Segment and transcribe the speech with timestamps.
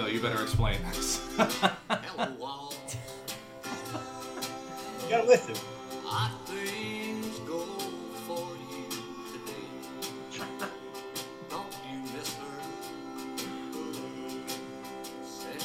[0.00, 1.20] Phil, you better explain this.
[1.36, 2.70] Hello.
[5.02, 5.54] You gotta listen.
[6.06, 7.66] How things go
[8.26, 8.88] for you
[9.32, 9.66] today.
[11.50, 12.60] Don't you miss her?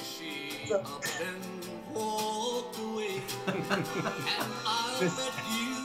[0.04, 3.22] She So- up and walked away.
[3.48, 3.64] and
[4.68, 5.76] I bet you.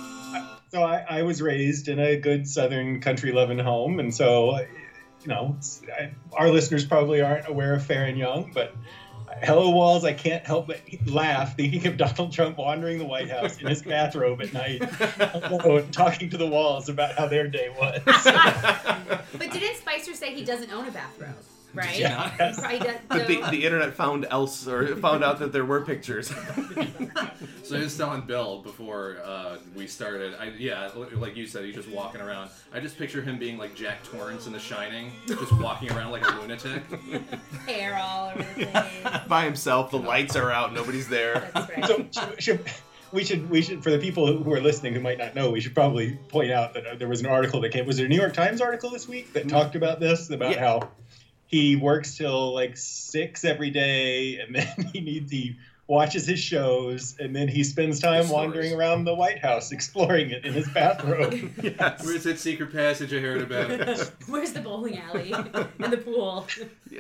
[0.73, 4.59] So I, I was raised in a good Southern country loving home, and so
[5.23, 5.57] you know,
[5.96, 8.75] I, our listeners probably aren't aware of Faron Young, but
[9.43, 13.61] Hello Walls, I can't help but laugh thinking of Donald Trump wandering the White House
[13.61, 14.82] in his bathrobe at night,
[15.45, 18.00] alone, talking to the walls about how their day was.
[19.32, 21.34] But didn't Spicer say he doesn't own a bathrobe?
[21.75, 21.98] Right?
[21.98, 22.31] Yeah.
[22.31, 25.82] He probably does- But the, the internet found else or found out that there were
[25.82, 26.32] pictures.
[27.71, 30.35] So I was telling Bill before uh, we started.
[30.41, 32.51] I, yeah, like you said, he's just walking around.
[32.75, 36.29] I just picture him being like Jack Torrance in The Shining, just walking around like
[36.29, 36.83] a lunatic.
[37.69, 39.21] hair all over the place.
[39.29, 41.49] By himself, the lights are out, nobody's there.
[41.55, 41.87] That's right.
[41.87, 42.65] so should, should,
[43.12, 45.61] we should we should for the people who are listening who might not know, we
[45.61, 47.87] should probably point out that uh, there was an article that came.
[47.87, 50.59] Was there a New York Times article this week that talked about this about Yeah.
[50.61, 50.89] how
[51.47, 55.57] he works till like six every day, and then he needs he
[55.91, 58.31] watches his shows, and then he spends time stories.
[58.31, 61.51] wandering around the White House exploring it in his bathrobe.
[61.63, 62.05] Yes.
[62.05, 63.69] Where's that secret passage I heard about?
[64.29, 66.47] Where's the bowling alley and the pool?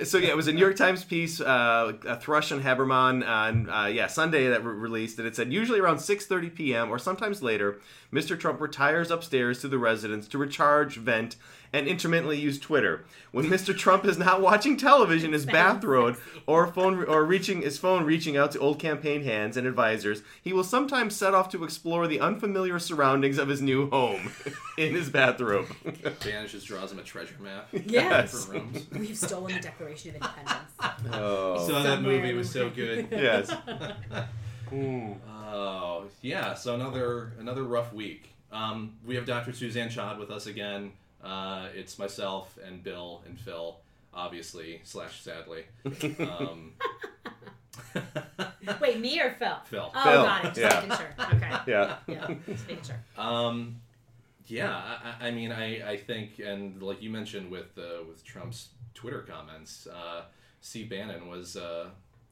[0.04, 3.70] So yeah, it was a New York Times piece, uh, a Thrush and Haberman on
[3.70, 6.90] uh, yeah Sunday that re- released, and it said usually around 6:30 p.m.
[6.90, 7.78] or sometimes later,
[8.12, 8.38] Mr.
[8.38, 11.36] Trump retires upstairs to the residence to recharge, vent,
[11.72, 13.04] and intermittently use Twitter.
[13.32, 13.76] When Mr.
[13.76, 18.36] Trump is not watching television in his bathrobe or phone or reaching his phone reaching
[18.36, 22.18] out to old campaign hands and advisors, he will sometimes set off to explore the
[22.20, 24.32] unfamiliar surroundings of his new home
[24.78, 25.68] in his bathrobe.
[26.24, 27.68] Bannon just draws him a treasure map.
[27.86, 28.48] Yes.
[28.48, 28.86] Rooms.
[28.92, 30.72] We've stolen the Declaration of Independence.
[31.12, 31.66] oh.
[31.66, 33.08] So that movie in was so good.
[33.10, 33.50] yes.
[34.72, 38.28] Oh yeah, so another another rough week.
[38.52, 39.52] Um, we have Dr.
[39.52, 40.92] Suzanne Chad with us again.
[41.22, 43.78] Uh, it's myself and Bill and Phil,
[44.14, 45.64] obviously slash sadly.
[46.20, 46.72] Um,
[48.80, 49.56] Wait, me or Phil?
[49.66, 49.90] Phil.
[49.94, 50.54] Oh, Phil, got it.
[50.54, 50.80] Just yeah.
[50.80, 51.14] making sure.
[51.34, 51.50] Okay.
[51.66, 51.96] Yeah.
[52.06, 53.02] Yeah, just making sure.
[53.16, 53.80] Um,
[54.46, 58.24] yeah, I, I- I mean, I, I think, and like you mentioned with uh, with
[58.24, 60.22] Trump's Twitter comments, uh,
[60.60, 61.90] Steve Bannon was uh,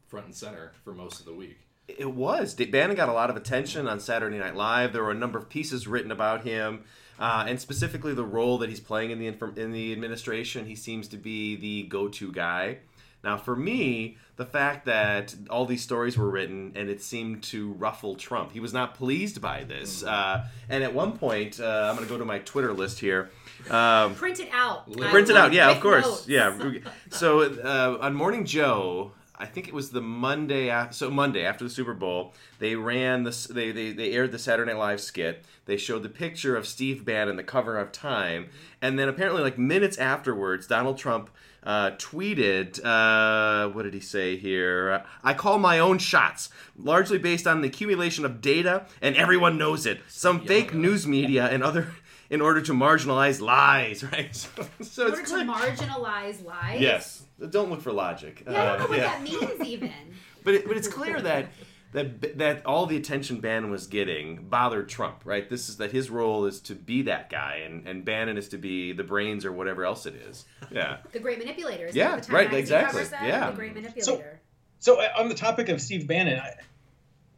[0.08, 1.58] front and center for most of the week.
[1.88, 2.54] It was.
[2.54, 4.92] D- Bannon got a lot of attention on Saturday Night Live.
[4.92, 6.84] There were a number of pieces written about him,
[7.18, 10.66] uh, and specifically the role that he's playing in the infor- in the administration.
[10.66, 12.78] He seems to be the go-to guy.
[13.24, 17.72] Now, for me, the fact that all these stories were written and it seemed to
[17.72, 20.04] ruffle Trump, he was not pleased by this.
[20.04, 23.30] Uh, and at one point, uh, I'm going to go to my Twitter list here.
[23.70, 24.84] Um, Print it out.
[25.02, 26.28] I Print it out, yeah, of course, notes.
[26.28, 26.56] yeah.
[27.10, 29.10] So uh, on Morning Joe,
[29.40, 30.68] I think it was the Monday.
[30.68, 33.46] After, so Monday after the Super Bowl, they ran this.
[33.46, 35.44] They, they they aired the Saturday Night Live skit.
[35.66, 38.48] They showed the picture of Steve Bannon, the cover of Time,
[38.82, 41.30] and then apparently, like minutes afterwards, Donald Trump.
[41.64, 45.02] Uh, tweeted, uh, what did he say here?
[45.24, 49.84] I call my own shots, largely based on the accumulation of data, and everyone knows
[49.84, 50.00] it.
[50.08, 50.78] Some fake Yeah.
[50.78, 51.88] news media and other,
[52.30, 54.34] in order to marginalize lies, right?
[54.34, 54.50] So,
[54.82, 56.80] so In it's order to clear- marginalize lies.
[56.80, 57.22] Yes.
[57.50, 58.42] Don't look for logic.
[58.46, 59.04] Yeah, I don't know Uh, what yeah.
[59.04, 59.92] that means even.
[60.44, 61.48] But it, but it's clear that
[61.92, 65.46] that that all the attention Bannon was getting bothered Trump, right?
[65.48, 68.56] This is that his role is to be that guy, and and Bannon is to
[68.58, 70.46] be the brains or whatever else it is.
[70.70, 70.98] Yeah.
[71.12, 71.86] The great manipulator.
[71.86, 73.24] Isn't Yeah, the right, exactly, covers that?
[73.26, 73.50] yeah.
[73.50, 74.40] The great manipulator.
[74.78, 76.52] So uh, on the topic of Steve Bannon, I,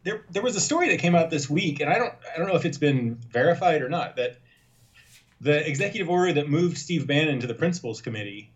[0.04, 2.46] there there was a story that came out this week, and I don't I don't
[2.48, 4.36] know if it's been verified or not that
[5.40, 8.52] the executive order that moved Steve Bannon to the principals committee.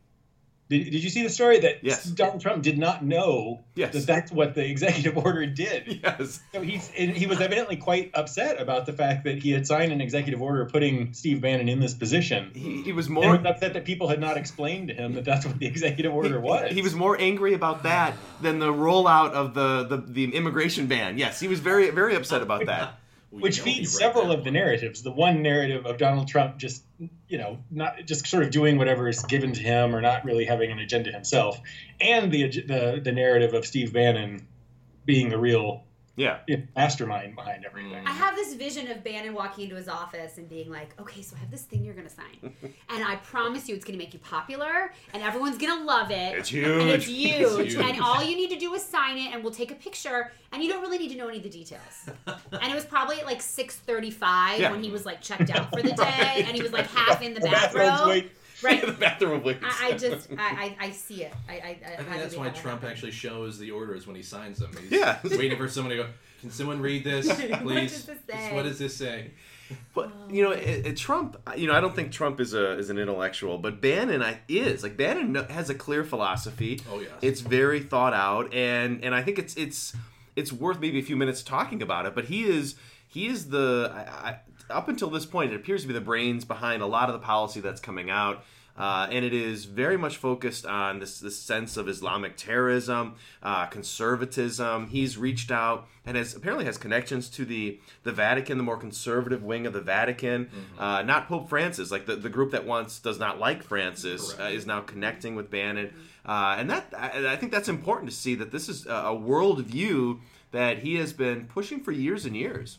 [0.70, 2.04] Did, did you see the story that Yes.
[2.06, 3.92] Donald Trump did not know Yes.
[3.92, 6.00] that that's what the executive order did?
[6.02, 6.40] Yes.
[6.54, 9.92] So he's and he was evidently quite upset about the fact that he had signed
[9.92, 12.50] an executive order putting Steve Bannon in this position.
[12.54, 13.36] He, he was more.
[13.36, 16.40] was upset that people had not explained to him that that's what the executive order
[16.40, 16.72] was.
[16.72, 21.18] He was more angry about that than the rollout of the, the, the immigration ban.
[21.18, 22.98] Yes, he was very very upset about that.
[23.34, 25.02] We which feeds several of the narratives.
[25.02, 26.84] The one narrative of Donald Trump just,
[27.28, 30.44] you know, not just sort of doing whatever is given to him or not really
[30.44, 31.60] having an agenda himself,
[32.00, 34.46] and the the, the narrative of Steve Bannon
[35.04, 35.82] being the real
[36.16, 36.38] Yeah.
[36.76, 38.06] mastermind behind everything.
[38.06, 41.34] I have this vision of Bannon walking into his office and being like, okay, so
[41.34, 42.54] I have this thing you're going to sign.
[42.88, 46.12] and I promise you it's going to make you popular and everyone's going to love
[46.12, 46.38] it.
[46.38, 47.32] It's And it's huge.
[47.32, 47.42] huge.
[47.66, 47.84] It's huge.
[47.84, 50.62] And all you need to do is sign it and we'll take a picture and
[50.62, 52.08] you don't really need to know any of the details.
[52.26, 54.70] and it was probably at like 6.35 Yeah.
[54.70, 57.34] when he was like checked out for the day and he was like half in
[57.34, 58.08] the The bathrobe's bathrobe.
[58.08, 58.32] wait-
[58.64, 58.84] Right.
[58.86, 59.60] the bathroom of wigs.
[59.62, 60.36] I, I just, I,
[60.80, 61.32] I, I see it.
[61.48, 62.90] I, I, I, I think that's why Trump happen.
[62.90, 64.70] actually shows the orders when he signs them.
[64.80, 65.18] He's Yeah.
[65.24, 66.08] waiting for someone to go.
[66.40, 67.26] Can someone read this,
[67.62, 67.62] please?
[67.62, 68.54] What does this say?
[68.54, 69.30] What does this say?
[69.94, 71.36] But you know, it, it, Trump.
[71.56, 74.82] You know, I don't think Trump is a is an intellectual, but Bannon I, is.
[74.82, 76.80] Like Bannon has a clear philosophy.
[76.90, 77.10] Oh yes.
[77.22, 79.96] It's very thought out, and and I think it's it's
[80.36, 82.14] it's worth maybe a few minutes talking about it.
[82.14, 82.74] But he is
[83.08, 84.36] he is the I, I,
[84.70, 87.24] up until this point, it appears to be the brains behind a lot of the
[87.24, 88.44] policy that's coming out.
[88.76, 93.66] Uh, and it is very much focused on this, this sense of Islamic terrorism, uh,
[93.66, 94.88] conservatism.
[94.88, 99.44] He's reached out and has apparently has connections to the the Vatican, the more conservative
[99.44, 100.50] wing of the Vatican.
[100.76, 104.44] Uh, not Pope Francis, like the, the group that once does not like Francis, uh,
[104.44, 105.94] is now connecting with Bannon,
[106.26, 109.14] uh, and that I, I think that's important to see that this is a, a
[109.14, 109.64] world
[110.50, 112.78] that he has been pushing for years and years.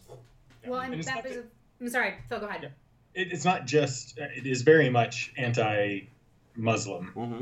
[0.66, 1.38] Well, and And it's that was.
[1.38, 1.44] A,
[1.86, 2.40] I'm sorry, Phil.
[2.40, 2.72] Go ahead.
[3.14, 4.18] It, it's not just.
[4.18, 7.42] It is very much anti-Muslim, Mm-hmm.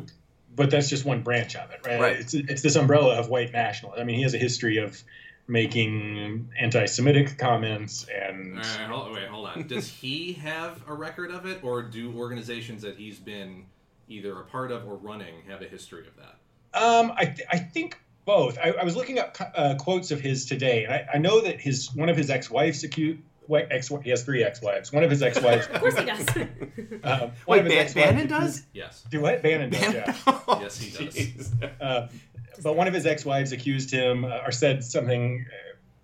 [0.53, 2.01] but that's just one branch of it, right?
[2.01, 2.15] Right.
[2.17, 4.01] It's it's this umbrella of white nationalism.
[4.01, 5.01] I mean, he has a history of
[5.47, 8.57] making anti-Semitic comments and.
[8.57, 9.65] All right, hold, wait, hold on.
[9.67, 13.65] Does he have a record of it, or do organizations that he's been
[14.09, 16.35] either a part of or running have a history of that?
[16.77, 18.57] Um, I, th- I think both.
[18.57, 21.61] I, I was looking up uh, quotes of his today, and I, I know that
[21.61, 23.19] his one of his ex-wives accused.
[23.49, 24.91] Ex, he has three ex-wives.
[24.91, 25.67] One of his ex-wives.
[25.73, 26.27] Of course he does.
[26.37, 28.63] um, one Wait, of his ex-wives Bannon does?
[28.73, 29.03] Yes.
[29.09, 29.41] Do what?
[29.41, 29.93] Bannon does.
[29.93, 30.39] Yeah.
[30.61, 31.51] Yes, he does.
[31.81, 32.07] Uh,
[32.63, 35.45] but one of his ex-wives accused him uh, or said something,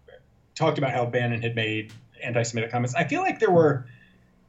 [0.09, 0.13] uh,
[0.55, 1.93] talked about how Bannon had made
[2.23, 2.95] anti-Semitic comments.
[2.95, 3.85] I feel like there were,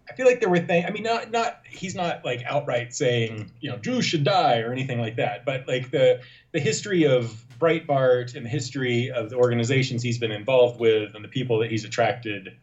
[0.08, 0.86] I feel like there were things.
[0.88, 4.72] I mean, not not he's not like outright saying you know Jews should die or
[4.72, 5.44] anything like that.
[5.44, 6.20] But like the
[6.52, 11.24] the history of Breitbart and the history of the organizations he's been involved with and
[11.24, 12.56] the people that he's attracted.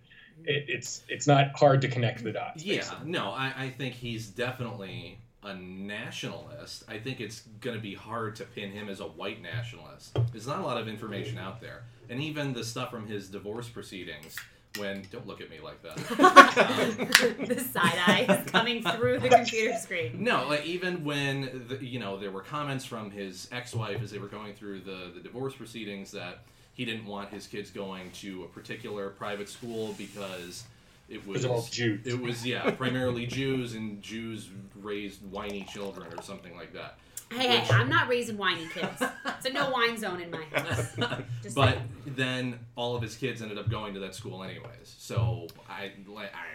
[0.47, 2.63] It, it's it's not hard to connect the dots.
[2.63, 3.11] Yeah, basically.
[3.11, 6.83] no, I, I think he's definitely a nationalist.
[6.87, 10.17] I think it's going to be hard to pin him as a white nationalist.
[10.31, 11.83] There's not a lot of information out there.
[12.09, 14.35] And even the stuff from his divorce proceedings,
[14.77, 15.03] when.
[15.11, 15.97] Don't look at me like that.
[16.57, 20.23] Um, the side eye is coming through the computer screen.
[20.23, 24.17] No, like even when the, you know there were comments from his ex-wife as they
[24.17, 26.39] were going through the the divorce proceedings that
[26.77, 30.63] he didn't want his kids going to a particular private school because
[31.09, 32.05] it was all Jews.
[32.05, 34.47] It was yeah, primarily Jews and Jews
[34.79, 36.99] raised whiny children or something like that.
[37.31, 39.01] Hey, Which- hey, I'm not raising whiny kids.
[39.25, 40.95] It's a no wine zone in my house.
[41.43, 41.89] Just but saying.
[42.05, 44.95] then all of his kids ended up going to that school anyways.
[44.97, 46.45] So I like I.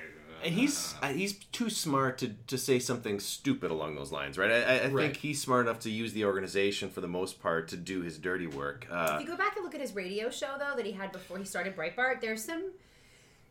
[0.45, 4.51] And he's uh, he's too smart to, to say something stupid along those lines, right?
[4.51, 5.05] I, I I Right.
[5.05, 8.19] think he's smart enough to use the organization for the most part to do his
[8.19, 8.87] dirty work.
[8.91, 11.13] Uh, If you go back and look at his radio show though that he had
[11.13, 12.73] before he started Breitbart, there's some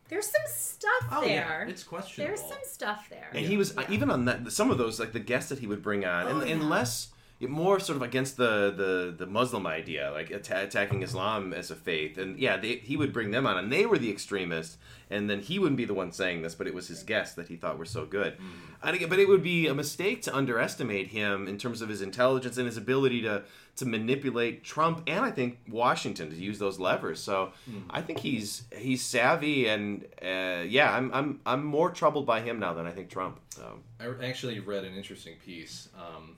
[0.08, 1.64] there's some stuff oh there.
[1.64, 2.28] yeah, it's questionable.
[2.36, 3.30] there's some stuff there.
[3.32, 5.66] and he was uh, even on that some of those like the guests that he
[5.66, 7.08] would bring on, Oh, and, and less
[7.50, 11.74] more sort of against the the, the Muslim idea, like atta- attacking Islam as a
[11.74, 14.78] faith, and yeah, they, he would bring them on, and they were the extremists,
[15.10, 17.48] and then he wouldn't be the one saying this, but it was his guests that
[17.48, 18.36] he thought were so good.
[18.82, 22.56] Again, but it would be a mistake to underestimate him in terms of his intelligence
[22.56, 23.42] and his ability to
[23.74, 27.20] to manipulate Trump and I think Washington to use those levers.
[27.20, 27.52] So
[27.88, 32.58] I think he's he's savvy, and uh, yeah, I'm I'm I'm more troubled by him
[32.58, 33.40] now than I think Trump.
[33.50, 33.78] So.
[34.00, 35.88] I actually read an interesting piece.
[35.96, 36.36] Um,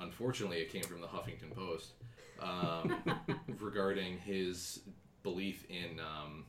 [0.00, 1.92] unfortunately, it came from the Huffington Post
[2.40, 3.02] um,
[3.60, 4.80] regarding his
[5.22, 6.44] belief in um,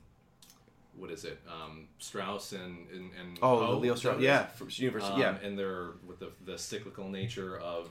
[0.96, 5.14] what is it, um, Strauss and and, and Oh, Poe, Leo Strauss, yeah, from University,
[5.14, 7.88] Um, yeah, and their with the, the cyclical nature of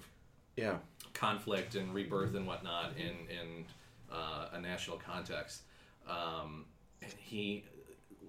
[0.56, 0.78] yeah.
[1.14, 3.66] conflict and rebirth and whatnot in in
[4.12, 5.62] uh, a national context.
[6.08, 6.66] Um,
[7.02, 7.66] and he,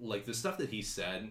[0.00, 1.30] like the stuff that he said,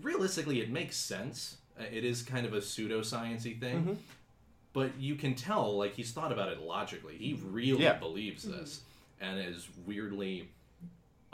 [0.00, 1.56] realistically, it makes sense.
[1.78, 3.96] Uh, It is kind of a pseudosciency thing, Mhm.
[4.76, 7.16] But you can tell like he's thought about it logically.
[7.16, 7.94] He really Yeah.
[7.94, 8.82] believes this,
[9.22, 9.38] mm-hmm.
[9.38, 10.50] and is weirdly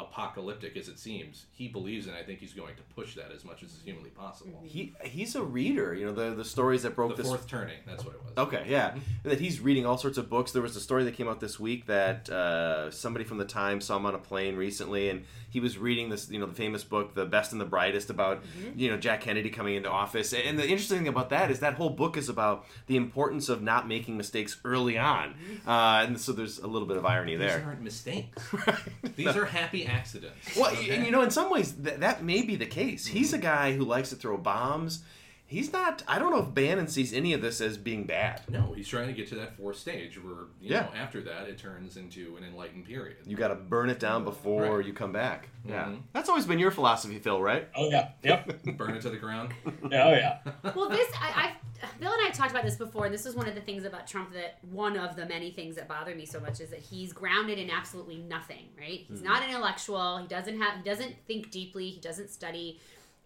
[0.03, 3.45] apocalyptic as it seems, he believes, and I think he's going to push that as
[3.45, 4.63] much as is humanly possible.
[4.65, 5.95] He he's a reader.
[5.95, 7.29] You know the the stories that broke The this.
[7.31, 8.33] fourth turning, that's what it was.
[8.37, 8.95] Okay, yeah,
[9.25, 10.53] that he's reading all sorts of books.
[10.53, 13.85] There was a story that came out this week that uh, somebody from the Times
[13.85, 16.83] saw him on a plane recently, and he was reading this, you know, the famous
[16.85, 18.43] book, "The Best and the Brightest," about
[18.77, 20.33] you know Jack Kennedy coming into office.
[20.33, 23.63] And the interesting thing about that is that whole book is about the importance of
[23.63, 25.35] not making mistakes early on,
[25.67, 27.65] uh, and so there's a little bit of irony These there.
[27.67, 28.43] aren't mistakes.
[29.17, 30.57] These are happy accidents.
[30.57, 30.95] Well, okay?
[30.95, 33.07] and you know, in some ways, th- that may be the case.
[33.07, 35.03] He's a guy who likes to throw bombs.
[35.53, 36.03] He's not.
[36.09, 38.41] I don't know if Bannon sees any of this as being bad.
[38.49, 40.81] No, he's trying to get to that fourth stage where, you Yeah.
[40.83, 43.19] know, after that it turns into an enlightened period.
[43.27, 44.87] You got to burn it down before Right.
[44.87, 45.51] you come back.
[45.65, 46.03] Yeah, Mhm.
[46.15, 47.41] that's always been your philosophy, Phil.
[47.41, 47.69] Right?
[47.77, 48.13] Oh yeah.
[48.23, 48.63] Yep.
[48.79, 49.53] Burn it to the ground.
[49.91, 50.39] Yeah, oh yeah.
[50.75, 53.49] well, this I, I Bill and I talked about this before, and this was one
[53.49, 56.41] of the things about Trump that one of the many things that bother me so
[56.41, 59.05] much is that he's grounded in absolutely nothing, right?
[59.09, 60.19] He's not an intellectual.
[60.19, 62.81] He doesn't have he doesn't think deeply, he doesn't study.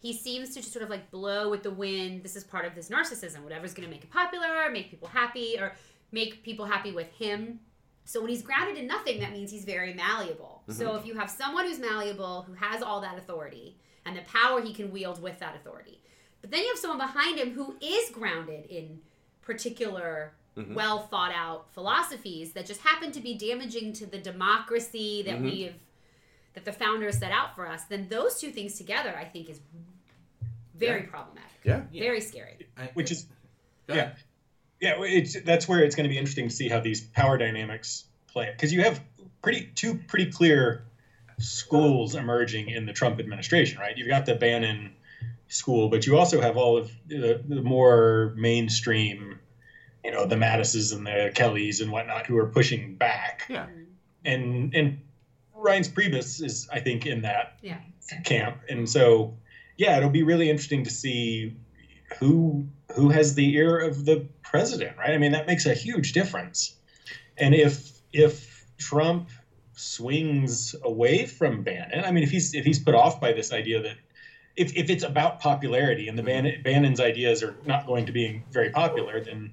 [0.06, 2.22] He seems to just sort of like blow with the wind.
[2.22, 3.42] This is part of this narcissism.
[3.42, 5.74] Whatever's going to make it popular, make people happy, or
[6.12, 7.58] make people happy with him.
[8.04, 10.62] So when he's grounded in nothing, that means he's very malleable.
[10.68, 10.98] So mm-hmm.
[10.98, 14.72] if you have someone who's malleable, who has all that authority and the power he
[14.72, 16.00] can wield with that authority,
[16.40, 19.00] but then you have someone behind him who is grounded in
[19.42, 20.72] particular, mm-hmm.
[20.72, 25.44] well thought out philosophies that just happen to be damaging to the democracy that mm-hmm.
[25.44, 25.74] we have,
[26.54, 27.82] that the founders set out for us.
[27.84, 29.58] Then those two things together, I think, is
[30.78, 31.50] very problematic.
[31.64, 31.82] Yeah.
[31.92, 32.66] Very scary.
[32.76, 33.26] I- which is
[33.88, 34.12] yeah,
[34.80, 34.94] yeah.
[35.00, 38.50] It's that's where it's going to be interesting to see how these power dynamics play
[38.52, 39.00] because you have
[39.42, 40.84] pretty two pretty clear
[41.38, 43.96] schools emerging in the Trump administration, right?
[43.96, 44.92] You've got the Bannon
[45.48, 49.38] school, but you also have all of the, the more mainstream,
[50.02, 53.42] you know, the Mattises and the Kellys and whatnot who are pushing back.
[53.48, 53.66] Yeah.
[53.66, 53.82] Mm-hmm.
[54.24, 54.98] And and
[55.56, 57.78] Reince Priebus is, I think, in that Yeah.
[58.24, 59.36] camp, and so
[59.76, 61.56] yeah, it'll be really interesting to see
[62.18, 65.10] who who has the ear of the president, right?
[65.10, 66.74] I mean, that makes a huge difference.
[67.36, 69.28] And if if Trump
[69.74, 73.82] swings away from Bannon, I mean, if he's if he's put off by this idea
[73.82, 73.96] that
[74.56, 76.44] if, if it's about popularity and the mm-hmm.
[76.44, 79.52] Bannon, Bannon's ideas are not going to be very popular, then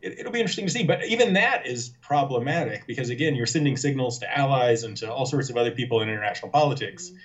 [0.00, 0.84] it, it'll be interesting to see.
[0.84, 5.26] But even that is problematic because again, you're sending signals to allies and to all
[5.26, 7.08] sorts of other people in international politics.
[7.08, 7.16] Mm-hmm.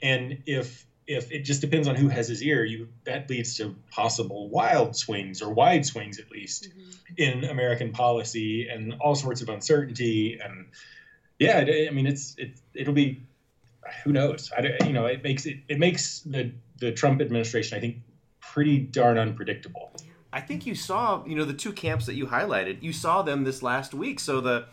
[0.00, 3.74] And if if it just depends on who has his ear, you that leads to
[3.90, 7.14] possible wild swings or wide swings at least mm-hmm.
[7.16, 10.66] in American policy and all sorts of uncertainty and
[11.38, 13.22] yeah, I I mean it's it it'll be
[14.04, 17.78] who knows I don't- you know it makes it it makes the the Trump administration
[17.78, 17.96] I think
[18.40, 19.92] pretty darn unpredictable.
[20.32, 22.82] I think you saw, you know, the two camps that you highlighted.
[22.82, 24.20] You saw them this last week.
[24.20, 24.66] So the,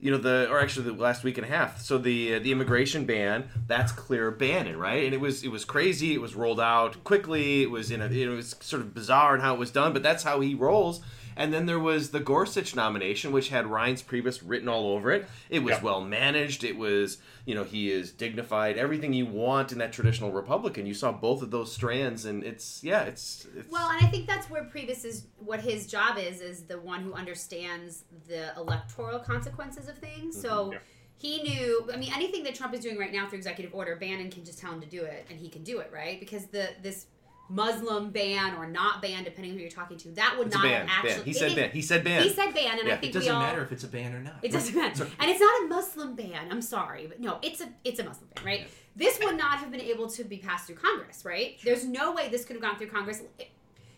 [0.00, 1.80] you know, the or actually the last week and a half.
[1.80, 5.04] So the uh, the immigration ban, that's clear Bannon, right?
[5.04, 6.14] And it was it was crazy.
[6.14, 7.62] It was rolled out quickly.
[7.62, 10.02] It was in a, it was sort of bizarre in how it was done, but
[10.02, 11.00] that's how he rolls.
[11.36, 15.26] And then there was the Gorsuch nomination, which had Reince Priebus written all over it.
[15.50, 15.82] It was Yeah.
[15.82, 16.64] well managed.
[16.64, 18.76] It was, you know, he is dignified.
[18.78, 20.86] Everything you want in that traditional Republican.
[20.86, 24.26] You saw both of those strands, and it's yeah, it's, it's Well, and I think
[24.26, 25.26] that's where Priebus is.
[25.38, 30.40] What his job is is the one who understands the electoral consequences of things.
[30.40, 30.72] So mm-hmm.
[30.72, 30.78] Yeah.
[31.16, 31.90] he knew.
[31.92, 34.58] I mean, anything that Trump is doing right now through executive order, Bannon can just
[34.58, 36.18] tell him to do it, and he can do it, right?
[36.20, 37.06] Because the this
[37.48, 40.62] Muslim ban or not ban, depending on who you're talking to, that would it's not
[40.64, 40.86] ban.
[40.88, 41.14] actually.
[41.14, 41.24] ban.
[41.24, 41.70] He said it- ban.
[41.70, 42.22] He said ban.
[42.22, 43.42] He said ban, and Yeah, I think It doesn't all.
[43.42, 44.34] matter if it's a ban or not.
[44.42, 46.48] It doesn't matter, and it's not a Muslim ban.
[46.50, 48.68] I'm sorry, but no, it's a it's a Muslim ban, right?
[48.96, 51.58] This would not have been able to be passed through Congress, right?
[51.64, 53.22] There's no way this could have gone through Congress.
[53.38, 53.50] It,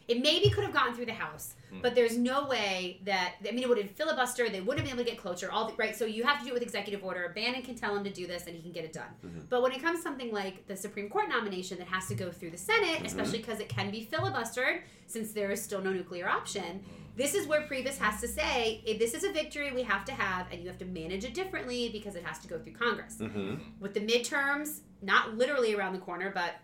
[0.08, 1.80] it maybe could have gotten through the House, hmm.
[1.82, 4.48] but there's no way that I mean it would have filibuster.
[4.48, 5.50] They wouldn't have been able to get cloture.
[5.50, 7.32] All the, right, so you have to do it with executive order.
[7.34, 9.08] Bannon can tell him to do this, and he can get it done.
[9.24, 9.40] Mm-hmm.
[9.48, 12.30] But when it comes to something like the Supreme Court nomination that has to go
[12.30, 13.06] through the Senate, mm-hmm.
[13.06, 16.92] especially because it can be filibustered, since there is still no nuclear option, mm-hmm.
[17.16, 20.12] this is where Priebus has to say, if this is a victory we have to
[20.12, 23.18] have, and you have to manage it differently because it has to go through Congress.
[23.18, 26.54] hmm With the midterms, not literally around the corner, but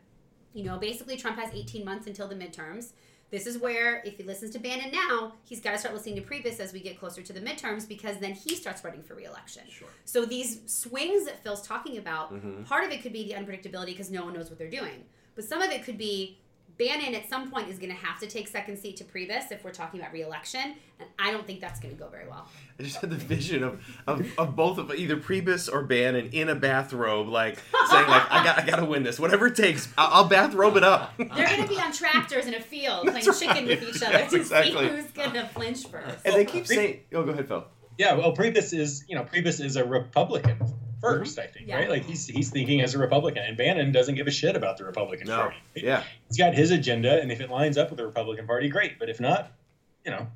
[0.55, 2.93] you know, basically Trump has 18 months until the midterms.
[3.33, 6.21] This is where, if he listens to Bannon now, he's got to start listening to
[6.21, 9.63] Priebus as we get closer to the midterms because then he starts running for reelection.
[9.71, 9.89] Sure.
[10.05, 12.67] So these swings that Phil's talking about, Mhm.
[12.67, 15.07] part of it could be the unpredictability because no one knows what they're doing.
[15.35, 16.42] But some of it could be
[16.83, 19.65] Bannon at some point is going to have to take second seat to Priebus if
[19.65, 22.49] we're talking about reelection, and I don't think that's going to go very well.
[22.79, 26.49] I just had the vision of, of, of both of either Priebus or Bannon in
[26.49, 27.59] a bathrobe, like
[27.89, 29.89] saying like I got I got to win this, whatever it takes.
[29.97, 31.13] I'll, I'll bathrobe it up.
[31.19, 34.13] They're going to be on tractors in a field playing That's chicken with each other
[34.13, 34.89] Yes, to exactly.
[34.89, 36.19] see who's going to flinch first.
[36.25, 37.65] and they keep saying, "Oh, go ahead, Phil."
[37.99, 40.59] Yeah, well, Priebus is you know Priebus is a Republican
[41.03, 41.23] Mm-hmm.
[41.23, 41.77] 1st I think, Yeah.
[41.77, 41.91] right?
[41.91, 44.85] Like he's he's thinking as a Republican, and Bannon doesn't give a shit about the
[44.85, 45.57] Republican No, Party.
[45.75, 48.99] yeah, He's got his agenda, and if it lines up with the Republican Party, great.
[48.99, 49.53] But if not,
[50.05, 50.27] you know,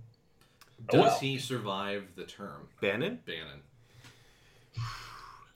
[0.88, 1.18] oh Does well.
[1.20, 3.20] he survive the term, Bannon.
[3.26, 3.60] Bannon?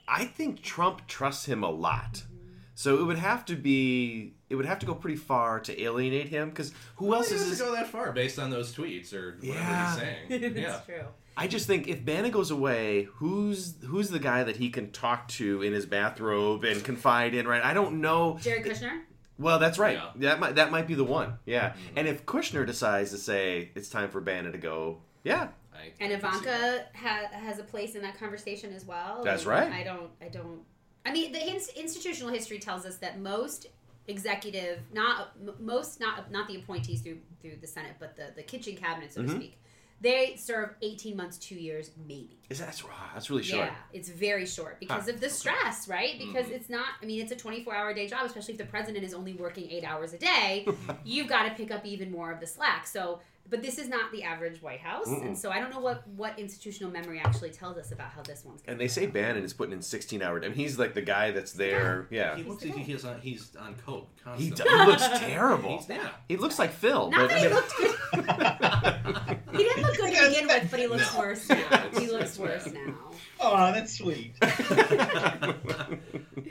[0.08, 2.54] I think Trump trusts him a lot, mm-hmm.
[2.74, 6.28] so it would have to be it would have to go pretty far to alienate
[6.28, 7.60] him because who Well, else he is doesn't this?
[7.68, 9.90] go that far based on those tweets or whatever Yeah.
[9.90, 10.54] he's saying.
[10.56, 10.62] yeah.
[10.70, 11.04] That's true.
[11.40, 15.26] I just think if Bannon goes away, who's who's the guy that he can talk
[15.28, 17.48] to in his bathrobe and confide in?
[17.48, 17.64] Right?
[17.64, 18.38] I don't know.
[18.42, 19.00] Jared Kushner?
[19.38, 19.94] Well, that's right.
[19.96, 20.10] Yeah.
[20.16, 21.38] That might that might be the one.
[21.46, 21.72] Yeah.
[21.96, 26.12] And if Kushner decides to say it's time for Bannon to go, yeah, I, And
[26.12, 26.44] I can see that.
[26.44, 29.22] Ivanka ha- has a place in that conversation as well.
[29.24, 29.72] That's And right.
[29.72, 30.10] I don't.
[30.20, 30.60] I don't.
[31.06, 33.68] I mean, the ins- institutional history tells us that most
[34.08, 38.42] executive, not m- most, not not the appointees through through the Senate, but the the
[38.42, 39.36] kitchen cabinet, so to Mhm.
[39.36, 39.56] speak.
[40.02, 42.38] They serve eighteen months, two years, maybe.
[42.48, 43.66] Is that that's, wow, that's really short.
[43.66, 45.12] Yeah, it's very short because Huh.
[45.12, 46.18] of the stress, right?
[46.18, 46.52] Because Mhm.
[46.52, 46.86] it's not.
[47.02, 49.70] I mean, it's a twenty-four hour day job, especially if the president is only working
[49.70, 50.66] eight hours a day.
[51.04, 52.86] you've got to pick up even more of the slack.
[52.86, 55.26] So, but this is not the average White House, Mm-mm.
[55.26, 58.44] and so I don't know what what institutional memory actually tells us about how this
[58.44, 58.62] one's.
[58.62, 59.12] gonna And they say out.
[59.12, 60.38] Bannon is putting in 16 hour.
[60.38, 62.06] I mean, he's like the guy that's there.
[62.10, 62.36] Yeah.
[62.36, 62.82] He He's looks the like guy.
[62.84, 64.78] he's on, he's on coke He, constantly.
[64.78, 65.78] he looks terrible.
[65.78, 66.08] He's, yeah.
[66.28, 67.10] He looks like Phil.
[67.10, 69.56] Not but, that I he mean- looked good.
[69.58, 71.18] he didn't look good to begin with, but he looks No.
[71.20, 71.56] worse now.
[71.56, 72.94] It's- he looks worse now.
[73.40, 74.34] Oh, that's sweet.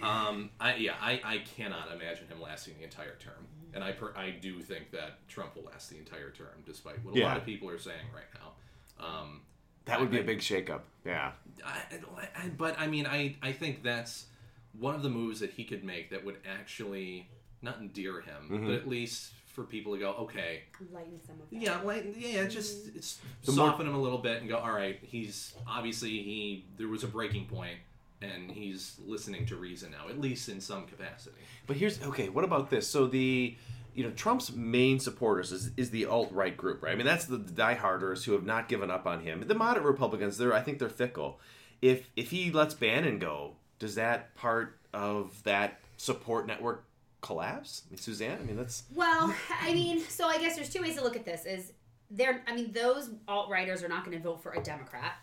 [0.02, 4.14] um, I, yeah, I, I cannot imagine him lasting the entire term, and I per,
[4.16, 7.28] I do think that Trump will last the entire term, despite what a Yeah.
[7.28, 9.06] lot of people are saying right now.
[9.06, 9.42] Um,
[9.86, 10.82] that would be a big shakeup.
[11.06, 11.32] Yeah.
[11.66, 11.82] I,
[12.36, 14.26] I, but I mean, I, I think that's
[14.78, 17.28] one of the moves that he could make that would actually
[17.62, 18.66] not endear him, Mhm.
[18.68, 20.62] but at least for people to go, okay,
[20.94, 21.60] Lighten some of that.
[21.60, 22.98] yeah, like yeah, just mm-hmm.
[22.98, 26.66] it's The more- soften him a little bit and go, all right, he's obviously he
[26.78, 27.78] there was a breaking point
[28.22, 31.42] and he's listening to reason now, at least in some capacity.
[31.68, 32.30] But here's okay.
[32.30, 32.88] What about this?
[32.88, 33.58] So the
[33.94, 36.94] you know Trump's main supporters is, is the alt right group, right?
[36.94, 39.44] I mean that's the dieharders who have not given up on him.
[39.46, 41.40] The moderate Republicans, they're I think they're fickle.
[41.82, 46.86] If if he lets Bannon go, does that part of that support network
[47.22, 47.84] collapse?
[47.88, 50.96] I mean, Suzanne, I mean that's Well, I mean, so I guess there's two ways
[50.96, 51.46] to look at this.
[51.46, 51.74] Is
[52.12, 52.42] there?
[52.48, 55.14] I mean, those alt righters are not going to vote for a Democrat,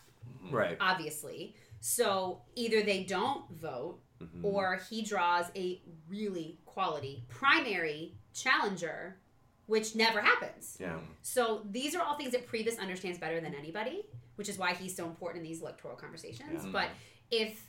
[0.50, 0.76] right.
[0.80, 1.54] obviously.
[1.80, 4.44] So either they don't vote, Mhm.
[4.44, 9.18] or he draws a really quality primary challenger,
[9.66, 10.78] which never happens.
[10.80, 10.98] Yeah.
[11.22, 14.04] So these are all things that Priebus understands better than anybody,
[14.36, 16.64] which is why he's so important in these electoral conversations.
[16.64, 16.70] Yeah.
[16.72, 16.88] But
[17.30, 17.62] if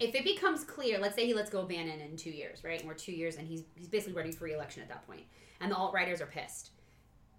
[0.00, 2.78] if it becomes clear, let's say he lets go Bannon in two years, right?
[2.80, 5.22] And we're two years and he's he's basically running for re-election at that point,
[5.60, 6.70] and the alt righters are pissed.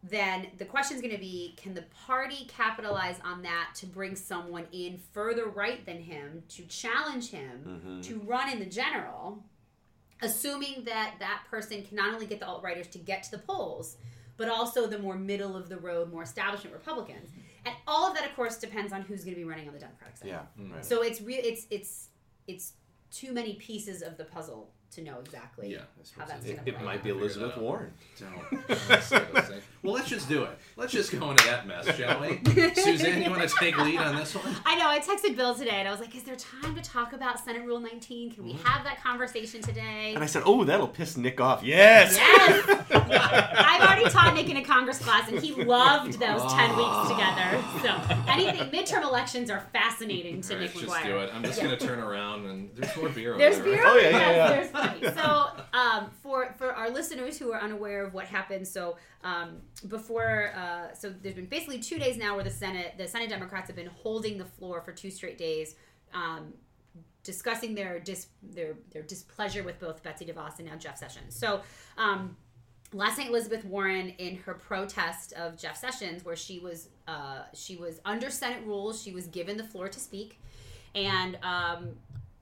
[0.04, 4.16] Then the question is going to be: Can the party capitalize on that to bring
[4.16, 8.04] someone in further right than him to challenge him Mhm.
[8.08, 9.44] to run in the general,
[10.22, 13.38] assuming that that person can not only get the alt righters to get to the
[13.40, 13.98] polls,
[14.38, 17.30] but also the more middle of the road, more establishment Republicans.
[17.66, 19.80] And all of that, of course, depends on who's going to be running on the
[19.80, 20.30] Democratic side.
[20.30, 20.46] Yeah.
[20.58, 20.84] Right.
[20.84, 21.42] So it's real.
[21.44, 22.08] It's it's
[22.52, 22.74] it's
[23.12, 25.80] too many pieces of the puzzle to know exactly Yeah,
[26.18, 26.86] how that's it- going It, to it play.
[26.86, 27.04] might out.
[27.04, 27.58] be Elizabeth.
[27.58, 27.94] Warren.
[28.20, 28.68] Don't.
[28.68, 29.64] don't say those things.
[29.84, 30.58] well, let's just do it.
[30.76, 32.42] Let's just go into that mess, shall we?
[32.76, 34.54] Suzanne, you want to take lead on this one?
[34.66, 34.90] I know.
[34.90, 37.66] I texted Bill today, and I was like, "Is there time to talk about Senate
[37.66, 38.32] Rule 19?
[38.32, 38.64] Can we mm.
[38.64, 42.18] have that conversation today?" And I said, "Oh, that'll piss Nick off." Yes.
[42.18, 42.82] Yes.
[42.92, 46.78] I've already taught Nick in a Congress class, and he loved those ten ah.
[46.78, 47.62] weeks together.
[47.82, 50.94] So anything midterm elections are fascinating to All right, Nick let's McGuire.
[50.94, 51.30] just do it.
[51.34, 53.30] I'm just going to turn around and there's more beer.
[53.32, 53.84] over There's there, beer.
[53.84, 53.94] right?
[53.94, 54.81] Oh, yeah, yeah, Yes, yeah.
[54.82, 55.16] Plenty.
[55.16, 60.52] So, um, for for our listeners who are unaware of what happened, so um, before,
[60.56, 63.76] uh, so there's been basically two days now where the Senate, the Senate Democrats have
[63.76, 65.76] been holding the floor for two straight days.
[66.14, 66.54] Um,
[67.24, 71.36] discussing their dis their their displeasure with both Betsy DeVos and now Jeff Sessions.
[71.36, 71.62] So
[71.98, 72.36] um,
[72.94, 77.76] last night Elizabeth Warren in her protest of Jeff Sessions, where she was uh, she
[77.76, 80.40] was under Senate rules, she was given the floor to speak,
[80.96, 81.90] and um,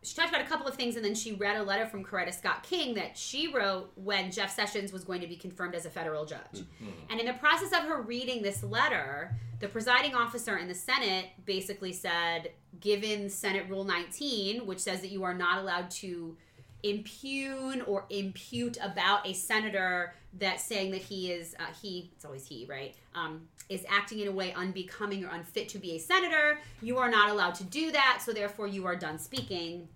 [0.01, 2.33] she talked about a couple of things, and then she read a letter from Coretta
[2.33, 5.89] Scott King that she wrote when Jeff Sessions was going to be confirmed as a
[5.89, 6.39] federal judge.
[6.53, 6.89] Mm-hmm.
[7.09, 11.25] And in the process of her reading this letter, the presiding officer in the Senate
[11.45, 16.37] basically said, given Senate Rule 19, which says that you are not allowed to
[16.83, 22.45] impugn or impute about a senator that saying that he is uh, he it's always
[22.45, 22.95] he right?
[23.15, 26.59] Um, is acting in a way unbecoming or unfit to be a senator.
[26.81, 29.87] You are not allowed to do that so therefore you are done speaking.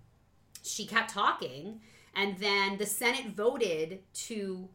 [0.62, 1.80] She kept talking
[2.16, 4.68] and then the senate voted to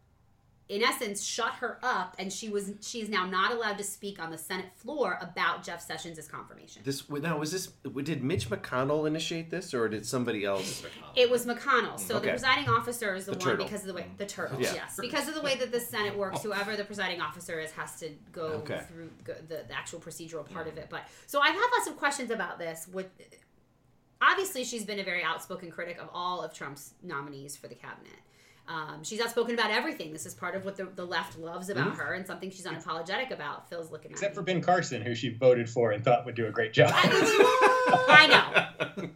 [0.69, 4.21] in essence shut her up and she was she is now not allowed to speak
[4.21, 7.67] on the senate floor about jeff sessions' confirmation This now was this?
[8.03, 10.84] Did Mitch McConnell initiate this, or did somebody else?
[11.15, 11.99] It was McConnell.
[11.99, 12.25] So Okay.
[12.27, 13.65] the presiding officer is the, The one turtle.
[13.65, 14.62] because of the way the turtle.
[14.62, 14.73] Yeah.
[14.75, 16.38] Yes, because of the way that the Senate works.
[16.39, 16.51] Oh.
[16.51, 18.82] Whoever the presiding officer is has to go Okay.
[18.88, 20.88] through go, the, the actual procedural part of it.
[20.89, 22.88] But so I've had lots of questions about this.
[22.91, 23.08] With
[24.21, 28.19] obviously, she's been a very outspoken critic of all of Trump's nominees for the cabinet.
[28.69, 30.13] Um, she's outspoken about everything.
[30.13, 33.32] This is part of what the, the left loves about her, and something she's unapologetic
[33.32, 33.67] about.
[33.67, 36.45] Phil's looking at Except for Ben Carson, who she voted for and thought would do
[36.45, 36.91] a great job.
[36.93, 39.08] I know.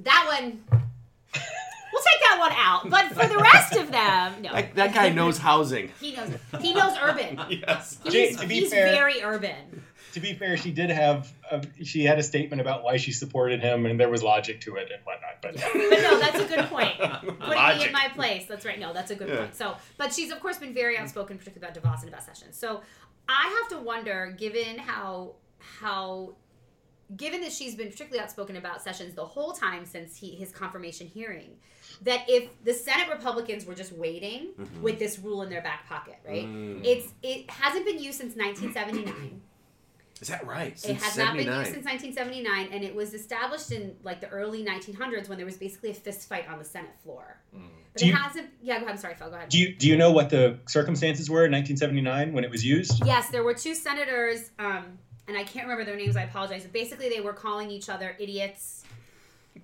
[0.00, 2.88] That one, we'll take that one out.
[2.88, 4.52] But for the rest of them, no.
[4.52, 5.90] That, that guy knows housing.
[6.00, 6.30] He knows.
[6.60, 7.40] He knows urban.
[7.50, 7.98] Yes.
[8.08, 9.82] Jay, He's, to be he's fair- very urban.
[10.12, 13.60] To be fair, she did have a, she had a statement about why she supported
[13.60, 15.40] him, and there was logic to it and whatnot.
[15.42, 15.54] But
[15.90, 16.96] but no, that's a good point.
[16.98, 17.86] Putting me Logic.
[17.86, 18.46] in my place.
[18.46, 18.78] That's right.
[18.78, 19.36] No, that's a good Yeah.
[19.38, 19.54] point.
[19.54, 22.56] So, but she's of course been very outspoken, particularly about DeVos and about Sessions.
[22.56, 22.80] So,
[23.28, 26.34] I have to wonder, given how how
[27.16, 31.08] given that she's been particularly outspoken about Sessions the whole time since he, his confirmation
[31.08, 31.56] hearing,
[32.02, 34.80] that if the Senate Republicans were just waiting Mhm.
[34.80, 36.44] with this rule in their back pocket, right?
[36.44, 36.84] Mm.
[36.84, 39.42] It's it hasn't been used since 1979.
[40.20, 40.72] Is that right?
[40.72, 44.28] It Since has not been used since 1979, and it was established in like the
[44.28, 47.38] early 1900s when there was basically a fist fight on the Senate floor.
[47.56, 47.62] Mm.
[47.92, 48.48] But Do it you- hasn't.
[48.62, 48.90] Yeah, go ahead.
[48.90, 49.30] I'm sorry, Phil.
[49.30, 49.48] Go ahead.
[49.48, 53.02] do you do you know what the circumstances were in 1979 when it was used?
[53.06, 56.16] yes, there were two senators, um, and I can't remember their names.
[56.16, 56.62] I apologize.
[56.64, 58.84] But basically, they were calling each other idiots,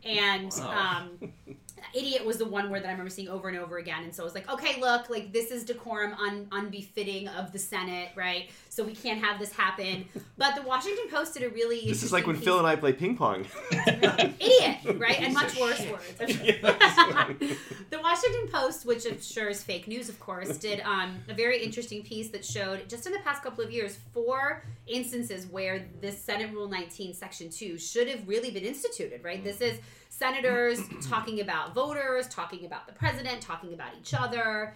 [0.04, 1.06] and Wow.
[1.22, 1.32] um,
[1.94, 4.04] idiot was the one word that I remember seeing over and over again.
[4.04, 7.58] And so I was like, okay, look, like this is decorum un- unbefitting of the
[7.58, 8.50] Senate, right?
[8.68, 10.06] So we can't have this happen.
[10.36, 12.76] But the Washington Post did a really This is like when interesting Phil and I
[12.76, 13.46] play ping pong.
[13.86, 15.20] idiot, right?
[15.20, 16.16] And much worse words.
[17.88, 21.62] The Washington Post, which I'm sure is fake news, of course, did um, a very
[21.62, 26.20] interesting piece that showed just in the past couple of years four instances where this
[26.20, 29.42] Senate Rule 19, Section 2 should have really been instituted, right?
[29.42, 34.74] This is senators talking about voters, talking about the president, talking about each other.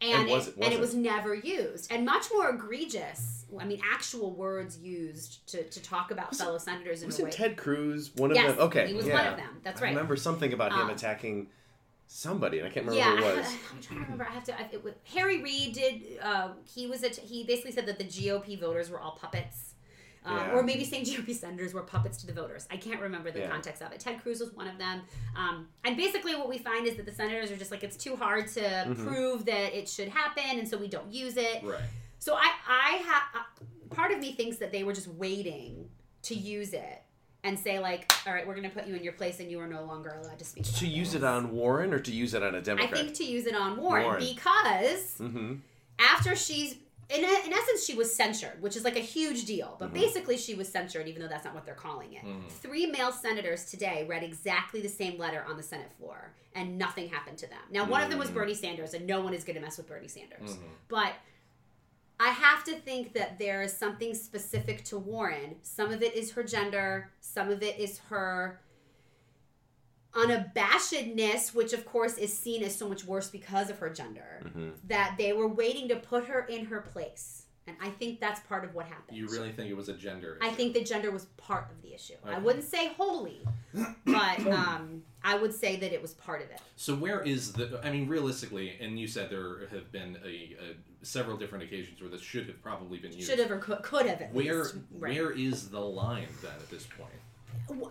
[0.00, 1.90] And, And was it, it- and it was was never used.
[1.92, 6.44] And much more egregious, I mean, actual words used to, to talk about Was it-
[6.44, 7.24] fellow senators in a way.
[7.24, 8.66] Wasn't Ted Cruz one of Yes, them?
[8.66, 9.14] Okay, he was yeah.
[9.14, 9.60] one of them.
[9.64, 9.90] That's I right.
[9.90, 11.48] remember something about him Um, attacking
[12.06, 13.46] somebody, and I can't remember yeah, who it was.
[13.74, 14.26] I'm trying to remember.
[14.30, 14.58] I have to.
[14.58, 16.02] I, it was, Harry Reid did.
[16.22, 17.02] Uh, he was.
[17.02, 19.67] A, he basically said that the GOP voters were all puppets.
[20.24, 20.52] Uh, Yeah.
[20.52, 22.66] Or maybe saying GOP senators were puppets to the voters.
[22.70, 23.50] I can't remember the Yeah.
[23.50, 24.00] context of it.
[24.00, 25.02] Ted Cruz was one of them.
[25.36, 28.16] Um, and basically, what we find is that the senators are just like, it's too
[28.16, 29.06] hard to Mhm.
[29.06, 31.62] prove that it should happen, and so we don't use it.
[31.62, 31.80] Right.
[32.18, 35.88] So I, I have part of me thinks that they were just waiting
[36.22, 37.02] to use it
[37.44, 39.60] and say like, all right, we're going to put you in your place, and you
[39.60, 40.64] are no longer allowed to speak.
[40.64, 42.92] To use this." it on Warren or to use it on a Democrat?
[42.92, 44.24] I think to use it on Warren, Warren.
[44.34, 45.54] because mm-hmm.
[46.00, 46.74] after she's
[47.10, 49.76] in, in essence she was censured, which is like a huge deal.
[49.78, 49.94] But Mhm.
[49.94, 52.22] basically she was censured, even though that's not what they're calling it.
[52.24, 52.48] Mhm.
[52.50, 57.08] Three male senators today read exactly the same letter on the Senate floor, and nothing
[57.08, 57.60] happened to them.
[57.70, 58.34] Now one of them was Mm.
[58.34, 60.56] Bernie Sanders, and no one is going to mess with Bernie Sanders.
[60.56, 60.68] Mhm.
[60.88, 61.14] But
[62.20, 65.56] I have to think that there is something specific to Warren.
[65.62, 68.60] Some of it is her gender, some of it is her
[70.14, 74.68] unabashedness, which of course is seen as so much worse because of her gender, Mm-hmm.
[74.86, 77.44] that they were waiting to put her in her place.
[77.66, 79.14] And I think that's part of what happened.
[79.18, 80.38] You really think it was a gender?
[80.40, 82.14] I think that gender was part of the issue.
[82.24, 83.42] I wouldn't say wholly,
[84.06, 86.60] but um, I would say that it was part of it.
[86.76, 87.78] So where is the?
[87.84, 92.08] I mean, realistically, and you said there have been a, a several different occasions where
[92.08, 93.28] this should have probably been used.
[93.28, 94.76] Should have or could, could have at Where least.
[94.98, 95.12] Right.
[95.12, 97.82] where is the line then at this point?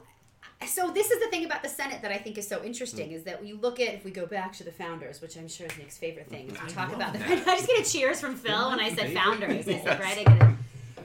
[0.65, 3.23] So this is the thing about the Senate that I think is so interesting is
[3.23, 5.77] that you look at if we go back to the founders, which I'm sure is
[5.77, 7.21] Nick's favorite thing, we I talk about that.
[7.47, 9.67] I just get a cheers from Phil when I said founders.
[9.67, 10.17] I said right.
[10.19, 10.55] I get it.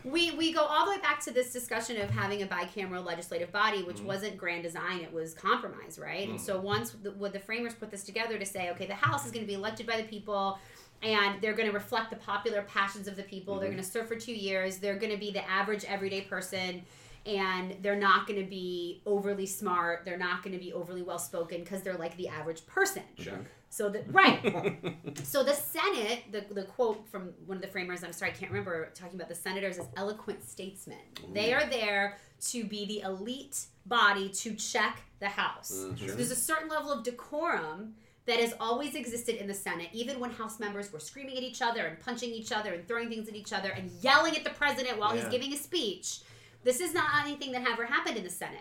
[0.04, 3.52] We we go all the way back to this discussion of having a bicameral legislative
[3.52, 4.04] body, which Mhm.
[4.04, 6.28] wasn't grand design; it was compromise, right?
[6.28, 6.44] And Mhm.
[6.44, 9.44] so once the, the framers put this together to say, okay, the House is going
[9.44, 10.58] to be elected by the people.
[11.04, 13.58] And they're going to reflect the popular passions of the people.
[13.58, 13.72] They're Mhm.
[13.72, 14.78] going to serve for two years.
[14.78, 16.84] They're going to be the average everyday person
[17.26, 20.02] and they're not going to be overly smart.
[20.04, 23.02] They're not going to be overly well spoken because they're like the average person.
[23.18, 23.40] Check.
[23.70, 24.84] So the right.
[25.22, 28.50] so the Senate, the the quote from one of the framers, I'm sorry, I can't
[28.50, 30.98] remember, talking about the senators as eloquent statesmen.
[31.32, 32.18] They are there
[32.50, 35.72] to be the elite body to check the House.
[35.72, 37.94] Mm, So there's a certain level of decorum
[38.26, 41.62] that has always existed in the Senate, even when House members were screaming at each
[41.62, 44.50] other and punching each other and throwing things at each other and yelling at the
[44.50, 46.20] president while he's giving a speech.
[46.64, 48.60] This is not anything that ever happened in the Senate.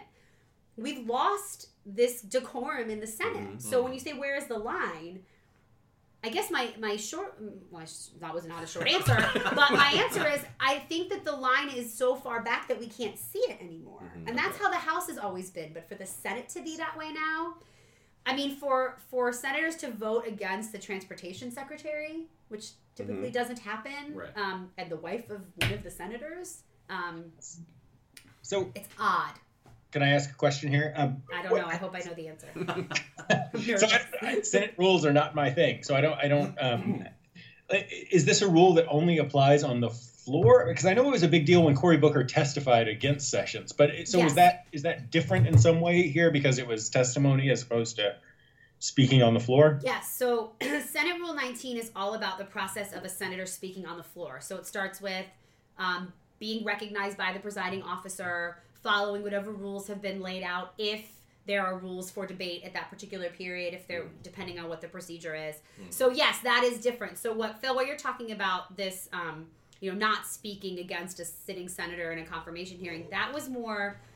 [0.77, 3.57] We've lost this decorum in the Senate.
[3.57, 3.61] Mhm.
[3.61, 5.25] So when you say where is the line,
[6.23, 7.37] I guess my my short
[7.71, 7.85] well
[8.19, 9.15] that was not a short answer,
[9.55, 12.87] but my answer is I think that the line is so far back that we
[12.87, 14.29] can't see it anymore, Mhm.
[14.29, 15.73] and that's how the House has always been.
[15.73, 17.55] But for the Senate to be that way now,
[18.25, 24.13] I mean, for for senators to vote against the transportation secretary, which typically doesn't happen,
[24.15, 24.37] Right.
[24.37, 27.31] um, and the wife of one of the senators, um,
[28.51, 29.31] So, it's odd.
[29.93, 30.93] can I ask a question here?
[30.97, 31.67] Um, I don't what- know.
[31.67, 33.77] I hope I know the answer.
[33.77, 36.19] so I, I- Senate rules are not my thing, so I don't.
[36.19, 36.57] I don't.
[36.59, 37.05] Um,
[37.69, 40.65] is this a rule that only applies on the floor?
[40.67, 43.91] Because I know it was a big deal when Cory Booker testified against Sessions, but
[43.91, 44.31] it, so Yes.
[44.31, 47.95] is that is that different in some way here because it was testimony as opposed
[47.95, 48.17] to
[48.79, 49.79] speaking on the floor?
[49.81, 50.13] Yes.
[50.13, 54.03] So Senate Rule 19 is all about the process of a senator speaking on the
[54.03, 54.41] floor.
[54.41, 55.25] So it starts with
[55.77, 56.11] um,
[56.41, 60.73] being recognized by the presiding officer, following whatever rules have been laid out.
[60.79, 61.07] If
[61.45, 64.87] there are rules for debate at that particular period, if they're depending on what the
[64.87, 65.55] procedure is.
[65.91, 67.19] So yes, that is different.
[67.19, 69.45] So what Phil, what you're talking about this, um,
[69.81, 73.99] you know, not speaking against a sitting senator in a confirmation hearing, that was more.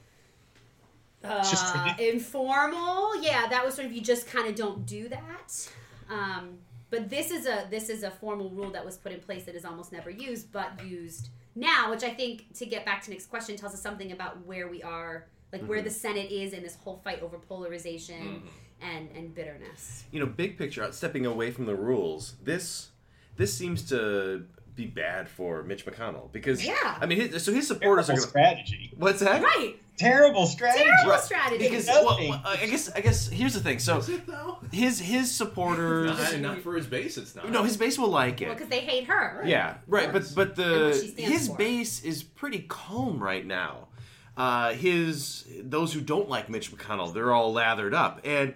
[1.23, 3.47] Uh, informal, yeah.
[3.47, 5.69] That was sort of you just kind of don't do that.
[6.07, 6.59] Um,
[6.91, 9.55] but this is a this is a formal rule that was put in place that
[9.55, 13.25] is almost never used, but used now, which I think to get back to Nick's
[13.25, 16.75] question tells us something about where we are, like where the Senate is in this
[16.75, 18.43] whole fight over polarization
[18.81, 20.03] and and bitterness.
[20.11, 22.89] you know, big picture, uh, stepping away from the rules, this
[23.37, 26.97] this seems to be bad for Mitch McConnell because Yeah.
[26.99, 28.45] I mean, his, so his supporters Terrible are going.
[28.55, 28.93] strategy.
[28.97, 29.41] What's that?
[29.41, 30.83] Right, Terrible strategy.
[30.83, 31.57] terrible Right, strategy.
[31.69, 32.29] Because Nothing.
[32.29, 33.79] well, I guess I guess here's the thing.
[33.79, 34.57] So Is it though?
[34.71, 36.17] his his supporters.
[36.33, 37.49] Not, not for his base, it's not.
[37.49, 38.45] no, his base will like it.
[38.47, 39.41] Well, because they hate her.
[39.45, 40.11] Yeah, right.
[40.11, 41.57] But but And what she the his for.
[41.57, 43.87] base is pretty calm right now.
[44.37, 48.53] Uh, his those who don't like Mitch McConnell, they're all lathered up, and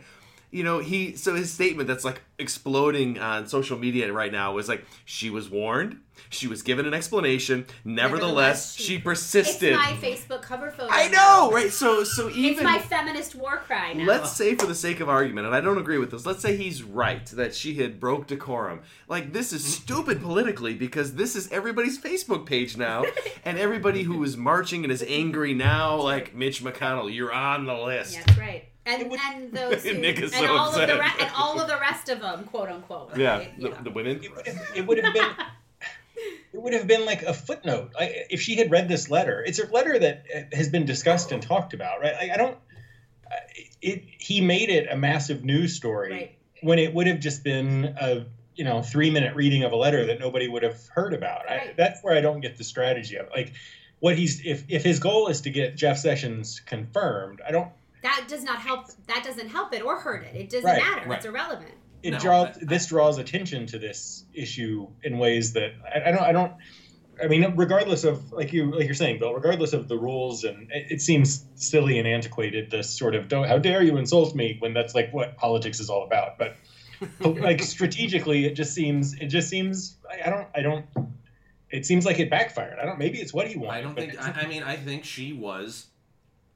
[0.52, 1.16] you know he.
[1.16, 5.50] So his statement that's like exploding on social media right now was like she was
[5.50, 7.66] warned, she was given an explanation.
[7.86, 9.74] Nevertheless, Nevertheless, she, she- It's persisted.
[9.76, 10.90] my Facebook cover photo.
[10.92, 11.72] I know, right?
[11.72, 14.06] So so It's even my feminist war cry now.
[14.06, 16.56] Let's say, for the sake of argument, and I don't agree with this, let's say
[16.56, 18.82] he's right that she had broke decorum.
[19.08, 23.06] Like, this is stupid politically because this is everybody's Facebook page now,
[23.46, 27.74] and everybody who is marching and is angry now, like Mitch McConnell, you're on the
[27.74, 28.14] list.
[28.14, 28.66] Yeah, that's right.
[28.86, 31.00] And would- and those who, Nick is and so all of the upset.
[31.00, 33.16] re- and all of the rest of them, quote unquote.
[33.18, 33.60] Yeah, right?
[33.60, 34.24] The, the women.
[34.24, 35.30] It would have, it would have been.
[36.54, 37.92] It would have been like a footnote.
[37.98, 41.32] Like if she had read this letter, it's a letter that uh, has been discussed
[41.32, 42.16] and talked about, right?
[42.16, 42.58] Like I don't.
[43.32, 43.36] uh,
[43.82, 46.38] It he made it a massive news story Right.
[46.62, 50.08] when it would have just been a you know three minute reading of a letter
[50.08, 51.48] that nobody would have heard about.
[51.50, 53.54] I, that's where I don't get the strategy of like
[54.00, 57.70] what he's if if his goal is to get Jeff Sessions confirmed, I don't.
[58.02, 58.88] That does not help.
[59.08, 60.36] That doesn't help it or hurt it.
[60.36, 61.08] It doesn't Right, matter.
[61.08, 61.18] right.
[61.18, 61.74] It's irrelevant.
[62.04, 66.12] It No, draws I- this draws attention to this issue in ways that I, I
[66.12, 66.54] don't I don't
[67.22, 70.72] I mean regardless of like you like you're saying Bill regardless of the rules and
[70.72, 74.56] it, it seems silly and antiquated this sort of don't how dare you insult me
[74.60, 76.56] when that's like what politics is all about but
[77.42, 80.86] like strategically it just seems it just seems I, I don't I don't
[81.70, 84.18] it seems like it backfired I don't maybe it's what he wanted I don't think.
[84.22, 85.88] I, I mean, I think she was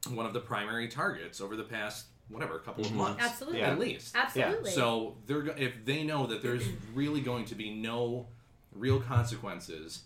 [0.09, 2.99] one of the primary targets over the past whatever a couple of mm-hmm.
[2.99, 3.59] months, Absolutely.
[3.59, 3.71] Yeah.
[3.71, 4.15] at least.
[4.15, 4.71] Absolutely.
[4.71, 8.27] So they're go- if they know that there's really going to be no
[8.73, 10.03] real consequences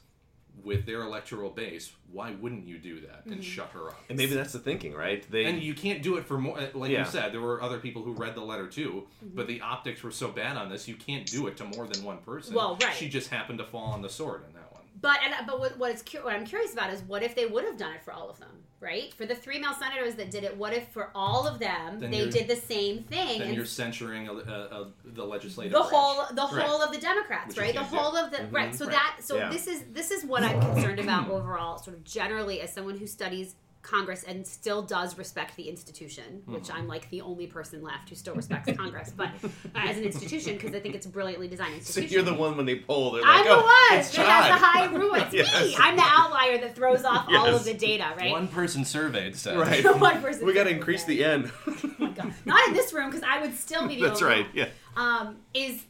[0.64, 3.42] with their electoral base, why wouldn't you do that and mm-hmm.
[3.42, 4.04] shut her up?
[4.10, 5.24] And maybe that's the thinking, right?
[5.30, 6.60] They And you can't do it for more.
[6.60, 7.06] Uh, like Yeah.
[7.06, 9.36] you said, there were other people who read the letter too, Mm-hmm.
[9.36, 12.04] but the optics were so bad on this, you can't do it to more than
[12.04, 12.56] one person.
[12.56, 12.94] Well, right.
[12.96, 14.82] She just happened to fall on the sword in that one.
[15.00, 17.46] But and, but what what, is, cu- what I'm curious about is what if they
[17.46, 19.14] would have done it for all of them, right?
[19.14, 22.12] For the three male senators that did it, what if for all of them Then
[22.12, 25.72] they did the same thing Then and you're censuring a, a, a, the legislative.
[25.74, 25.92] the branch.
[25.94, 26.66] whole the Right.
[26.66, 27.74] whole of the Democrats, Which right?
[27.74, 27.98] The can't do.
[27.98, 28.54] whole of the Mhm.
[28.54, 28.76] right.
[28.76, 28.92] So Right.
[28.94, 29.50] that so Yeah.
[29.50, 33.08] this is this is what I'm concerned about overall, sort of generally as someone who
[33.08, 33.56] studies
[33.88, 36.78] Congress and still does respect the institution, which Mm-hmm.
[36.78, 40.54] I'm like the only person left who still respects Congress, but uh, as an institution
[40.56, 43.24] because I think it's a brilliantly designed so you're the one when they poll, they're
[43.24, 45.14] I'm the oh, one it's that has the high rule.
[45.16, 45.76] It's me.
[45.80, 48.32] I'm the outlier that throws off all of the data, right?
[48.32, 49.58] One person surveyed said.
[49.58, 49.84] Right.
[49.86, 51.10] One person we got to increase that.
[51.10, 51.52] the end.
[51.68, 52.34] Oh.
[52.46, 54.46] Not in this room because I would still be the That's only right.
[54.48, 54.56] one.
[54.56, 54.70] Yeah.
[54.98, 55.86] um, is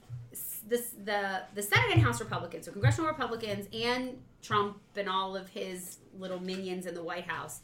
[0.68, 5.50] this the the Senate and House Republicans, so congressional Republicans and Trump and all of
[5.50, 7.62] his little minions in the White House,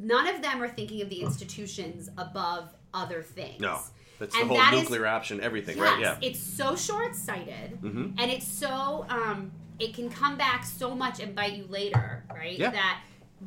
[0.00, 3.60] none of them are thinking of the institutions above other things.
[3.60, 3.80] No.
[4.18, 6.00] That's the whole that is- nuclear option, everything, Yes, right?
[6.00, 6.18] Yeah.
[6.22, 8.14] it's so short sighted, Mhm.
[8.18, 12.56] and it's so um, it can come back so much and bite you later, right?
[12.58, 12.70] Yeah.
[12.70, 13.00] That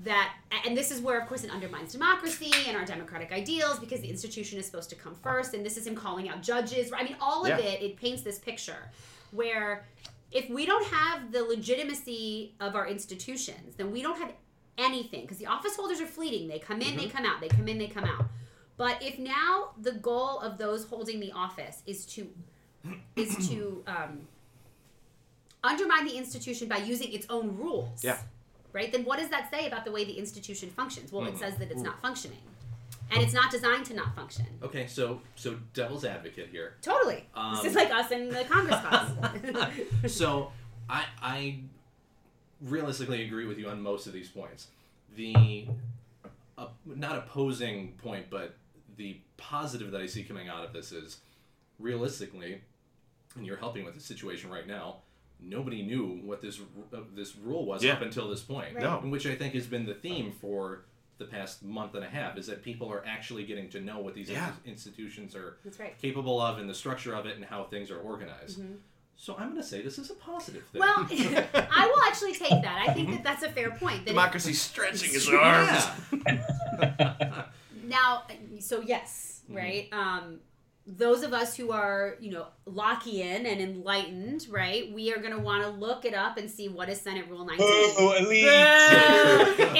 [0.04, 0.34] that
[0.65, 4.10] and this is where of course it undermines democracy and our democratic ideals because the
[4.10, 7.15] institution is supposed to come first and this is him calling out judges i mean
[7.19, 7.58] all of Yeah.
[7.65, 8.91] it it paints this picture
[9.32, 9.88] where
[10.32, 14.34] if we don't have the legitimacy of our institutions then we don't have
[14.78, 16.48] anything because the office holders are fleeting.
[16.48, 17.42] They come in they come out.
[17.42, 18.26] They come in they come out.
[18.78, 22.30] But if now the goal of those holding the office is to
[23.16, 24.28] is to um,
[25.63, 28.18] undermine the institution by using its own rules Yeah.
[28.74, 28.92] right?
[28.92, 31.12] Then what does that say about the way the institution functions?
[31.12, 31.34] Well Mhm.
[31.34, 32.40] it says that it's not functioning
[33.12, 34.46] and it's not designed to not function.
[34.62, 36.76] Okay, so so devil's advocate here.
[36.82, 37.26] totally.
[37.34, 39.72] Um, this is like us in the congress class.
[40.08, 40.52] So
[40.90, 41.60] I I
[42.62, 44.67] realistically agree with you on most of these points.
[45.15, 45.67] The
[46.58, 48.56] uh, not opposing point, but
[48.98, 51.17] the positive that I see coming out of this is
[51.80, 52.62] realistically,
[53.36, 54.98] and you're helping with the situation right now.
[55.39, 56.60] nobody knew what this
[56.91, 57.93] uh, this rule was Yeah.
[57.93, 58.74] up until this point.
[58.74, 58.84] Right.
[58.84, 58.98] No.
[59.08, 60.86] Which I think has been the theme for
[61.20, 64.15] the past month and a half is that people are actually getting to know what
[64.15, 64.52] these Yeah.
[64.65, 65.96] institutions are right.
[66.00, 68.60] capable of and the structure of it and how things are organized.
[69.20, 70.82] So I'm going to say this is a positive thing.
[70.82, 71.34] Mm-hmm.
[71.34, 72.86] Well, I will actually take that.
[72.88, 74.06] I think that that's a fair point.
[74.06, 75.88] That if- Democracy stretching his arms.
[76.14, 77.46] yeah.
[77.84, 78.24] now
[78.60, 79.56] so yes Mm-hmm.
[79.58, 80.40] right um
[80.86, 85.40] those of us who are you know Lockean and enlightened right we are going to
[85.40, 88.44] want to look it up and see what is senate rule 19 Oh, elite.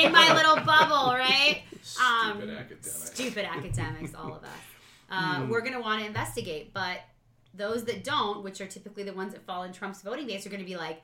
[0.06, 1.64] In my little bubble right
[2.02, 4.50] um, Stupid stupid academics all of us
[5.12, 5.50] uh, Hmm.
[5.50, 7.02] we're going to want to investigate but
[7.58, 10.50] those that don't which are typically the ones that fall in trump's voting base are
[10.50, 11.02] going to be like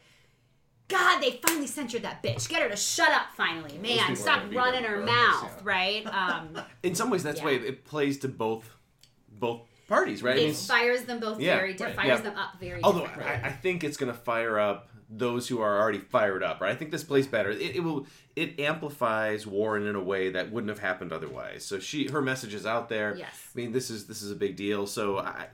[0.90, 2.50] God, they finally censored that bitch.
[2.50, 3.78] Get her to shut up finally.
[3.78, 5.62] Man, stop running her Democrats, mouth, yeah.
[5.64, 6.06] right?
[6.14, 7.46] Um, In some ways, that's Yeah.
[7.46, 8.70] why it plays to both
[9.40, 10.36] both parties, right?
[10.36, 12.30] I it mean, fires them both Yeah, very di- right, fires yeah.
[12.30, 13.26] them up very Although differently.
[13.34, 16.72] I, I think it's going to fire up those who are already fired up, right?
[16.72, 17.50] I think this plays better.
[17.52, 21.64] It, it will it amplifies Warren in a way that wouldn't have happened otherwise.
[21.64, 23.16] So she her message is out there.
[23.16, 23.34] Yes.
[23.56, 24.86] I mean, this is this is a big deal.
[24.86, 25.48] So I,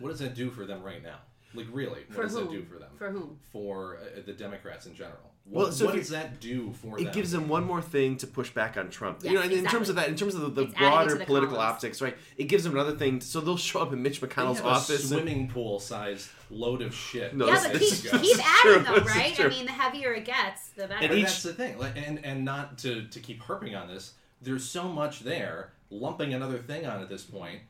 [0.00, 1.16] What does that do for them right now?
[1.54, 2.00] Like, really?
[2.06, 2.44] What For does whom?
[2.46, 2.90] that do for them?
[2.96, 3.38] For whom?
[3.52, 5.18] For uh, the Democrats in general.
[5.46, 6.98] Well, What, so what does that do for them?
[7.00, 7.12] it them?
[7.12, 9.18] gives them one more thing to push back on Trump.
[9.22, 10.86] Yes, you know, and in terms of that, in terms of the, the It's adding
[10.86, 11.74] it broader the political columns.
[11.74, 12.16] optics, right?
[12.36, 13.20] It gives them another thing.
[13.20, 15.00] So they'll show up in Mitch They McConnell's have a office.
[15.00, 17.34] and- swimming pool sized load of shit.
[17.34, 18.94] No, yeah, this- but this keep, is- keep adding true.
[18.94, 19.40] them, right?
[19.40, 21.00] I mean, the heavier it gets, the better.
[21.00, 23.88] And But each- that's the thing, like, and and not to to keep harping on
[23.88, 24.12] this.
[24.40, 25.72] There's so much there.
[25.90, 27.60] Lumping another thing on at this point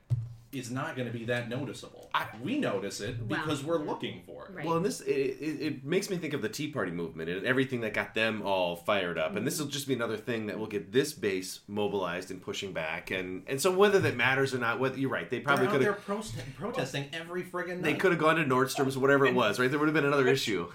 [0.53, 2.11] is not going to be that noticeable.
[2.13, 4.55] I- we notice it Well, because we're looking for it.
[4.55, 4.67] Right.
[4.67, 7.47] Well, and this it, it, it makes me think of the Tea Party movement and
[7.47, 9.65] everything that got them all fired up, and this mm-hmm.
[9.65, 13.45] will just be another thing that will get this base mobilized and pushing back, and
[13.47, 16.07] and so whether that matters or not, whether you're right, they probably could there have
[16.07, 19.71] prost- protesting every friggin' they could have gone to Nordstrom's, whatever it was, right?
[19.71, 20.69] There would have been another issue.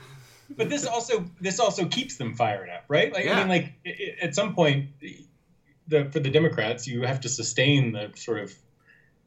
[0.55, 3.11] but this also this also keeps them fired up, right?
[3.11, 4.89] Like I mean, like i- i- at some point,
[5.87, 8.53] the for the Democrats, you have to sustain the sort of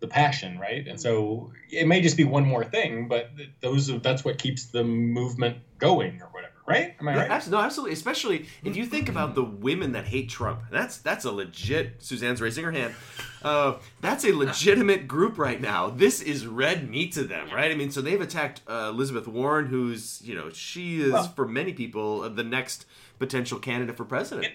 [0.00, 0.86] the passion, right?
[0.86, 3.30] And so it may just be one more thing, but
[3.60, 6.94] those that's what keeps the movement going or whatever, right?
[7.00, 7.30] Am I Yeah, right?
[7.30, 7.94] abs- no, absolutely.
[7.94, 10.60] Especially if you think about the women that hate Trump.
[10.70, 12.00] That's that's a legit.
[12.02, 12.94] Suzanne's raising her hand.
[13.42, 15.90] Uh, that's a legitimate group right now.
[15.90, 17.70] This is red meat to them, right?
[17.70, 21.46] I mean, so they've attacked uh, Elizabeth Warren, who's you know she is Well- for
[21.46, 22.86] many people uh, the next
[23.18, 24.46] potential candidate for president.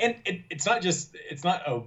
[0.00, 1.82] and it, it's not just it's not a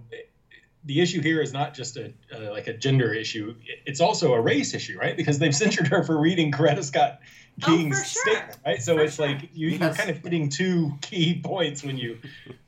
[0.86, 3.54] the issue here is not just a uh, like a gender issue
[3.86, 7.20] it's also a race issue right because they've censured her for reading Coretta Scott
[7.64, 8.34] Oh, King's for sure.
[8.36, 9.28] statement right so For it's sure.
[9.28, 12.18] like you, you're kind of hitting two key points when you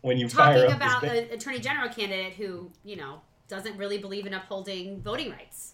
[0.02, 3.22] when you fire Talking up about this big- an attorney general candidate who, you know,
[3.48, 5.74] doesn't really believe in upholding voting rights.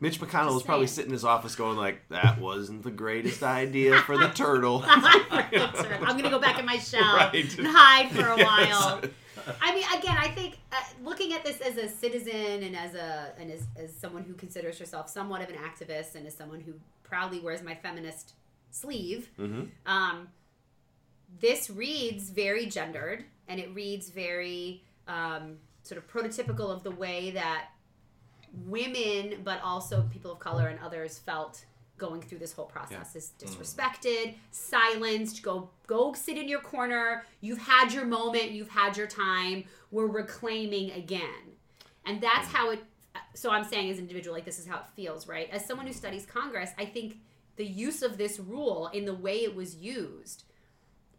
[0.00, 3.98] Mitch McConnell was probably sitting in his office going like, "That wasn't the greatest idea
[4.02, 7.58] for the turtle." I'm gonna go back in my shell Right.
[7.58, 8.70] and hide for a Yes.
[8.72, 9.00] while.
[9.62, 13.32] I mean, again, I think uh, looking at this as a citizen and as a
[13.38, 16.74] and as, as someone who considers herself somewhat of an activist and as someone who
[17.02, 18.34] proudly wears my feminist
[18.70, 20.28] sleeve, hmm um,
[21.40, 27.30] this reads very gendered and it reads very um, sort of prototypical of the way
[27.30, 27.68] that
[28.66, 31.64] women, but also people of color and others felt
[31.98, 33.46] going through this whole process is mm.
[33.46, 37.24] disrespected, silenced, go go sit in your corner.
[37.40, 39.64] You've had your moment, you've had your time.
[39.90, 41.56] We're reclaiming again.
[42.06, 42.80] And that's how it
[43.34, 45.48] so I'm saying as an individual like this is how it feels, right?
[45.50, 47.18] As someone who studies Congress, I think
[47.56, 50.44] the use of this rule in the way it was used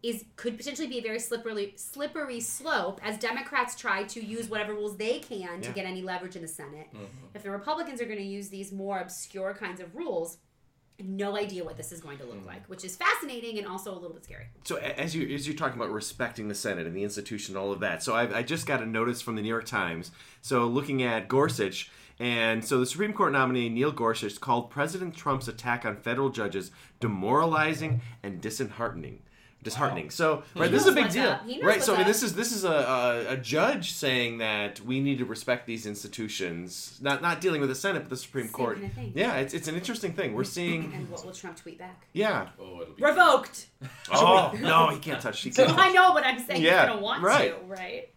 [0.02, 4.74] is could potentially be a very slippery slippery slope as Democrats try to use whatever
[4.74, 6.88] rules they can to get any leverage in the Senate.
[6.94, 7.06] Mm-hmm.
[7.36, 10.38] If the Republicans are going to use these more obscure kinds of rules,
[11.04, 12.48] no idea what this is going to look mm-hmm.
[12.48, 14.46] like, which is fascinating and also a little bit scary.
[14.64, 17.72] So as you as you're talking about respecting the Senate and the institution, and all
[17.72, 18.04] of that.
[18.04, 20.12] So I, I just got a notice from the New York Times.
[20.42, 25.48] So looking at Gorsuch, and so the Supreme Court nominee Neil Gorsuch called President Trump's
[25.48, 29.22] attack on federal judges demoralizing and disheartening.
[29.62, 30.10] Disheartening.
[30.10, 31.46] So right, this is a big deal, up.
[31.46, 31.84] He knows right?
[31.84, 35.18] So I mean, this is this is a, a a judge saying that we need
[35.18, 38.76] to respect these institutions, not not dealing with the Senate, but the Supreme Same Court.
[38.78, 39.12] kind of thing.
[39.16, 40.34] Yeah, it's it's an interesting thing.
[40.34, 40.94] We're seeing.
[40.94, 42.08] And what will Trump tweet back?
[42.14, 42.48] Yeah.
[42.58, 43.68] Oh, it'll be Revoked.
[44.12, 45.42] Oh no, he can't touch.
[45.42, 45.94] He can't I touch.
[45.94, 46.62] know what I'm saying.
[46.62, 47.52] Yeah, He's gonna want right.
[47.60, 48.10] to, right?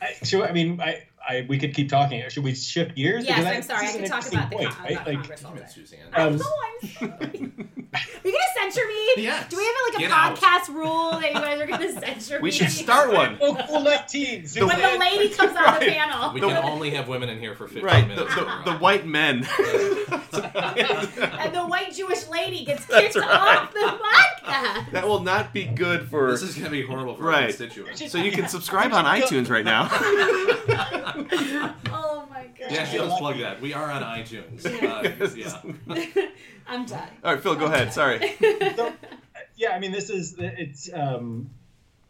[0.00, 2.22] I, so I mean, I I we could keep talking.
[2.30, 3.24] Should we shift gears?
[3.24, 3.78] Yes, Because I- I'm sorry.
[3.78, 4.92] I this is could an talk interesting about the point, con- right?
[4.92, 5.64] about Like, Congress all Damn day.
[5.64, 5.98] it, Suzanne.
[6.14, 7.52] Um, no, I'm sorry.
[7.92, 9.08] Are you gonna censor me?
[9.24, 9.48] Yes.
[9.48, 10.36] Do we have like a Get out.
[10.36, 12.42] podcast rule that you guys are gonna censor me?
[12.42, 13.36] We should start one.
[13.40, 14.46] Oh, cool 19.
[14.58, 16.32] When the lady comes on the panel.
[16.32, 18.32] We can only have women in here for 15 Right, minutes.
[18.34, 19.38] the, the white men.
[20.32, 23.26] and the white Jewish lady gets kicked right.
[23.28, 24.92] off the podcast.
[24.92, 26.30] that will not be good for.
[26.30, 27.48] this is going to be horrible for Right.
[27.48, 28.10] constituents.
[28.10, 29.88] So you can subscribe on iTunes right now.
[31.86, 32.70] oh my god.
[32.70, 33.60] Yeah, let's plug that.
[33.60, 34.64] We are on iTunes.
[34.66, 36.26] Uh, yeah.
[36.68, 37.08] I'm done.
[37.24, 37.92] All right, Phil, go ahead.
[37.92, 38.36] Sorry.
[38.76, 38.92] So,
[39.56, 41.50] yeah, I mean, this is it's um,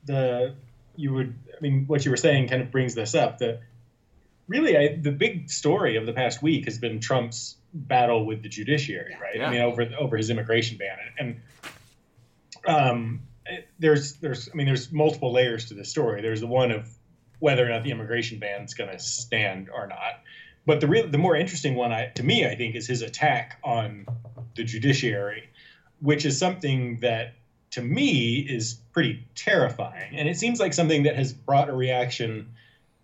[0.05, 0.55] the
[0.97, 1.35] you would.
[1.57, 3.39] I mean, what you were saying kind of brings this up.
[3.39, 3.61] That
[4.47, 8.49] really, I, the big story of the past week has been Trump's battle with the
[8.49, 9.21] judiciary, Yeah.
[9.21, 9.37] right?
[9.37, 9.47] Yeah.
[9.49, 11.41] I mean, over over his immigration ban, and
[12.67, 13.21] um,
[13.79, 16.23] there's there's I mean, there's multiple layers to this story.
[16.23, 16.89] There's the one of
[17.41, 20.21] whether or not the immigration ban is going to stand or not.
[20.67, 23.59] But the real, the more interesting one, I, to me, I think, is his attack
[23.65, 24.07] on
[24.55, 25.49] the judiciary,
[26.01, 27.35] which is something that,
[27.73, 30.15] to me, is pretty terrifying.
[30.15, 32.55] And it seems like something that has brought a reaction,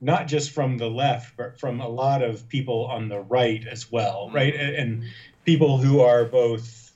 [0.01, 3.91] not just from the left, but from a lot of people on the right as
[3.91, 4.37] well, mm-hmm.
[4.37, 4.55] right?
[4.55, 5.05] And, and
[5.45, 6.93] people who are both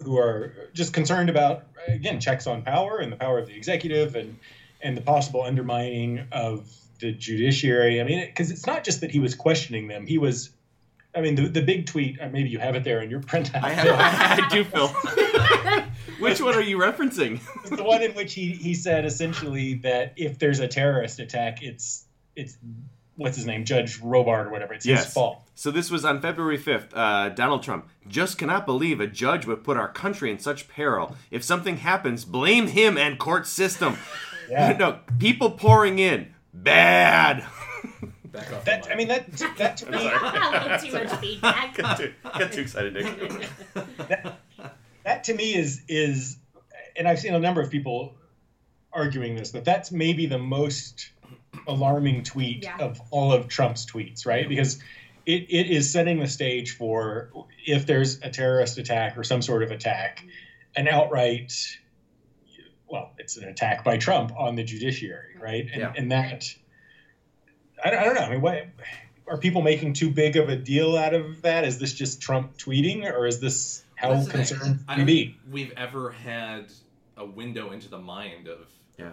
[0.00, 4.16] who are just concerned about again checks on power and the power of the executive
[4.16, 4.36] and
[4.82, 6.70] and the possible undermining of
[7.00, 8.00] the judiciary.
[8.00, 10.50] I mean, because it's not just that he was questioning them; he was.
[11.14, 12.18] I mean, the, the big tweet.
[12.20, 13.62] uh, Maybe you have it there in your printout.
[13.62, 13.86] I, have,
[14.44, 14.88] I do, Phil.
[16.20, 17.40] Which one are you referencing?
[17.68, 22.04] The one in which he, he said essentially that if there's a terrorist attack, it's
[22.36, 22.56] it's
[23.16, 24.72] what's his name, Judge Robart or whatever.
[24.72, 25.04] It's Yes.
[25.04, 25.42] his fault.
[25.54, 26.88] So this was on February 5th.
[26.94, 31.14] Uh, Donald Trump just cannot believe a judge would put our country in such peril.
[31.30, 33.98] If something happens, blame him and court system.
[34.52, 34.76] Yeah.
[34.76, 36.34] no, people pouring in.
[36.52, 37.44] Bad.
[38.26, 38.64] Back off.
[38.64, 41.74] That I mean that that to me a little too much feedback.
[41.76, 43.48] got, too, got too excited, Nick.
[45.04, 46.36] that to me is is
[46.96, 48.14] and I've seen a number of people
[48.92, 51.10] arguing this, but that's maybe the most
[51.66, 52.76] alarming tweet Yeah.
[52.78, 54.46] of all of Trump's tweets, right?
[54.48, 54.78] Because
[55.24, 57.30] it, it is setting the stage for
[57.66, 60.24] if there's a terrorist attack or some sort of attack,
[60.76, 61.52] an outright
[62.92, 65.42] well, it's an attack by Trump on the judiciary, mm-hmm.
[65.42, 65.66] right?
[65.72, 65.92] And, Yeah.
[65.96, 66.54] and that
[67.82, 68.20] I don't, I don't know.
[68.20, 68.66] I mean, what
[69.26, 71.64] are people making too big of a deal out of that?
[71.64, 75.24] Is this just Trump tweeting, or is this how That's concerned I you don't be?
[75.24, 76.66] think we've ever had
[77.16, 78.68] a window into the mind of,
[78.98, 79.06] Yeah.
[79.06, 79.12] of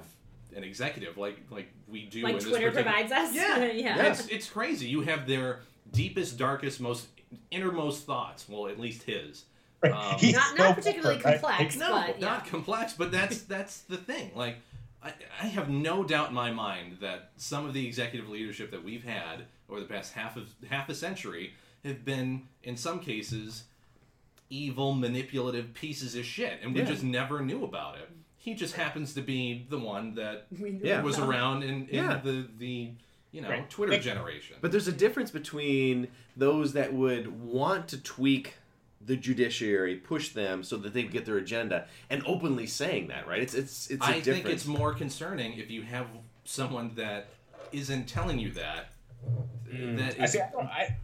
[0.56, 2.22] an executive like like we do.
[2.22, 3.34] Like in this Twitter particular- provides us.
[3.34, 4.12] Yeah, yeah.
[4.12, 4.88] It's, it's crazy.
[4.88, 5.62] You have their
[5.92, 7.08] deepest, darkest, most
[7.50, 8.48] innermost thoughts.
[8.50, 9.46] Well, at least his.
[9.82, 9.92] Right.
[9.94, 11.40] Um, He's Not- not particularly right?
[11.42, 11.76] complex.
[11.78, 12.26] No, but, yeah.
[12.26, 14.32] not complex, but that's that's the thing.
[14.36, 14.58] Like,
[15.02, 18.84] I, I have no doubt in my mind that some of the executive leadership that
[18.84, 21.54] we've had over the past half of half a century
[21.86, 23.64] have been, in some cases,
[24.50, 26.88] evil, manipulative pieces of shit, and we Yeah.
[26.88, 28.10] just never knew about it.
[28.38, 31.02] He just happens to be the one that Yeah.
[31.02, 32.18] was about- around in, in Yeah.
[32.24, 32.92] the the
[33.32, 33.70] you know Right.
[33.70, 34.58] Twitter Like- generation.
[34.60, 38.56] But there's a difference between those that would want to tweak
[39.02, 43.42] the judiciary, push them so that they get their agenda, and openly saying that, right?
[43.42, 44.44] It's it's it's a I difference.
[44.44, 46.08] think it's more concerning if you have
[46.44, 47.28] someone that
[47.72, 48.92] isn't telling you that.
[49.72, 49.98] Mm.
[49.98, 50.20] That is.
[50.20, 50.42] I is, see.
[50.42, 50.98] I, don't, I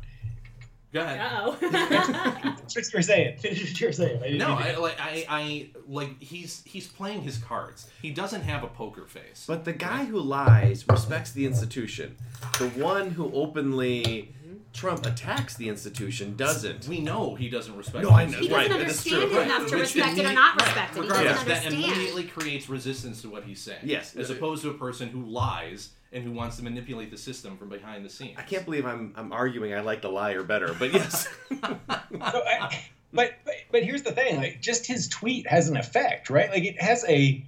[0.92, 1.20] go ahead.
[1.20, 1.52] Uh-oh.
[2.70, 3.38] finish what you're saying.
[3.38, 4.22] Finish what you're saying.
[4.24, 7.90] I No, I like I, I like he's he's playing his cards.
[8.02, 9.46] He doesn't have a poker face.
[9.48, 12.18] But the guy who lies respects the institution.
[12.60, 14.35] The one who openly
[14.76, 16.88] Trump attacks the institution doesn't.
[16.88, 18.04] we know he doesn't respect.
[18.04, 18.04] It?
[18.04, 18.32] No, the I know.
[18.38, 19.40] he doesn't Right, that's understand true.
[19.40, 20.96] it enough to Which respect it or immedi- not right, respect it.
[20.96, 21.92] He regardless, doesn't that understand.
[21.96, 23.80] immediately creates resistance to what he's saying.
[23.84, 24.16] Yes.
[24.16, 27.70] as opposed to a person who lies and who wants to manipulate the system from
[27.70, 28.36] behind the scenes.
[28.38, 31.28] I can't believe I'm I'm arguing I like the liar better, but yes.
[31.50, 31.80] So
[32.22, 36.50] I- but, but but here's the thing like just his tweet has an effect right
[36.50, 37.46] like it has a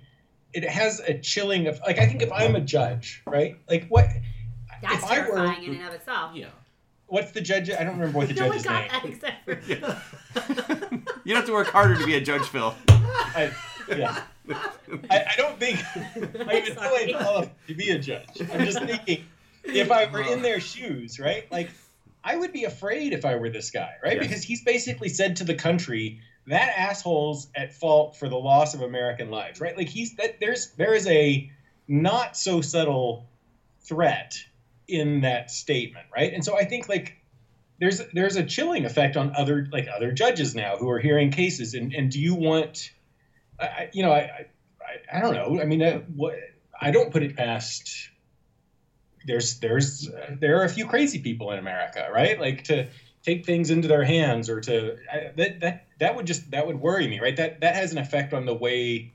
[0.54, 4.08] it has a chilling of like i think if i'm a judge right like what
[4.82, 6.32] That's if I were- terrifying in and of itself.
[6.36, 6.46] Yeah.
[7.08, 9.20] What's the judge i don't remember what the no one judge's got name.
[9.22, 12.74] that except for you have to work harder to be a judge, Phil.
[12.88, 13.52] I,
[13.90, 14.22] yeah.
[15.10, 16.90] I, I don't think i even Sorry.
[16.90, 18.42] really qualified to be a judge.
[18.54, 19.26] I'm just thinking
[19.64, 21.50] if i were in their shoes right?
[21.52, 21.70] Like
[22.24, 24.18] i would be afraid if i were this guy right?
[24.18, 24.28] Yes.
[24.28, 28.82] because he's basically said to the country that asshole's at fault for the loss of
[28.82, 29.76] american lives right?
[29.78, 31.52] Like he's that there's there is a
[31.88, 33.28] not so subtle
[33.82, 34.38] threat
[34.88, 37.16] in that statement right and so i think like
[37.80, 41.74] there's there's a chilling effect on other like other judges now who are hearing cases
[41.74, 42.92] and and do you want
[43.60, 44.46] I, I- you know I, I
[44.82, 46.36] I- I don't know I mean uh, what
[46.80, 48.10] I don't put it past
[49.26, 52.40] there's there's uh, there are a few crazy people in America, right?
[52.40, 52.88] Like to
[53.24, 56.80] take things into their hands or to I, that that that would just that would
[56.80, 57.36] worry me, right?
[57.36, 59.12] That that has an effect on the way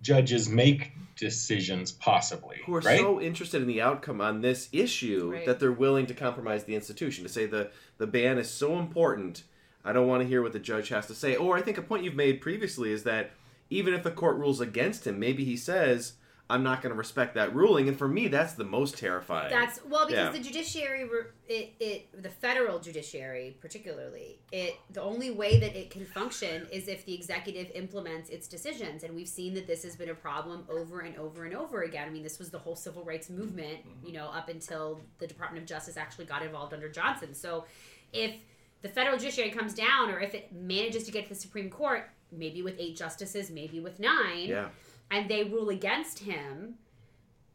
[0.00, 2.98] judges make decisions, possibly, who are right?
[3.00, 5.46] so interested in the outcome on this issue Right.
[5.46, 9.44] that they're willing to compromise the institution to say the the ban is so important
[9.84, 11.82] i don't want to hear what the judge has to say or i think a
[11.82, 13.30] point you've made previously is that
[13.70, 16.14] even if the court rules against him maybe he says
[16.52, 19.80] i'm not going to respect that ruling and for me that's the most terrifying That's
[19.84, 20.40] well because Yeah.
[20.40, 21.08] the judiciary,
[21.48, 26.88] it, it the federal judiciary particularly, it the only way that it can function is
[26.88, 30.64] if the executive implements its decisions, and we've seen that this has been a problem
[30.70, 32.08] over and over and over again.
[32.08, 34.06] I mean, this was the whole civil rights movement, mm-hmm.
[34.06, 37.34] you know, up until the Department of Justice actually got involved under Johnson.
[37.34, 37.64] So,
[38.12, 38.34] if
[38.82, 42.08] the federal judiciary comes down, or if it manages to get to the Supreme Court,
[42.30, 44.68] maybe with eight justices, maybe with nine, yeah
[45.12, 46.74] and they rule against him,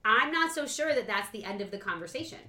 [0.06, 2.40] I'm not so sure that that's the end of the conversation.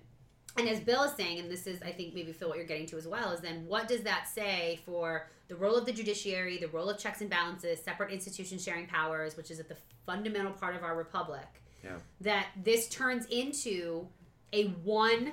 [0.56, 2.86] And as Bill is saying, and this is, I think, maybe Phil, what you're getting
[2.86, 6.58] to as well, is then what does that say for the role of the judiciary,
[6.58, 10.52] the role of checks and balances, separate institutions sharing powers, which is at the fundamental
[10.52, 11.46] part of our republic?
[11.82, 11.96] Yeah.
[12.20, 14.08] That this turns into
[14.52, 15.32] a one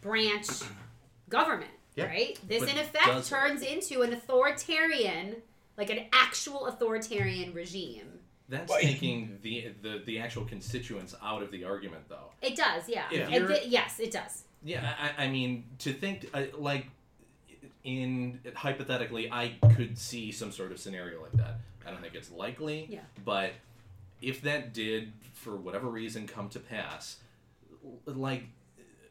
[0.00, 0.48] branch
[1.28, 2.06] government, Yeah.
[2.06, 2.38] right?
[2.46, 5.36] This, But in effect, turns into an authoritarian,
[5.78, 8.13] like an actual authoritarian regime.
[8.48, 12.30] That's Well, taking the, the the actual constituents out of the argument, though.
[12.42, 13.06] It does, yeah.
[13.10, 14.44] If It yes, it does.
[14.62, 16.86] Yeah, I, I mean, to think uh, like
[17.84, 21.60] in hypothetically, I could see some sort of scenario like that.
[21.86, 22.86] I don't think it's likely.
[22.90, 23.00] Yeah.
[23.24, 23.52] But
[24.22, 27.18] if that did, for whatever reason, come to pass,
[28.06, 28.44] like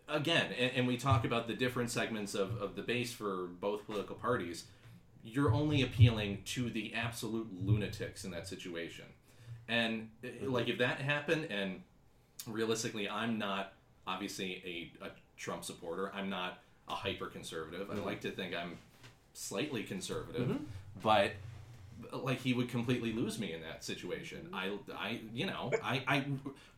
[0.10, 3.86] again, and, and we talk about the different segments of, of the base for both
[3.86, 4.66] political parties,
[5.24, 9.06] you're only appealing to the absolute lunatics in that situation.
[9.68, 10.72] And uh, like mm-hmm.
[10.72, 11.82] if that happened, and
[12.48, 13.74] realistically, I'm not
[14.06, 16.12] obviously a, a Trump supporter.
[16.14, 17.90] I'm not a hyper conservative.
[17.90, 18.06] I mm-hmm.
[18.06, 18.78] like to think I'm
[19.34, 20.64] slightly conservative, mm-hmm.
[21.02, 21.32] but
[22.12, 24.50] uh, like he would completely lose me in that situation.
[24.54, 26.26] I, I, you know, I, I,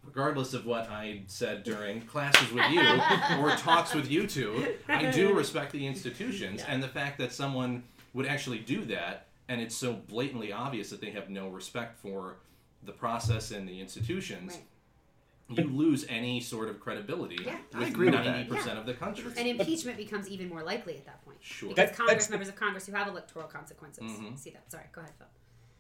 [0.03, 2.81] regardless of what I said during classes with you
[3.39, 7.83] or talks with you two, I do respect the institutions and the fact that someone
[8.13, 12.37] would actually do that, and it's so blatantly obvious that they have no respect for
[12.85, 14.53] the process and the institutions.
[14.53, 14.63] Right.
[15.57, 17.57] You lose any sort of credibility Yeah.
[17.73, 18.25] I with agree with that.
[18.25, 19.31] ninety percent of the country.
[19.37, 21.37] And impeachment becomes even more likely at that point.
[21.41, 21.69] Sure.
[21.69, 24.03] Because That- Congress, that's- members of Congress who have electoral consequences.
[24.03, 24.39] Mhm.
[24.39, 24.71] See that.
[24.71, 25.27] Sorry, go ahead, Phil.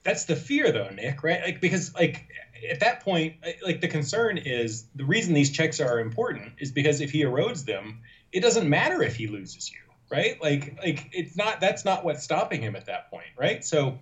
[0.03, 2.27] that's the fear though nick right like because like
[2.69, 7.01] at that point like the concern is the reason these checks are important is because
[7.01, 8.01] if he erodes them
[8.31, 9.79] it doesn't matter if he loses you
[10.11, 13.97] right like like it's not that's not what's stopping him at that point right so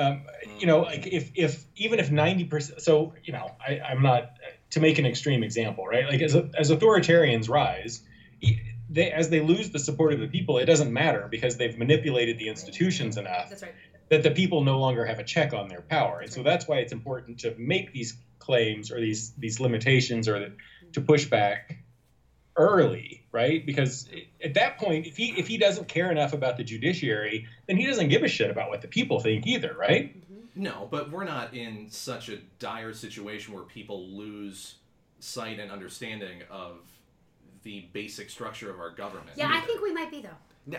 [0.00, 0.22] um,
[0.58, 4.32] you know like if if even if 90% so you know I, i'm not
[4.70, 6.06] to make an extreme example right?
[6.08, 8.02] Like as, as authoritarians rise
[8.88, 12.38] they, as they lose the support of the people it doesn't matter because they've manipulated
[12.38, 13.74] the institutions enough That's right.
[14.08, 16.20] that the people no longer have a check on their power.
[16.20, 20.40] And so that's why it's important to make these claims or these these limitations or
[20.40, 20.56] the,
[20.92, 21.79] to push back
[22.60, 23.64] early, right?
[23.64, 24.08] Because
[24.44, 27.86] at that point, if he if he doesn't care enough about the judiciary, then he
[27.86, 30.14] doesn't give a shit about what the people think either, right?
[30.16, 30.62] Mm-hmm.
[30.62, 34.74] No, but we're not in such a dire situation where people lose
[35.20, 36.78] sight and understanding of
[37.62, 39.30] the basic structure of our government.
[39.36, 40.28] Yeah, I think we might be though.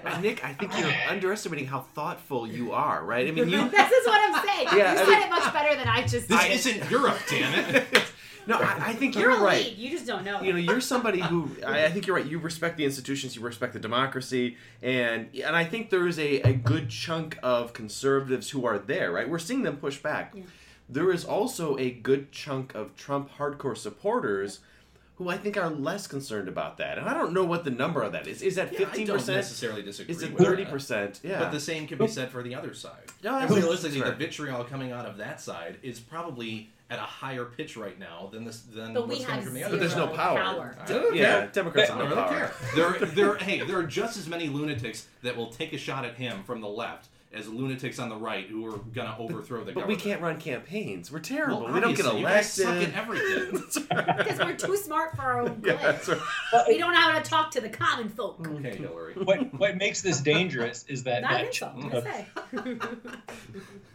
[0.06, 3.28] Uh, Nick, I think you're underestimating how thoughtful you are, right?
[3.28, 3.70] I mean, you.
[3.70, 4.68] this is what I'm saying.
[4.78, 6.52] Yeah, you I said mean- it much better than I just This did.
[6.52, 7.88] isn't Europe, damn it.
[8.48, 9.64] No, I, I think You're you're right.
[9.66, 9.78] lead.
[9.78, 10.42] You just don't know.
[10.42, 13.42] you know you're somebody who I, I think you're right you respect the institutions you
[13.42, 18.50] respect the democracy and and i think there is a, a good chunk of conservatives
[18.50, 20.44] who are there right we're seeing them push back Yeah.
[20.90, 24.60] there is also a good chunk of trump hardcore supporters
[25.16, 28.02] who i think are less concerned about that and i don't know what the number
[28.02, 30.16] of that is is that Yeah, 15% necessarily disagree.
[30.16, 33.06] is it with 30% yeah But the same can be said for the other side.
[33.24, 37.00] No, And that's- realistically, that's the vitriol coming out of that side is probably at
[37.00, 39.70] a higher pitch right now than this than but we what's coming from the zero
[39.70, 40.16] other But there's no side.
[40.18, 40.76] power.
[40.80, 41.48] I don't yeah care.
[41.48, 42.52] democrats I have no don't power care.
[43.00, 46.16] There, there, hey, there are just as many lunatics that will take a shot at
[46.16, 49.76] him from the left as lunatics on the right who are gonna overthrow the government.
[49.76, 52.76] but we can't run campaigns we're terrible Well, we don't get obviously, you guys suck
[52.76, 53.64] at everything.
[54.18, 55.76] Because we're too smart for our own good.
[55.82, 56.20] yeah, that's right.
[56.68, 58.46] We don't know how to talk to the common folk.
[58.46, 58.84] okay, mm-hmm.
[58.84, 59.14] Hillary.
[59.14, 62.76] What what makes this dangerous is that Not that an ch- I say.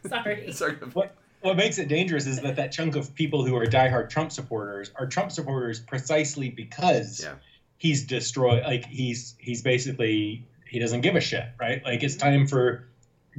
[0.09, 0.53] Sorry.
[0.53, 0.75] Sorry.
[0.95, 1.15] what
[1.47, 4.91] what makes it dangerous is that that chunk of people who are diehard Trump supporters
[4.97, 7.37] are Trump supporters precisely because Yeah.
[7.79, 8.63] he's destroyed.
[8.65, 11.81] Like he's he's basically he doesn't give a shit, right?
[11.85, 12.79] Like it's time for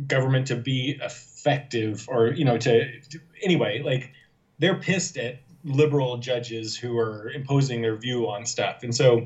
[0.07, 3.81] government to be effective, or you know, to, to anyway.
[3.83, 4.11] Like
[4.59, 9.19] they're pissed at liberal judges who are imposing their view on stuff, and so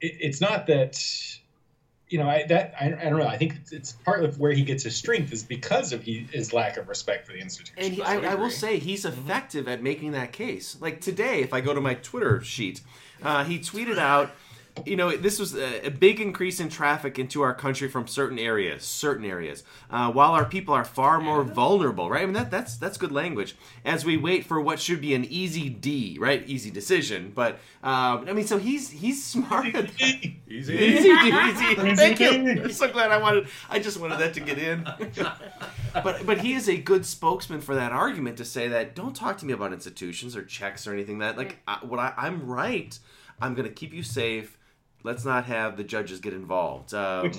[0.00, 0.98] it, it's not that
[2.08, 3.26] you know I, that I, I don't know.
[3.26, 6.26] I think it's, it's part of where he gets his strength is because of he,
[6.32, 7.74] his lack of respect for the institution.
[7.78, 10.76] And he, I, I will say he's effective at making that case.
[10.80, 12.80] Like today, if I go to my Twitter sheet,
[13.22, 14.30] uh, he tweeted out,
[14.86, 18.84] you know, this was a, big increase in traffic into our country from certain areas,
[18.84, 22.22] certain areas, uh, while our people are far more vulnerable, right?
[22.22, 23.56] I mean, that, that's that's good language.
[23.84, 26.42] As we wait for what should be an easy D, right?
[26.46, 29.72] Easy decision, but um, I mean, so he's he's smart.
[29.72, 29.90] that.
[29.98, 30.38] Easy.
[30.48, 31.94] Easy, easy.
[31.94, 32.62] Thank you.
[32.62, 33.48] I'm so glad I wanted.
[33.68, 34.84] I just wanted that to get in.
[35.94, 39.38] but but he is a good spokesman for that argument to say that don't talk
[39.38, 42.98] to me about institutions or checks or anything that like I, what I, I'm right.
[43.40, 44.57] I'm going to keep you safe.
[45.04, 46.92] Let's not have the judges get involved.
[46.94, 47.38] Um, Which-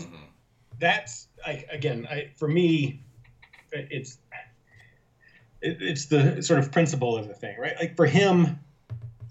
[0.79, 3.01] that's I, again I, for me
[3.71, 4.17] it's
[5.61, 7.75] it, it's the sort of principle of the thing right?
[7.79, 8.59] Like for him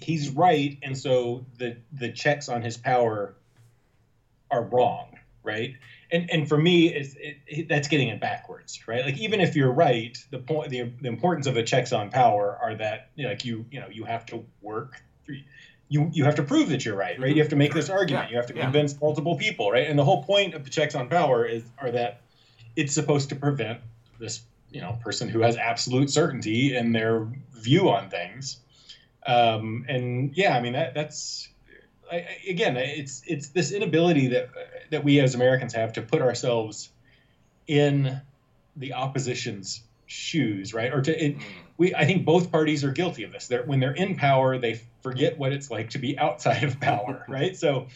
[0.01, 3.35] he's right and so the the checks on his power
[4.51, 5.75] are wrong right?
[6.13, 9.05] And and for me it's it, it, that's getting it backwards right?
[9.05, 12.59] Like even if you're right the point the, the importance of the checks on power
[12.63, 15.41] are that you know, like you you know you have to work through
[15.89, 17.35] you you have to prove that you're right, right?
[17.35, 18.27] You have to make this argument.
[18.27, 18.63] Yeah, You have to yeah.
[18.65, 19.89] convince multiple people, right?
[19.89, 22.21] And the whole point of the checks on power is are that
[22.77, 23.81] it's supposed to prevent
[24.21, 28.59] this, you know, person who has absolute certainty in their view on things.
[29.27, 31.49] Um, and yeah, I mean that that's
[32.11, 34.51] I, I- again, it's it's this inability that
[34.91, 36.91] that we as Americans have to put ourselves
[37.67, 38.21] in
[38.77, 40.93] the opposition's shoes, right?
[40.93, 41.37] Or to it,
[41.79, 43.47] we I think both parties are guilty of this.
[43.47, 47.25] They're, when they're in power, they forget what it's like to be outside of power,
[47.29, 47.57] right?
[47.57, 47.87] So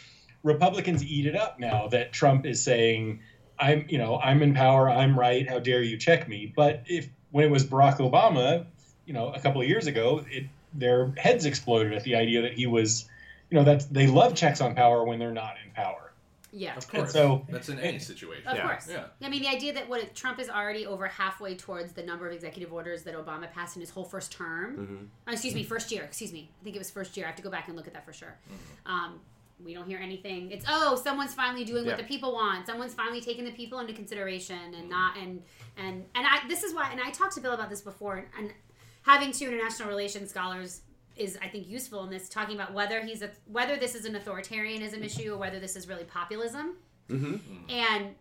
[0.42, 3.20] Republicans eat it up now that Trump is saying,
[3.58, 4.88] "I'm, you know, I'm in power.
[4.88, 5.46] I'm right.
[5.46, 8.66] How dare you check me?" But if when it was Barack Obama,
[9.04, 12.54] you know, a couple of years ago, it their heads exploded at the idea that
[12.54, 13.06] he was,
[13.50, 16.11] you know, that they love checks on power when they're not in power.
[16.52, 16.76] Yeah.
[16.76, 17.12] Of course.
[17.12, 18.46] so- that's in any situation.
[18.46, 18.62] Of Yeah.
[18.68, 18.86] course.
[18.88, 19.06] Yeah.
[19.22, 22.32] I mean, the idea that what Trump is already over halfway towards the number of
[22.34, 24.76] executive orders that Obama passed in his whole first term.
[24.76, 25.08] Mhm.
[25.28, 26.02] Oh, excuse me, first year.
[26.04, 26.50] Excuse me.
[26.60, 27.24] I think it was first year.
[27.26, 28.36] I have to go back and look at that for sure.
[28.84, 29.20] Um,
[29.64, 30.50] we don't hear anything.
[30.50, 31.92] It's oh, someone's finally doing Yeah.
[31.92, 32.66] what the people want.
[32.66, 35.42] Someone's finally taking the people into consideration and not and
[35.76, 36.46] and and I.
[36.48, 36.90] This is why.
[36.90, 38.16] And I talked to Bill about this before.
[38.16, 38.52] And, and
[39.02, 40.82] having two international relations scholars
[41.16, 44.14] is I think useful in this talking about whether he's a whether this is an
[44.14, 46.76] authoritarianism issue or whether this is really populism.
[47.08, 47.40] mhm.
[47.68, 48.14] And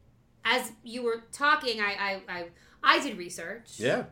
[0.44, 2.46] as you were talking, I I, I,
[2.84, 3.80] I did research.
[3.80, 4.06] Yeah.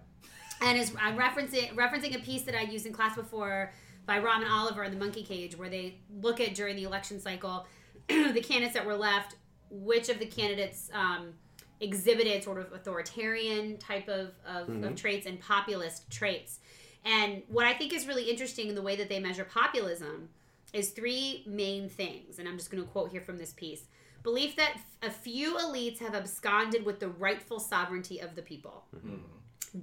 [0.62, 3.72] And is I'm referencing referencing a piece that I used in class before
[4.06, 7.68] by Robin Oliver in the Monkey Cage, where they look at during the election cycle
[8.08, 9.36] the candidates that were left,
[9.70, 11.34] which of the candidates um,
[11.80, 16.60] exhibited sort of authoritarian type of, of, of traits and populist traits.
[17.06, 20.30] And what I think is really interesting in the way that they measure populism
[20.74, 22.40] is three main things.
[22.40, 23.84] And I'm just going to quote here from this piece
[24.24, 29.16] belief that a few elites have absconded with the rightful sovereignty of the people, mm-hmm.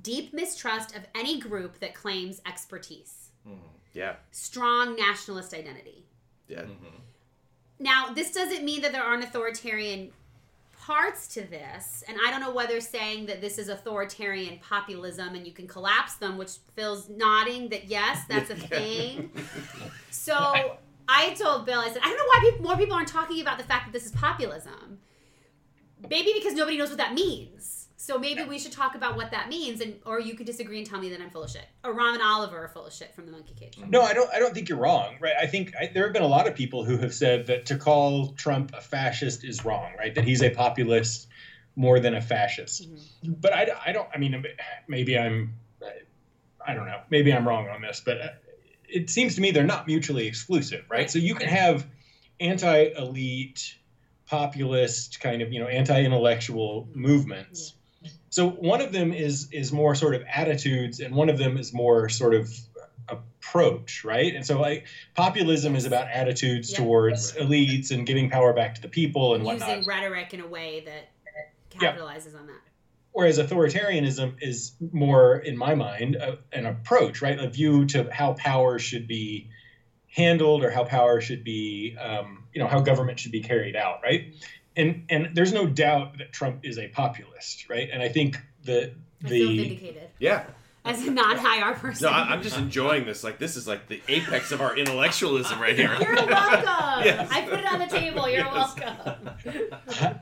[0.02, 3.56] deep mistrust of any group that claims expertise, mm-hmm.
[3.94, 4.16] Yeah.
[4.30, 6.04] strong nationalist identity.
[6.48, 6.62] Yeah.
[6.62, 6.96] Mm-hmm.
[7.78, 10.12] Now, this doesn't mean that there aren't authoritarian
[10.87, 15.45] parts to this, and I don't know whether saying that this is authoritarian populism and
[15.45, 19.30] you can collapse them, which Phil's nodding that yes, that's a thing.
[20.11, 20.78] So
[21.09, 23.59] I told Bill, I said, I don't know why people, more people aren't talking about
[23.59, 24.99] the fact that this is populism.
[26.11, 27.76] Maybe because nobody knows what that means.
[27.99, 30.86] So maybe we should talk about what that means, and or you could disagree and
[30.86, 33.24] tell me that I'm full of shit, or Ron Oliver are full of shit from
[33.24, 33.78] the Monkey Cage.
[33.88, 34.28] No, I don't.
[34.32, 35.32] I don't think you're wrong, right?
[35.40, 37.78] I think I, there have been a lot of people who have said that to
[37.78, 40.14] call Trump a fascist is wrong, right?
[40.14, 41.28] That he's a populist
[41.74, 42.86] more than a fascist.
[43.24, 44.09] But I, I don't.
[44.14, 44.44] I mean,
[44.88, 45.55] maybe I'm.
[46.66, 47.01] I don't know.
[47.11, 48.28] Maybe I'm wrong on this, but uh,
[48.88, 51.11] it seems to me they're not mutually exclusive, right?
[51.11, 51.86] So you can have
[52.40, 53.76] anti-elite,
[54.26, 57.72] populist, kind of you know anti-intellectual movements.
[58.31, 61.72] So one of them is is more sort of attitudes, and one of them is
[61.72, 62.51] more sort of
[63.09, 64.35] approach, right?
[64.35, 66.79] And so like populism is about attitudes Yeah.
[66.79, 69.68] towards elites and giving power back to the people and whatnot.
[69.79, 71.11] Using rhetoric in a way that
[71.81, 71.93] Yeah.
[71.93, 72.61] capitalizes on that.
[73.12, 77.39] Whereas authoritarianism is more, in my mind, a, an approach, right?
[77.39, 79.49] A view to how power should be
[80.09, 84.01] handled or how power should be, um, you know, how government should be carried out,
[84.03, 84.35] right?
[84.77, 87.89] And and there's no doubt that Trump is a populist, right?
[87.93, 88.93] And I think the
[89.24, 90.45] I feel the vindicated Yeah.
[90.85, 92.07] as a non-high person.
[92.07, 93.24] No, I, I'm just enjoying this.
[93.24, 95.97] Like this is like the apex of our intellectualism right here.
[95.99, 97.05] You're welcome.
[97.05, 97.29] Yes.
[97.31, 98.29] I put it on the table.
[98.29, 98.77] You're Yes.
[98.79, 99.31] welcome.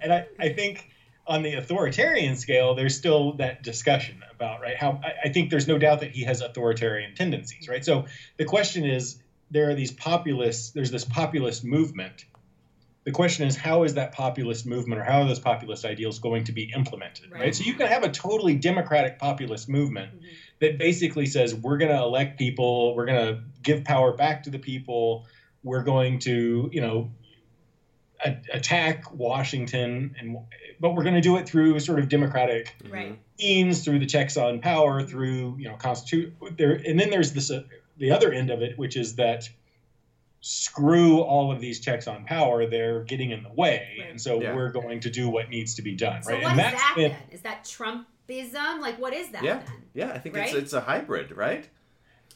[0.02, 0.88] and I, I think
[1.26, 5.66] on the authoritarian scale, there's still that discussion about right how I, I think there's
[5.66, 7.84] no doubt that he has authoritarian tendencies, right?
[7.84, 8.04] So
[8.36, 9.18] the question is,
[9.50, 12.24] there are these populist, there's this populist movement.
[13.04, 16.44] The question is, how is that populist movement or how are those populist ideals going
[16.44, 17.40] to be implemented, right?
[17.42, 17.54] Right.
[17.54, 20.24] So you can have a totally democratic populist movement Mhm.
[20.60, 24.50] that basically says we're going to elect people, we're going to give power back to
[24.50, 25.26] the people,
[25.62, 27.10] we're going to, you know,
[28.24, 30.38] a- attack Washington, and
[30.80, 33.18] but we're going to do it through sort of democratic Right.
[33.38, 37.50] means, through the checks on power, through you know constitute there, and then there's this
[37.50, 37.64] uh,
[37.98, 39.48] the other end of it, which is that
[40.48, 44.10] screw all of these checks on power, they're getting in the way, Right.
[44.10, 44.54] and so Yeah.
[44.54, 46.42] we're going to do what needs to be done, So right?
[46.42, 47.20] what and is that's that been- then?
[47.30, 48.80] Is that Trumpism?
[48.80, 49.60] Like what is that Yeah.
[49.64, 49.76] then?
[49.94, 50.62] Yeah, I think it's Right?
[50.62, 51.66] it's a hybrid, right?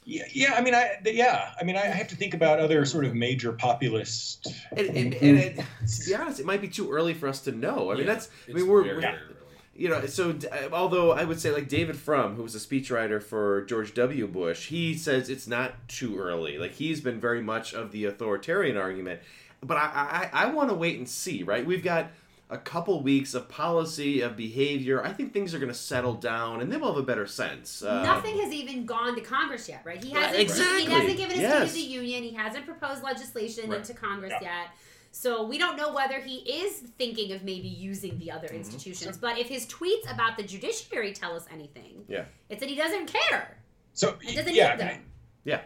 [0.05, 0.55] Yeah, yeah.
[0.55, 1.51] I mean, I yeah.
[1.61, 4.47] I mean, I have to think about other sort of major populist.
[4.75, 7.53] And, and, and it, to be honest, it might be too early for us to
[7.53, 7.91] know.
[7.91, 9.35] I mean, Yeah, that's I mean we're, we're- very early.
[9.79, 10.37] You know so
[10.73, 14.27] although I would say like David Frum, who was a speechwriter for George W.
[14.27, 16.59] Bush, he says it's not too early.
[16.59, 19.21] Like he's been very much of the authoritarian argument,
[19.63, 21.43] but I I, I want to wait and see.
[21.43, 22.11] Right, we've got
[22.51, 25.05] a couple weeks of policy of behavior.
[25.05, 27.83] I think things are going to settle down, and then we'll have a better sense.
[27.83, 30.03] Uh, Nothing has even gone to Congress yet, right?
[30.03, 30.41] He hasn't.
[30.41, 30.87] exactly.
[30.87, 31.71] He hasn't given a Yes.
[31.71, 32.23] State of the Union.
[32.23, 33.81] He hasn't proposed legislation Right.
[33.81, 34.61] into Congress Yeah.
[34.63, 34.69] yet.
[35.11, 38.57] So we don't know whether he is thinking of maybe using the other Mm-hmm.
[38.59, 39.17] institutions.
[39.19, 42.25] But if his tweets about the judiciary tell us anything, Yeah.
[42.49, 43.57] it's that he doesn't care.
[43.95, 45.03] So It doesn't yeah, need I, them.
[45.45, 45.61] Yeah.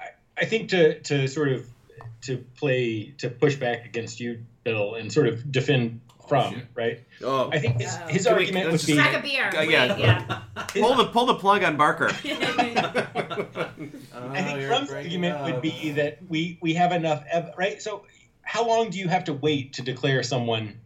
[0.00, 0.04] I,
[0.38, 1.66] I think to to sort of
[2.22, 6.66] to play to push back against you, Bill, and sort of defend from shit.
[6.74, 7.00] right.
[7.22, 8.06] Oh, I think his, Oh.
[8.08, 8.94] his Can we- argument would be.
[8.94, 9.48] just- Crack a beer.
[9.56, 9.96] Uh, yeah.
[9.96, 10.42] yeah.
[10.68, 12.08] pull the pull the plug on Barker.
[12.74, 17.80] I think Trump's argument would be that we we have enough, ev- right?
[17.80, 18.04] So,
[18.46, 20.78] how long do you have to wait to declare someone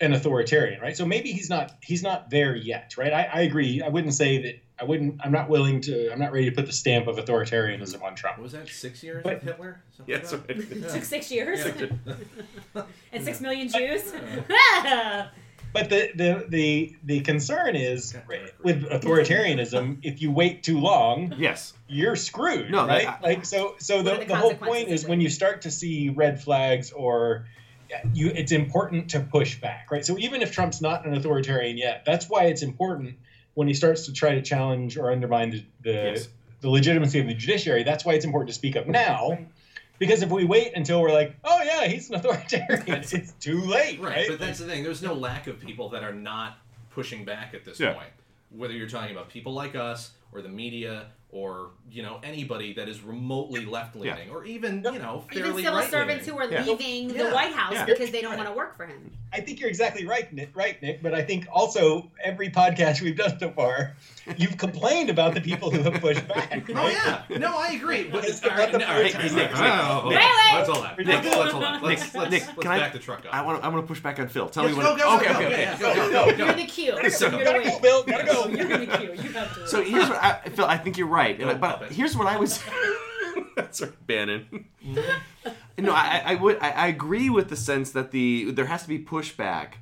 [0.00, 0.96] an authoritarian, right?
[0.96, 3.12] So maybe he's not he's not there yet, right?
[3.12, 3.80] I, I agree.
[3.82, 4.60] I wouldn't say that.
[4.80, 5.16] I wouldn't.
[5.24, 6.12] I'm not willing to.
[6.12, 8.38] I'm not ready to put the stamp of authoritarianism on Trump.
[8.38, 9.82] What was that six years But- with Hitler?
[9.96, 10.56] Something Yes, like that?
[10.56, 10.70] right.
[10.70, 11.66] It took six years
[12.76, 12.82] Yeah.
[13.12, 14.12] and six million Jews.
[15.72, 19.98] But the the the, the concern is right, with authoritarianism.
[20.02, 21.72] If you wait too long, yes.
[21.88, 23.04] you're screwed, No, right?
[23.04, 23.74] that- like so.
[23.78, 27.46] So the, the the whole point is when you start to see red flags or
[28.12, 30.04] you, it's important to push back, right?
[30.04, 33.16] So even if Trump's not an authoritarian yet, that's why it's important
[33.54, 36.28] when he starts to try to challenge or undermine the the, Yes.
[36.60, 37.82] the legitimacy of the judiciary.
[37.84, 39.30] That's why it's important to speak up now.
[39.30, 39.48] Right.
[39.98, 44.00] Because if we wait until we're like, oh yeah, he's an authoritarian, it's too late,
[44.00, 44.26] Right, right?
[44.28, 44.84] but that's the thing.
[44.84, 46.58] There's no lack of people that are not
[46.90, 47.94] pushing back at this Yeah.
[47.94, 48.08] point.
[48.50, 52.88] Whether you're talking about people like us or the media or you know anybody that
[52.88, 56.64] is remotely left leaning or even you know Even civil right servants who are Yeah.
[56.64, 57.34] leaving the Yeah.
[57.34, 57.84] White House Yeah.
[57.84, 59.10] because they don't want to work for him.
[59.30, 60.56] I think you're exactly right, Nick.
[60.56, 61.02] Right, Nick.
[61.02, 63.94] But I think also every podcast we've done so far,
[64.38, 66.64] you've complained about the people who have pushed back.
[66.70, 66.92] Oh right?
[67.28, 68.04] yeah, no, I agree.
[68.04, 69.34] But It's all right, about all right, protest.
[69.34, 70.54] Nick, oh, Nick, okay, Nick.
[70.54, 70.96] let's hold on.
[70.96, 71.82] Nick, Let's, let's hold on.
[71.82, 73.34] Let's, Nick, let's, Nick, let's can I- back the truck up.
[73.34, 74.48] I want I want to push back on Phil.
[74.48, 74.98] Tell Yes, me go, what.
[74.98, 75.62] go, okay, go, okay, go, okay.
[75.62, 76.92] yeah, go, go, go, You're in the queue.
[76.92, 77.68] Gotta You're go, gonna gotta wait.
[77.68, 78.02] go, Bill.
[78.04, 78.46] Gotta go.
[78.48, 79.12] You're in the queue.
[79.22, 79.68] You have to.
[79.68, 80.64] So here's what I, Phil.
[80.66, 81.92] I think you're right, and I, but puppet.
[81.92, 82.62] here's what I was.
[83.56, 84.66] That's right, Bannon.
[85.78, 86.58] no, I, I would.
[86.60, 89.74] I, I agree with the sense that the there has to be pushback.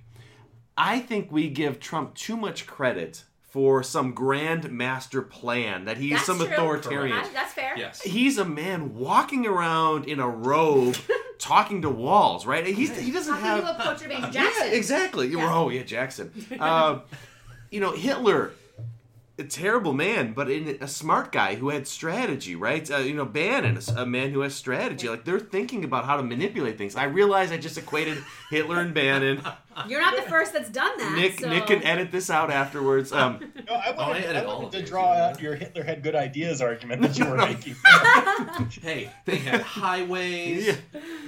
[0.77, 6.13] I think we give Trump too much credit for some grand master plan that he's
[6.13, 6.47] That's some true.
[6.49, 7.17] authoritarian.
[7.17, 7.73] I- that's fair.
[7.77, 8.03] Yes.
[8.03, 10.97] He's a man walking around in a robe,
[11.39, 12.45] talking to walls.
[12.45, 12.67] Right?
[12.67, 13.61] He's, he doesn't Talking have.
[13.65, 14.67] to a portrait of Jackson.
[14.69, 15.29] Yeah, exactly.
[15.29, 15.51] Yeah.
[15.55, 16.31] Oh, yeah, Jackson.
[16.61, 17.01] Uh,
[17.71, 18.51] you know, Hitler,
[19.39, 22.91] a terrible man, but in a smart guy who had strategy, right?
[22.91, 25.09] Uh, you know, Bannon, a, a man who has strategy.
[25.09, 26.97] Like they're thinking about how to manipulate things.
[26.97, 28.19] I realize I just equated
[28.51, 29.43] Hitler and Bannon.
[29.89, 31.13] You're not the first that's done that.
[31.17, 31.49] Nick, so.
[31.49, 33.13] Nick can edit this out afterwards.
[33.13, 35.83] Um, No, I I wanted, edit I all wanted of to draw out your Hitler
[35.83, 37.75] had good ideas argument that you were making.
[38.83, 40.67] Hey, they had highways.
[40.67, 40.75] Yeah.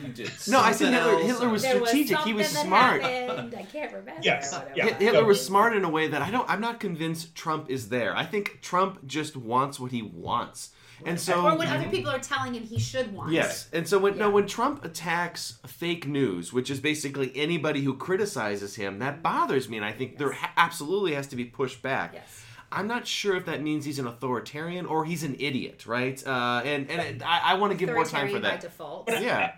[0.02, 2.18] You did No, I said Hitler- Hitler was there was strategic.
[2.20, 3.02] He was smart.
[3.02, 3.54] That happened.
[3.58, 4.20] I can't remember.
[4.22, 4.84] Yes, yeah.
[4.86, 6.48] Hit- Hitler was smart in a way that I don't.
[6.48, 8.16] I'm not convinced Trump is there.
[8.16, 10.70] I think Trump just wants what he wants,
[11.04, 13.32] and so Or when other people are telling him he should want.
[13.32, 17.94] Yes, and so when no, when Trump attacks fake news, which is basically anybody who
[17.96, 21.82] criticizes him, that bothers me, and I think there ha- absolutely has to be pushed
[21.82, 22.12] back.
[22.14, 22.44] Yes.
[22.70, 26.22] I'm not sure if that means he's an authoritarian or he's an idiot, right?
[26.26, 28.60] Uh, and and I, I want to give more time for Authoritarian by that.
[28.60, 29.10] default.
[29.10, 29.54] Yeah,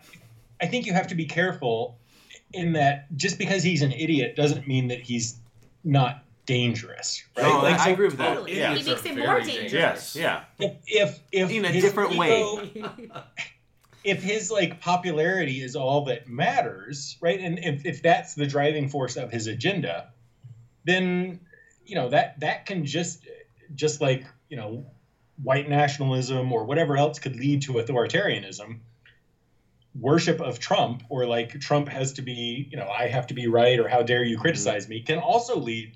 [0.61, 1.99] I think you have to be careful
[2.53, 5.39] in that just because he's an idiot doesn't mean that he's
[5.83, 7.45] not dangerous, right?
[7.45, 8.35] no, Like, I so agree with that.
[8.35, 8.59] Totally.
[8.59, 9.47] Yeah, He makes it more dangerous.
[9.47, 9.73] dangerous.
[9.73, 12.85] yes, yeah, if if, if In a his different way.
[14.05, 17.39] if his like popularity is all that matters, right?
[17.39, 20.09] And if, if that's the driving force of his agenda,
[20.85, 21.41] then
[21.85, 23.27] you know that that can just
[23.75, 24.87] just like you know
[25.43, 28.81] white nationalism or whatever else could lead to authoritarianism
[29.99, 33.49] worship of trump or like trump has to be you know i have to be
[33.49, 34.95] right or how dare you criticize mm-hmm.
[34.95, 35.93] me can also lead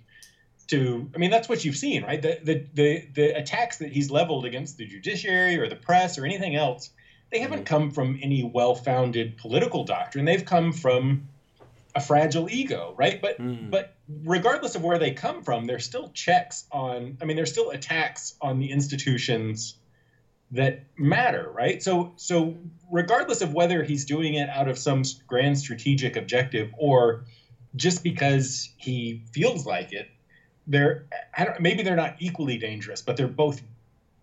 [0.68, 2.20] to i mean that's what you've seen right?
[2.22, 6.24] The the the, the attacks that he's leveled against the judiciary or the press or
[6.24, 6.90] anything else
[7.30, 10.24] they haven't come from any well-founded political doctrine.
[10.24, 11.22] They've come from
[11.94, 13.20] a fragile ego right?
[13.20, 13.70] But Mm.
[13.70, 13.86] but
[14.24, 18.34] regardless of where they come from there's still checks on i mean there's still attacks
[18.40, 19.76] on the institutions
[20.50, 21.82] that matter right?
[21.82, 22.56] So so
[22.90, 27.24] regardless of whether he's doing it out of some grand strategic objective or
[27.76, 30.06] just because he feels like it
[30.66, 31.04] they're
[31.36, 33.60] I don't, maybe they're not equally dangerous but they're both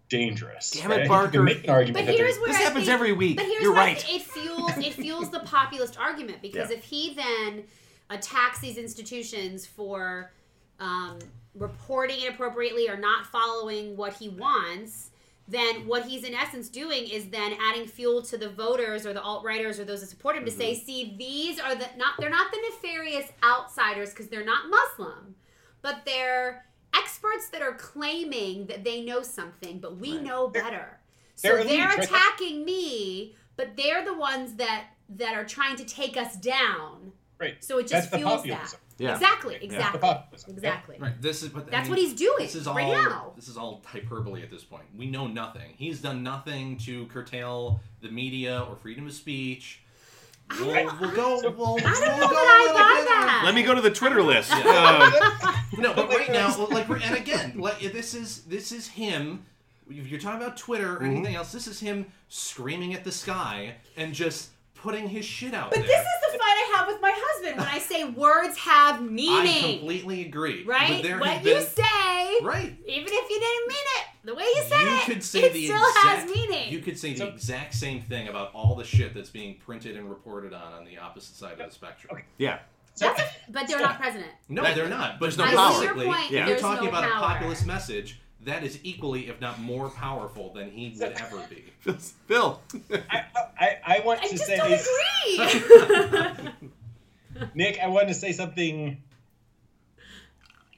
[0.10, 1.06] dangerous Damn it, right?
[1.06, 1.42] I Barker.
[1.44, 3.38] make an argument But here's where This I happens think- every week.
[3.38, 4.04] But here's You're right.
[4.10, 6.78] it fuels it fuels the populist argument because Yeah.
[6.78, 7.64] if he then
[8.10, 10.32] attacks these institutions for
[10.80, 11.20] um,
[11.56, 15.12] reporting inappropriately or not following what he wants,
[15.48, 19.22] then what he's in essence doing is then adding fuel to the voters or the
[19.22, 20.86] alt righters or those that support him to say, Mm-hmm.
[20.86, 25.36] see, these are the not they're not the nefarious outsiders because they're not Muslim,
[25.82, 30.24] but they're experts that are claiming that they know something, but we Right.
[30.24, 31.00] know better.
[31.36, 32.04] So they're they're, elites, right?
[32.04, 37.12] attacking me, but they're the ones that that are trying to take us down.
[37.40, 38.76] right So it just the fuels that.
[38.98, 39.14] Yeah.
[39.14, 39.56] Exactly.
[39.62, 40.00] Exactly.
[40.00, 40.98] the populism Exactly.
[41.00, 41.20] Right.
[41.22, 43.34] This is but I That's mean, what he's doing This is all right now.
[43.36, 44.84] this is all hyperbole at this point.
[44.96, 45.74] We know nothing.
[45.76, 49.82] He's done nothing to curtail the media or freedom of speech.
[50.52, 51.42] I We'll, we'll go.
[51.58, 53.42] We'll, I don't we'll know go that a I buy that.
[53.46, 54.52] Let me go to the Twitter list.
[54.52, 55.12] Yeah.
[55.44, 59.46] Um, No, but right now, like, and again, like, this is this is him.
[59.90, 63.76] If you're talking about Twitter or anything else, this is him screaming at the sky
[63.98, 65.88] and just putting his shit out But there.
[65.88, 69.66] this is the fight I have with my husband when I say words have meaning.
[69.66, 70.64] I completely agree.
[70.66, 71.04] Right?
[71.20, 72.76] What have you been say, right.
[72.88, 75.54] even if you didn't mean it, the way you said you it, could say it
[75.54, 76.72] the still exact, has meaning.
[76.72, 80.10] You could say the exact same thing about all the shit that's being printed and
[80.10, 82.14] reported on on the opposite side of the spectrum.
[82.16, 82.26] Okay.
[82.38, 82.60] yeah.
[82.94, 84.32] So- That's a, but they're not president.
[84.50, 85.20] No, they're not.
[85.20, 85.72] But there's no I see power.
[85.72, 86.32] your basically, point.
[86.32, 86.48] Yeah.
[86.48, 87.14] you're talking no about power.
[87.14, 91.66] a populist message that is equally, if not more powerful than he would ever be.
[92.28, 92.60] Phil.
[93.10, 93.24] I,
[93.60, 96.52] I, I want I to just say don't agree.
[97.56, 99.02] Nick, I wanted to say something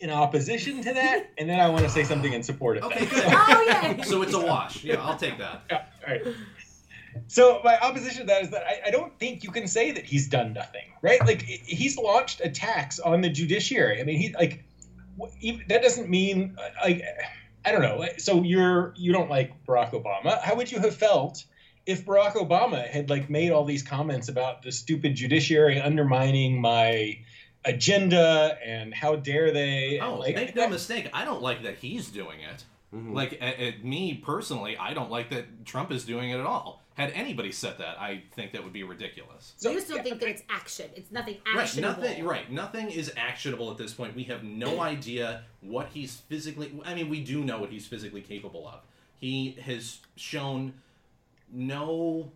[0.03, 3.05] in opposition to that, and then I want to say something in support of Okay,
[3.05, 3.09] that.
[3.09, 3.23] good.
[3.27, 4.03] oh yeah.
[4.03, 4.83] So it's a wash.
[4.83, 5.63] Yeah, I'll take that.
[5.71, 6.23] Yeah, all right.
[7.27, 10.03] So my opposition to that is that I, I don't think you can say that
[10.05, 11.25] he's done nothing, right?
[11.25, 14.01] Like he's launched attacks on the judiciary.
[14.01, 14.63] I mean, he like
[15.69, 17.03] that doesn't mean uh, like
[17.65, 18.05] I don't know.
[18.17, 20.41] So you're you don't like Barack Obama.
[20.41, 21.45] How would you have felt
[21.85, 27.19] if Barack Obama had like made all these comments about the stupid judiciary undermining my
[27.65, 29.99] agenda and how dare they?
[29.99, 31.09] Oh, like, make no mistake.
[31.13, 32.63] I don't like that he's doing it.
[32.93, 33.13] Mhm.
[33.13, 36.81] Like, at, at me personally, I don't like that Trump is doing it at all.
[36.95, 39.53] Had anybody said that, I think that would be ridiculous.
[39.57, 40.91] So you just don't think that it's action.
[40.95, 41.89] It's nothing actionable.
[42.03, 42.23] Right, nothing.
[42.25, 44.15] Right, nothing is actionable at this point.
[44.15, 46.71] We have no idea what he's physically.
[46.85, 48.81] I mean, we do know what he's physically capable of.
[49.19, 50.73] He has shown
[51.51, 52.31] no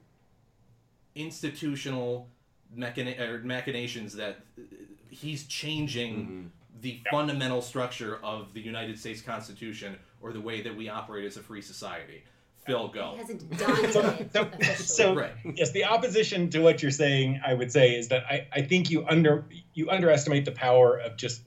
[1.15, 2.27] institutional
[2.75, 4.61] machina- machinations that uh,
[5.09, 6.47] he's changing mm-hmm.
[6.81, 11.37] the fundamental structure of the United States Constitution or the way that we operate as
[11.37, 12.23] a free society.
[12.65, 13.11] Phil, go.
[13.13, 14.75] He hasn't done it So- officially.
[14.75, 15.31] so- Right.
[15.55, 18.89] yes the opposition to what you're saying i would say is that i, I think
[18.89, 21.41] you under you underestimate the power of just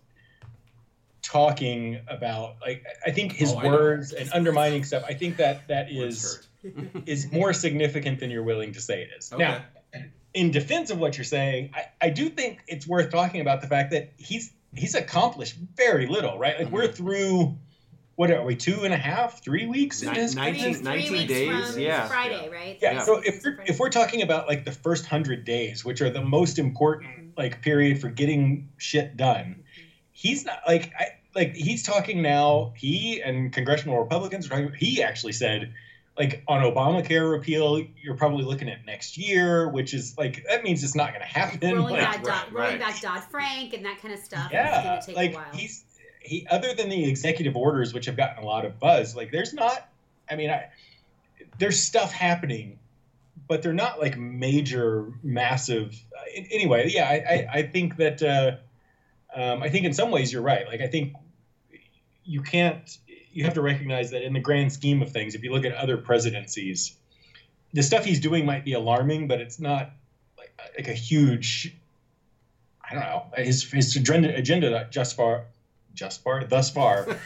[1.23, 5.93] talking about like i think his Oh, words and undermining stuff i think that that
[5.93, 6.49] is
[7.07, 9.43] is more significant than you're willing to say it is Okay.
[9.43, 9.63] now
[10.35, 13.66] in defense of what you're saying I, I do think it's worth talking about the
[13.66, 16.93] fact that he's he's accomplished very little right like we're mm-hmm.
[16.93, 17.57] through
[18.20, 20.74] what are we two and a half three weeks into Nine- his nineteen- career?
[20.74, 22.07] Three 19 weeks days, from yeah.
[22.07, 22.78] Friday, right?
[22.78, 23.03] Yeah, Yeah.
[23.03, 26.20] so if we're, if we're talking about like the first hundred days, which are the
[26.20, 27.28] most important mm-hmm.
[27.39, 29.61] like period for getting shit done, mm-hmm.
[30.12, 32.74] he's not like I like he's talking now.
[32.76, 34.72] He and congressional Republicans are talking.
[34.78, 35.72] He actually said
[36.21, 40.85] like on Obamacare repeal, you're probably looking at next year, which is like that means
[40.85, 41.75] it's not going to happen.
[41.75, 42.79] rolling like, back right, Dodd, rolling right.
[42.79, 44.51] back Dodd Frank and that kind of stuff.
[44.53, 45.47] yeah, gonna take like a while.
[45.55, 45.83] he's
[46.21, 49.16] he other than the executive orders, which have gotten a lot of buzz.
[49.16, 49.89] Like there's not.
[50.31, 50.68] I mean, I
[51.59, 52.79] there's stuff happening,
[53.49, 55.99] but they're not like major, massive.
[56.14, 58.57] Uh, anyway, yeah, I, I, I think that uh,
[59.35, 60.66] um, I think in some ways you're right.
[60.66, 61.14] Like I think
[62.25, 62.99] you can't.
[63.33, 65.72] You have to recognize that in the grand scheme of things, if you look at
[65.74, 66.97] other presidencies,
[67.72, 69.93] the stuff he's doing might be alarming, but it's not
[70.37, 71.76] like like a huge.
[72.89, 73.26] I don't know.
[73.37, 75.45] His his agenda agenda just far
[75.95, 77.07] just far thus far.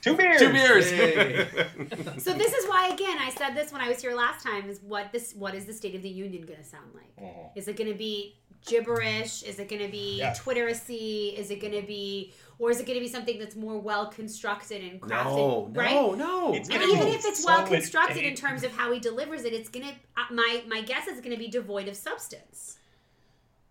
[0.00, 0.40] Two beers.
[0.40, 0.92] Two beers.
[0.92, 1.46] Yay.
[2.18, 4.80] So this is why, again, I said this when I was here last time: is
[4.80, 7.16] what this, what is the State of the Union going to sound like?
[7.16, 7.50] Mhm.
[7.56, 8.34] Is it going to be
[8.66, 9.42] gibberish?
[9.42, 10.34] Is it going to be Yeah.
[10.34, 11.34] Twitteracy?
[11.38, 14.06] Is it going to be, or is it going to be something that's more well
[14.06, 15.24] constructed and crafted?
[15.34, 15.94] no, right?
[15.94, 16.54] no, no.
[16.54, 19.68] It's And even if it's well constructed in terms of how he delivers it, it's
[19.68, 19.92] gonna.
[20.16, 22.76] Uh, my my guess is gonna be devoid of substance.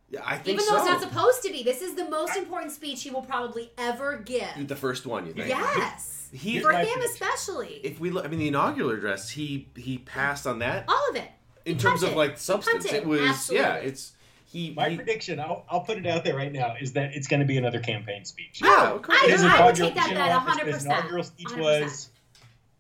[0.10, 0.78] Yeah, I think Even though so.
[0.78, 1.64] it's not supposed to be.
[1.64, 4.68] This is the most important speech he will probably ever give.
[4.68, 5.50] the first one, you think?
[5.50, 7.04] Yes, He, for him prediction.
[7.12, 7.82] especially.
[7.84, 11.18] if we look, I mean, the inaugural address, he he passed on that All of
[11.18, 11.30] it.
[11.66, 12.86] in He terms of like substance.
[12.86, 14.14] It was yeah, it's
[14.48, 14.72] he.
[14.72, 17.42] My he prediction, I'll, I'll put it out there right now, is that it's going
[17.42, 18.60] to be another campaign speech.
[18.64, 19.20] yeah, of course.
[19.22, 21.00] I, I would take that bet office, hundred his percent.
[21.00, 21.60] inaugural speech 100%.
[21.60, 22.10] was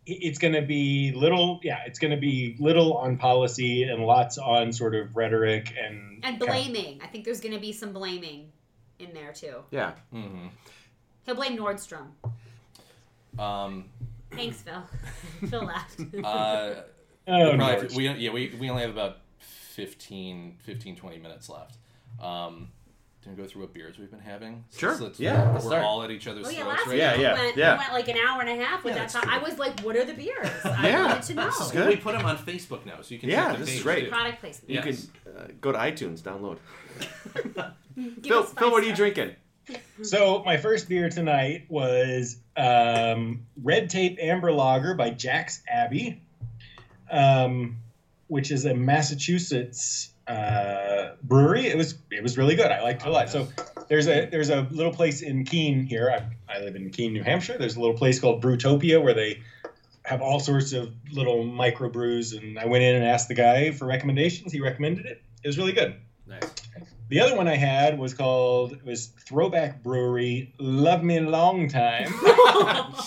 [0.09, 4.37] it's going to be little yeah it's going to be little on policy and lots
[4.37, 7.01] on sort of rhetoric and And kind of- blaming.
[7.03, 8.49] I think there's gonna be some blaming
[8.99, 9.63] in there too.
[9.69, 9.91] yeah.
[10.13, 10.49] Mhm.
[11.25, 12.07] He'll blame Nordstrom.
[13.37, 13.89] Um,
[14.31, 14.81] Thanks, Phil.
[15.49, 15.99] Phil laughed.
[16.23, 16.73] uh,
[17.27, 19.17] oh, probably- we, yeah, we, we only have about
[19.81, 21.77] 15, 15, 20 minutes left.
[22.19, 22.69] Um,
[23.23, 24.63] do we go through what beers we've been having?
[24.75, 24.89] Sure.
[24.95, 25.83] Since it's- Yeah, We're let's start.
[25.83, 27.73] all at each other's Oh yeah, throats last right week Yeah, we, yeah, went, yeah.
[27.73, 29.11] we went like an hour and a half with Yeah, that.
[29.11, 29.27] that's Talk.
[29.27, 31.45] I was like, "What are the beers?" I Yeah, wanted to know.
[31.45, 31.87] this is good.
[31.89, 34.05] we put them on Facebook now, so you can Yeah, this is great.
[34.05, 34.09] too.
[34.09, 34.69] Product placement.
[34.71, 35.07] You Yes.
[35.23, 36.57] can uh, go to iTunes, download.
[38.23, 39.35] Phil, Phil, what are you drinking?
[40.01, 46.21] so my first beer tonight was um, red tape amber lager by jack's abbey
[47.11, 47.75] um,
[48.27, 51.67] which is a massachusetts uh, brewery.
[51.67, 52.71] It was it was really good.
[52.71, 53.29] I liked it a lot.
[53.29, 53.47] So
[53.87, 56.11] there's a there's a little place in keene here.
[56.11, 57.57] I, I live in keene new hampshire.
[57.57, 59.41] There's a little place called brewtopia where they
[60.03, 63.71] have all sorts of little micro brews and i went in and asked the guy
[63.71, 64.51] for recommendations.
[64.51, 65.21] He recommended it.
[65.43, 65.95] It was really good.
[67.09, 72.07] The other one i had was called it was throwback brewery love me long time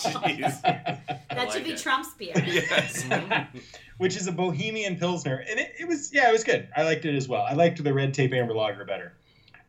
[0.00, 0.62] Jeez.
[0.62, 1.78] That like should be it.
[1.78, 2.32] Trump's beer.
[2.46, 3.04] yes.
[3.98, 7.04] Which is a bohemian pilsner and it, it was yeah it was good i liked
[7.04, 9.12] it as well i liked the red tape amber lager better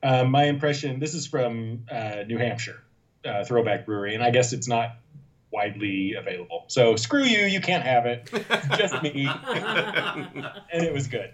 [0.04, 2.82] um, my impression this is from uh, new hampshire
[3.26, 4.96] uh, throwback brewery and i guess it's not
[5.52, 8.30] widely available so screw you you can't have it
[8.78, 9.28] just me
[10.72, 11.34] and it was good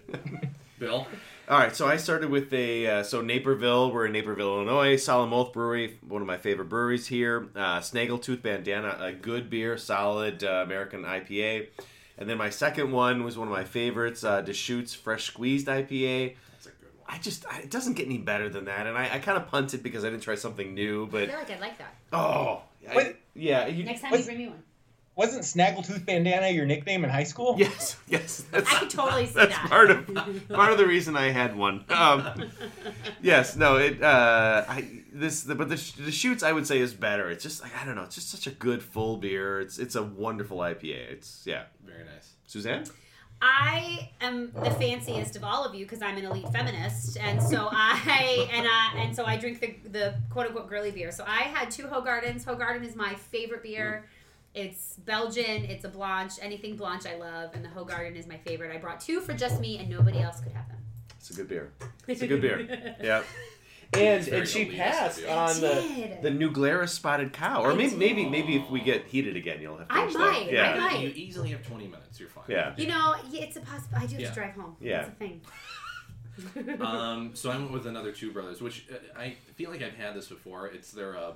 [0.79, 1.07] Bill?
[1.49, 3.91] All right, so I started with a uh, so Naperville.
[3.93, 4.97] We're in Naperville, Illinois.
[4.97, 7.47] Solemn Oath Brewery, one of my favorite breweries here.
[7.55, 11.67] Uh, Snaggletooth Bandana, a good beer, solid uh, American IPA.
[12.17, 16.35] And then my second one was one of my favorites, uh, Deschutes Fresh Squeezed IPA.
[16.51, 17.15] That's a good one.
[17.15, 19.47] I just I, it doesn't get any better than that, and I, I kind of
[19.47, 21.07] punted because I didn't try something new.
[21.07, 21.95] But I But feel like I'd like that.
[22.11, 23.15] oh, I, What?
[23.35, 24.63] yeah, you, Next time What's- you bring me one.
[25.17, 29.33] Wasn't snaggletooth bandana your nickname in high school yes, yes, that's, I could totally see
[29.33, 29.67] that's that.
[29.67, 30.05] part of
[30.49, 31.83] part of the reason I had one.
[31.89, 32.51] Um,
[33.21, 34.01] yes, no, it.
[34.01, 37.31] Uh, I this, the, but the, Deschutes I would say is better.
[37.31, 38.03] It's just like I don't know.
[38.03, 39.59] It's just such a good full beer.
[39.59, 41.11] It's it's a wonderful IPA.
[41.11, 41.63] It's yeah.
[41.83, 42.33] Very nice.
[42.45, 42.85] Suzanne.
[43.41, 47.69] I am the fanciest of all of you because I'm an elite feminist, and so
[47.71, 51.11] I and I and so I drink the the quote unquote girly beer.
[51.11, 52.45] So I had two Hoegaardens.
[52.45, 54.05] Hoegaarden is my favorite beer.
[54.57, 55.65] It's Belgian.
[55.65, 56.33] It's a Blanche.
[56.41, 58.73] Anything Blanche I love, and the Hoegaarden is my favorite.
[58.75, 60.77] I brought two for just me, and nobody else could have them.
[61.19, 61.71] It's a good beer.
[62.07, 62.95] It's a good beer.
[63.01, 63.23] Yeah.
[63.93, 67.61] And and she passed on the the new Glarus spotted cow.
[67.63, 67.99] Or I maybe did.
[67.99, 70.19] maybe maybe if we get heated again, you'll have to I finish that.
[70.19, 70.99] might, I might.
[70.99, 72.19] You easily have 20 minutes.
[72.19, 72.43] You're fine.
[72.49, 72.73] Yeah.
[72.77, 73.97] You know, it's a possible.
[73.97, 74.27] I do have Yeah.
[74.29, 74.75] to drive home.
[74.81, 74.97] Yeah.
[75.03, 75.41] That's a thing.
[76.81, 80.15] Um, so I went with another Two Brothers, which uh, I feel like I've had
[80.15, 80.67] this before.
[80.67, 81.31] It's their uh,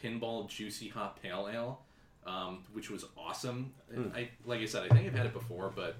[0.00, 1.80] Pinball Juicy hot Pale Ale,
[2.26, 3.72] um, which was awesome.
[3.94, 4.08] Hmm.
[4.14, 5.96] I like I said, I think I've had it before, but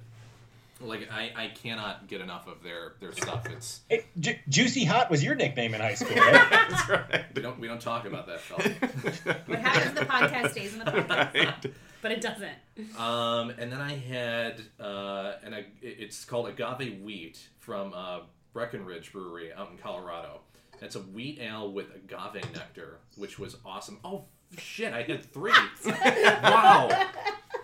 [0.80, 3.46] like I, I cannot get enough of their their stuff.
[3.48, 7.24] It's Hey, Ju- juicy hot was your nickname in high school right That's right.
[7.34, 8.58] we don't we don't talk about that, Phil.
[9.46, 11.72] What happens in the podcast stays in the podcast, Right.
[12.02, 12.98] but it doesn't.
[12.98, 18.20] Um, and then I had uh, and I, it's called Agave Wheat from uh,
[18.52, 20.40] Breckenridge Brewery out in Colorado.
[20.82, 23.98] It's a wheat ale with agave nectar, which was awesome.
[24.04, 24.24] Oh
[24.59, 24.92] shit!
[24.92, 25.53] I had three.
[25.86, 27.09] wow.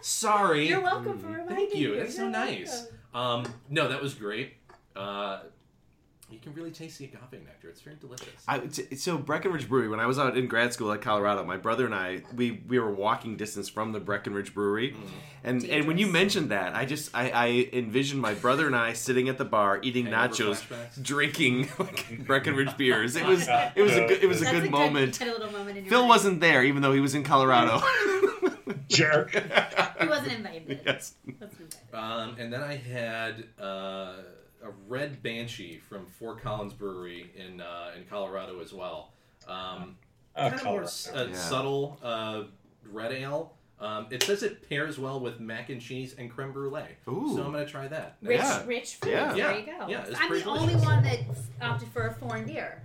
[0.00, 0.68] Sorry.
[0.68, 1.92] You're welcome for reminding Thank you.
[1.92, 1.98] me.
[1.98, 2.88] That's so You're nice.
[3.14, 4.54] Um, no, that was great.
[4.96, 5.40] Uh,
[6.32, 7.68] you can really taste the agave nectar.
[7.68, 8.28] It's very delicious.
[8.48, 9.88] I, t- so Breckenridge Brewery.
[9.88, 12.78] When I was out in grad school at Colorado, my brother and I we, we
[12.78, 14.96] were walking distance from the Breckenridge Brewery,
[15.44, 18.94] and and when you mentioned that, I just I, I envisioned my brother and I
[18.94, 21.02] sitting at the bar eating Hangover nachos, flashbacks?
[21.02, 23.14] drinking like Breckenridge beers.
[23.16, 25.18] It was it was a good, it was a That's good moment.
[25.18, 26.08] Good, little moment in Phil life.
[26.08, 27.80] wasn't there, even though he was in Colorado.
[28.88, 29.30] jerk
[30.00, 30.80] He wasn't invited.
[30.84, 31.14] yes.
[31.40, 31.78] Wasn't invited.
[31.94, 34.14] Um, and then I had uh,
[34.64, 39.12] a red banshee from Fort Collins Brewery in uh, in Colorado as well.
[39.48, 39.96] Um,
[40.34, 40.86] Oh, kind of more Colorado.
[40.86, 41.36] s- uh, Yeah.
[41.36, 42.44] subtle uh,
[42.90, 43.52] red ale.
[43.82, 46.82] Um, it says it pairs well with mac and cheese and creme brulee.
[47.08, 47.32] Ooh.
[47.34, 48.16] So I'm gonna try that.
[48.22, 48.62] Rich, Yeah.
[48.64, 49.10] rich food.
[49.10, 49.32] Yeah.
[49.34, 49.88] There you go.
[49.88, 51.18] Yeah, it's I'm the pretty only one that
[51.60, 52.80] opted for a foreign beer.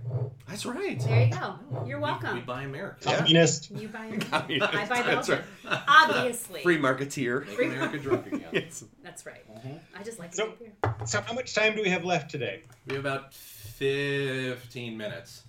[0.48, 0.98] That's right.
[0.98, 1.54] There you go.
[1.86, 2.34] You're welcome.
[2.34, 3.08] we buy American.
[3.10, 3.18] Yeah.
[3.18, 3.70] Communist.
[3.70, 4.18] You buy.
[4.32, 5.44] I mean, I buy that's Belgian.
[5.64, 5.80] right.
[5.86, 6.62] Obviously.
[6.62, 7.46] Free marketeer.
[7.46, 8.48] Make America drunk again.
[8.52, 8.82] yes.
[9.04, 9.44] That's right.
[9.64, 9.78] Mhm.
[9.96, 10.94] I just like So- a good beer.
[11.06, 12.62] So how much time do we have left today?
[12.88, 15.44] We have about 15 minutes.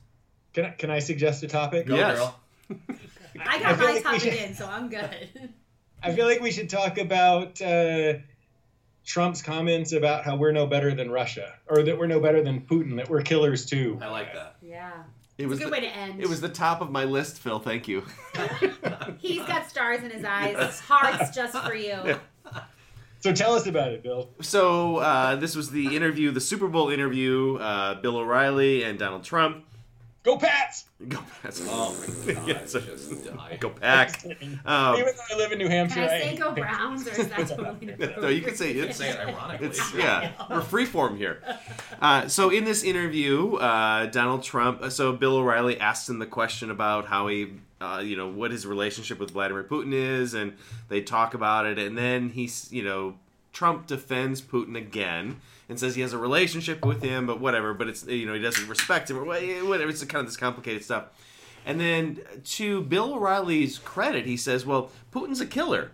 [0.53, 1.87] Can I, can I suggest a topic?
[1.87, 2.17] Go, Yes.
[2.19, 2.39] girl.
[3.45, 5.53] I I got feel my like we topic should- in, so I'm good.
[6.03, 8.13] I feel like we should talk about uh,
[9.05, 12.61] Trump's comments about how we're no better than Russia, or that we're no better than
[12.61, 13.97] Putin, that we're killers too.
[14.01, 14.55] I like that.
[14.61, 14.91] yeah.
[15.37, 16.21] It It's was a good the, way to end.
[16.21, 17.59] it was the top of my list, Phil.
[17.59, 18.03] Thank you.
[19.19, 22.17] He's got stars in his eyes, hearts just for you.
[23.21, 24.29] So tell us about it, Bill.
[24.41, 27.57] So uh, this was the interview, the Super Bowl interview.
[27.57, 29.65] Uh, Bill O'Reilly and Donald Trump.
[30.29, 30.85] Go Pats!
[31.07, 31.65] Go Pats.
[31.67, 32.47] Oh my god.
[32.47, 32.73] Yes.
[32.73, 33.57] Just die.
[33.59, 34.23] Go Pack.
[34.63, 37.19] Um, Even though I live in New Hampshire, Can I say hate go Browns, or
[37.19, 37.95] is that totally?
[38.21, 38.93] No, you can say it.
[38.93, 39.65] Say it ironically.
[39.67, 41.41] It's yeah, we're freeform here.
[41.99, 44.83] Uh, so in this interview, uh, Donald Trump.
[44.83, 48.51] uh, So Bill O'Reilly asked him the question about how he, uh, you know, what
[48.51, 50.53] his relationship with Vladimir Putin is, and
[50.89, 53.15] they talk about it, and then he's, you know,
[53.51, 57.73] Trump defends Putin again and says he has a relationship with him, but whatever.
[57.73, 59.89] But it's you know he doesn't respect him or whatever.
[59.89, 61.05] It's kind of this complicated stuff.
[61.65, 65.91] And then to Bill O'Reilly's credit, he says, "Well, Putin's a killer."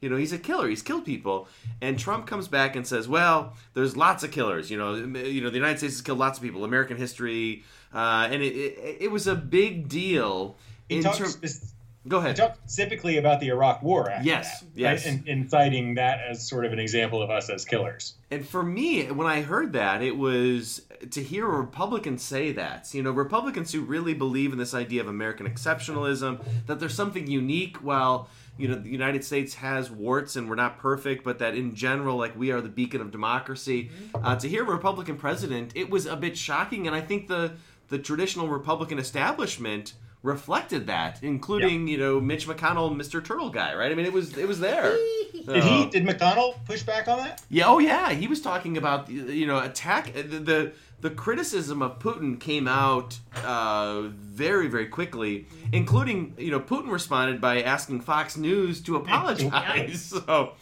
[0.00, 0.68] You know, he's a killer.
[0.68, 1.48] He's killed people.
[1.80, 4.70] And Trump comes back and says, "Well, there's lots of killers.
[4.70, 6.62] You know, you know, the United States has killed lots of people.
[6.64, 7.64] American history,
[7.94, 10.56] uh, and it, it, it was a big deal."
[10.88, 11.70] He In talked, term- spec-
[12.06, 12.36] Go he ahead.
[12.36, 14.12] talked specifically about the Iraq War.
[14.22, 15.04] Yes, that, yes.
[15.04, 15.14] right?
[15.14, 18.14] And, and citing that as sort of an example of us as killers.
[18.30, 22.92] And for me, when I heard that, it was to hear a Republican say that.
[22.92, 27.26] You know, Republicans who really believe in this idea of American exceptionalism, that there's something
[27.26, 28.28] unique while,
[28.58, 32.16] you know, the United States has warts and we're not perfect, but that in general,
[32.16, 33.90] like, we are the beacon of democracy.
[34.14, 36.86] Uh, to hear a Republican president, it was a bit shocking.
[36.86, 37.52] And I think the,
[37.88, 39.94] the traditional Republican establishment
[40.24, 43.22] reflected that, including, you know, Mitch McConnell, Mr.
[43.22, 43.92] Turtle Guy, right?
[43.92, 44.96] I mean, it was it was there.
[45.46, 45.86] Did he?
[45.90, 47.42] Did McConnell push back on that?
[47.50, 51.98] Yeah, oh yeah, he was talking about you know attack the the, the criticism of
[51.98, 58.38] Putin came out uh, very very quickly, including you know Putin responded by asking Fox
[58.38, 60.02] News to apologize.
[60.26, 60.54] so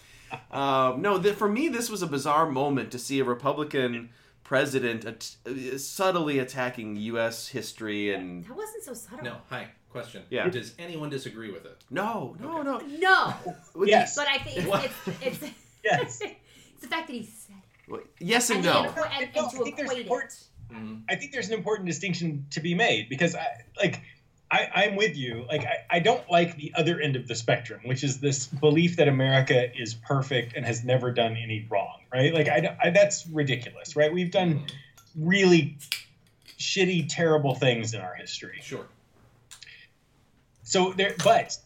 [0.51, 4.11] um, no, th- for me this was a bizarre moment to see a Republican
[4.57, 7.49] president at- uh, subtly attacking U.S.
[7.49, 9.25] history and That wasn't so subtle.
[9.25, 9.69] No, hi.
[9.91, 10.23] Question.
[10.29, 10.47] Yeah.
[10.51, 11.79] Does anyone disagree with it?
[11.91, 12.77] no no no
[13.07, 13.35] No,
[13.87, 14.15] Yes.
[14.15, 14.85] but I think it's, What?
[14.85, 15.53] it's, it's,
[15.85, 16.21] Yes.
[16.73, 17.57] it's the fact that he said
[17.89, 18.07] it.
[18.21, 18.83] yes and And, no.
[18.83, 20.33] the equa- and, No, and I to think there's equate important-
[20.71, 20.75] it.
[20.77, 21.03] Mhm.
[21.11, 23.47] I think there's an important distinction to be made because I
[23.83, 24.01] like
[24.53, 25.47] I, I'm with you.
[25.49, 28.97] Like I, I don't like the other end of the spectrum, which is this belief
[28.97, 32.35] that America is perfect and has never done any wrong, right?
[32.35, 34.13] Like I, I that's ridiculous, right?
[34.13, 35.27] We've done mm-hmm.
[35.27, 35.79] really
[36.59, 38.61] shitty, terrible things in our history.
[38.63, 38.87] Sure.
[40.65, 41.57] So there, but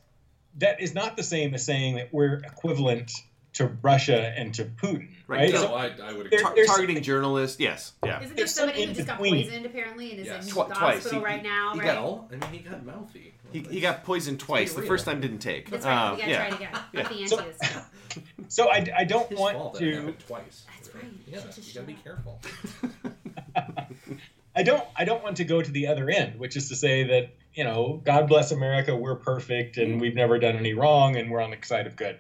[0.59, 3.11] that is not the same as saying that we're equivalent
[3.57, 5.50] to Russia and to Putin, Right, right?
[5.52, 5.59] yeah.
[5.61, 6.64] So So I, I would There- agree.
[6.66, 8.16] Tar- targeting journalists, yes, yeah.
[8.20, 10.46] Isn't there There's some somebody who in just got poisoned apparently and is Yes.
[10.46, 10.94] in Twi- the twice.
[10.96, 11.72] hospital He- right now?
[11.74, 11.86] he right?
[11.86, 13.32] got- Well, I mean, he got mouthy.
[13.52, 14.74] He, he got poisoned twice.
[14.74, 15.70] The first time didn't take.
[15.70, 16.09] That's right.
[16.09, 16.36] Uh, we gotta yeah.
[16.36, 16.68] try it again.
[16.92, 17.09] Yeah.
[17.09, 17.82] The So-
[18.48, 20.09] so I, I don't His want fault to.
[20.09, 20.64] it twice.
[20.76, 21.04] That's right.
[21.04, 22.40] You Yeah, you gotta be careful.
[24.54, 27.04] I don't I don't want to go to the other end, which is to say
[27.04, 31.30] that, you know, God bless America, we're perfect and we've never done any wrong and
[31.30, 32.18] we're on the side of good.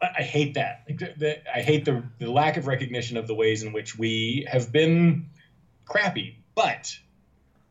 [0.00, 0.84] But I hate that.
[0.88, 3.98] Like the, the, I hate the, the lack of recognition of the ways in which
[3.98, 5.26] we have been
[5.84, 6.38] crappy.
[6.54, 6.96] But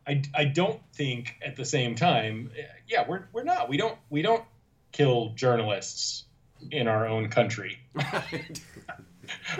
[0.07, 2.51] I, I don't think at the same time,
[2.87, 3.69] yeah, we're, we're not.
[3.69, 4.43] We don't we don't
[4.91, 6.25] kill journalists
[6.71, 7.79] in our own country.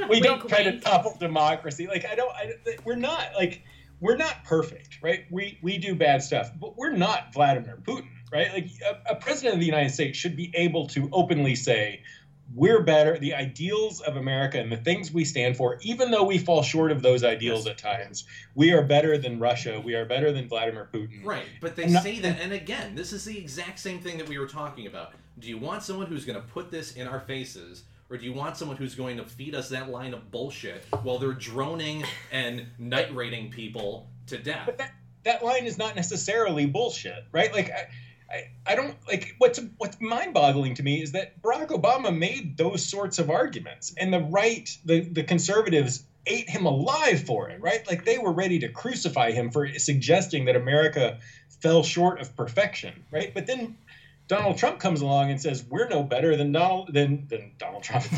[0.10, 1.88] we don't Wink, try to topple democracy.
[1.88, 2.32] Like I don't.
[2.32, 2.54] I,
[2.84, 3.64] we're not like
[4.00, 5.26] we're not perfect, right?
[5.30, 8.52] We we do bad stuff, but we're not Vladimir Putin, right?
[8.54, 12.04] Like a, a president of the United States should be able to openly say.
[12.56, 13.18] We're better.
[13.20, 16.92] The ideals of America and the things we stand for, even though we fall short
[16.92, 19.80] of those ideals at times, we are better than Russia.
[19.84, 21.24] We are better than Vladimir Putin.
[21.24, 24.28] Right, but they not- say that, and again, this is the exact same thing that
[24.28, 25.14] we were talking about.
[25.38, 28.34] Do you want someone who's going to put this in our faces, or do you
[28.34, 32.66] want someone who's going to feed us that line of bullshit while they're droning and
[32.78, 34.64] night raiding people to death?
[34.66, 34.94] But that
[35.24, 37.54] that line is not necessarily bullshit, right?
[37.54, 37.90] Like I,
[38.32, 42.86] I, I don't like what's what's mind-boggling to me is that Barack Obama made those
[42.86, 47.88] sorts of arguments, and the right, the the conservatives ate him alive for it, right?
[47.88, 51.18] Like they were ready to crucify him for suggesting that America
[51.62, 53.34] fell short of perfection, right?
[53.34, 53.78] But then
[54.30, 58.04] Donald Trump comes along and says we're no better than Donald than than Donald Trump.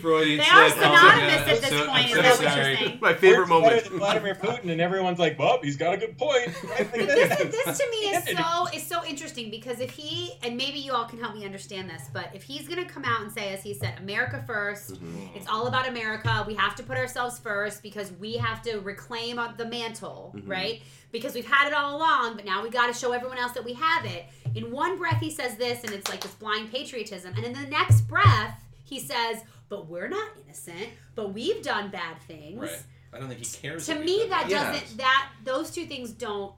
[0.00, 0.84] Freudian They are slip.
[0.84, 2.98] Oh, synonymous yeah, at this so- point, I'm is so that what you're saying?
[3.00, 3.84] My favorite We're better moment.
[3.84, 6.88] than Vladimir Putin, and everyone's like, "Bob, he's got a good point." Right?
[6.92, 10.78] Like, this, this to me is so is so interesting because if he and maybe
[10.78, 13.52] you all can help me understand this, but if he's gonna come out and say,
[13.52, 15.36] as he said, America 1st Mm-hmm.
[15.36, 16.44] it's all about America.
[16.46, 20.50] We have to put ourselves first because we have to reclaim the mantle, Mm-hmm.
[20.50, 20.82] right?
[21.12, 23.64] Because we've had it all along, but now we got to show everyone else that
[23.64, 24.24] we have it.
[24.54, 27.68] In one breath, he says this, and it's like this blind patriotism, and in the
[27.68, 30.88] next breath, he says, "But we're not innocent.
[31.14, 32.82] But we've done bad things." Right.
[33.14, 33.86] I don't think he cares.
[33.86, 34.50] to me he that does.
[34.50, 34.72] Yeah.
[34.72, 36.54] doesn't that those two things don't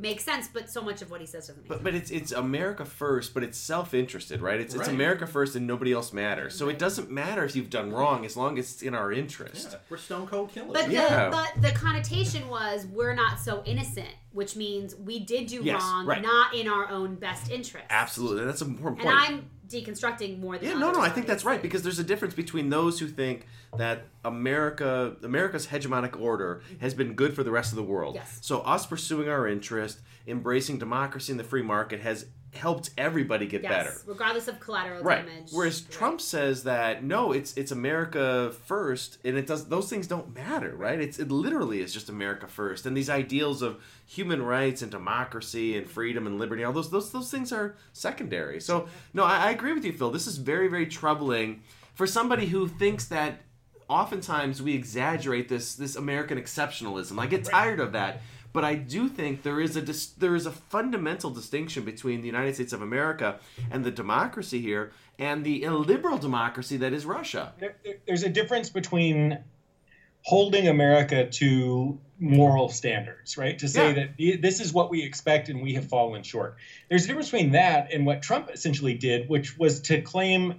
[0.00, 2.10] make sense but so much of what he says doesn't make But, sense but it's
[2.10, 4.60] it's America first, but it's self interested, right?
[4.60, 6.54] It's it's America first and nobody else matters.
[6.56, 9.68] So it doesn't matter if you've done wrong as long as it's in our interest.
[9.72, 10.72] Yeah, we're stone cold killers.
[10.72, 11.30] but the, Yeah.
[11.30, 16.06] but the connotation was we're not so innocent which means we did do Yes, wrong
[16.06, 16.22] right.
[16.22, 19.30] not in our own best interest Absolutely, that's an important and point.
[19.30, 22.34] i'm deconstructing more than Yeah, no, no, I think that's right because there's a difference
[22.34, 23.46] between those who think
[23.76, 28.14] that America, America's hegemonic order has been good for the rest of the world.
[28.14, 28.38] Yes.
[28.42, 33.62] So us pursuing our interest, embracing democracy and the free market has helped everybody get
[33.62, 33.94] yes, better.
[34.06, 35.24] regardless of collateral Right.
[35.26, 35.90] damage Whereas Right.
[35.92, 40.74] Trump says that no, it's it's America first, and it does those things don't matter,
[40.74, 40.98] right?
[40.98, 43.76] It's it literally is just America first, and these ideals of
[44.06, 48.60] human rights and democracy and freedom and liberty, all those those those things are secondary.
[48.60, 50.10] So no, I, I agree with you, Phil.
[50.10, 51.62] This is very very troubling
[51.94, 53.40] for somebody who thinks that
[53.88, 57.18] oftentimes we exaggerate this this American exceptionalism.
[57.18, 58.20] I get tired of that.
[58.58, 62.26] But I do think there is a dis- there is a fundamental distinction between the
[62.26, 63.38] United States of America
[63.70, 67.52] and the democracy here, and the illiberal democracy that is Russia.
[67.60, 69.38] there, there- there's a difference between
[70.22, 73.60] holding America to moral standards, right?
[73.60, 74.06] To say Yeah.
[74.32, 76.56] that this is what we expect and we have fallen short.
[76.88, 80.54] There's a difference between that and what Trump essentially did, which was to claim,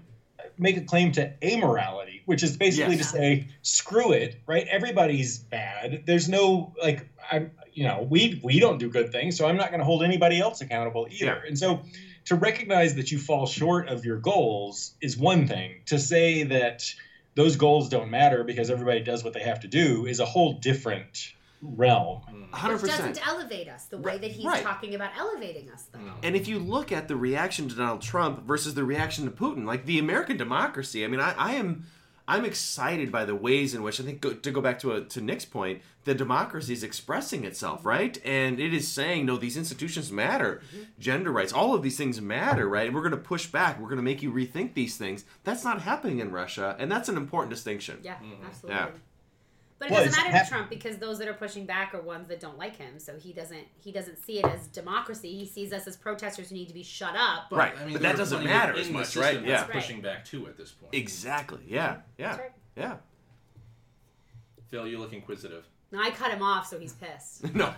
[0.58, 3.12] make a claim to amorality, which is basically Yes.
[3.12, 4.66] to say, screw it, right?
[4.70, 6.04] Everybody's bad.
[6.06, 9.70] There's no like, I'm, you know, we we don't do good things, so I'm not
[9.70, 11.26] going to hold anybody else accountable either.
[11.26, 11.48] Yeah.
[11.48, 11.82] And so
[12.26, 15.82] to recognize that you fall short of your goals is one thing.
[15.88, 16.84] To say that
[17.36, 20.54] those goals don't matter because everybody does what they have to do is a whole
[20.54, 22.22] different realm.
[22.32, 22.52] Mm.
[22.54, 23.16] hundred which percent.
[23.16, 24.64] doesn't elevate us the way Right, that he's right.
[24.64, 26.14] talking about elevating us though mm.
[26.24, 29.66] And if you look at the reaction to Donald Trump versus the reaction to Putin,
[29.66, 31.86] like the American democracy, I mean, I, I am,
[32.30, 35.02] I'm excited by the ways in which I think go, to go back to a,
[35.02, 38.18] to Nick's point, the democracy is expressing itself, right?
[38.24, 40.62] And it is saying, no, these institutions matter,
[41.00, 42.86] gender rights, all of these things matter, right?
[42.88, 43.80] And we're going to push back.
[43.80, 45.26] We're going to make you rethink these things.
[45.44, 48.00] That's not happening in Russia, and that's an important distinction.
[48.04, 48.46] Yeah, Mm-hmm.
[48.46, 48.76] absolutely.
[48.80, 48.90] Yeah.
[49.80, 51.94] But it Well, doesn't it's matter to hap- Trump because those that are pushing back
[51.96, 53.00] are ones that don't like him.
[53.00, 55.34] So he doesn't he doesn't see it as democracy.
[55.38, 57.46] He sees us as protesters who need to be shut up.
[57.50, 59.46] Right, I mean, but that doesn't matter within as the much, system right?
[59.48, 59.74] that's Yeah.
[59.74, 60.94] Pushing back too at this point.
[60.94, 61.62] Exactly.
[61.66, 61.98] Yeah.
[62.18, 62.28] Yeah.
[62.28, 62.52] That's right.
[62.76, 62.98] Yeah.
[64.70, 65.64] Phil, you look inquisitive.
[65.92, 67.44] No, I cut him off, so he's pissed.
[67.56, 67.74] No.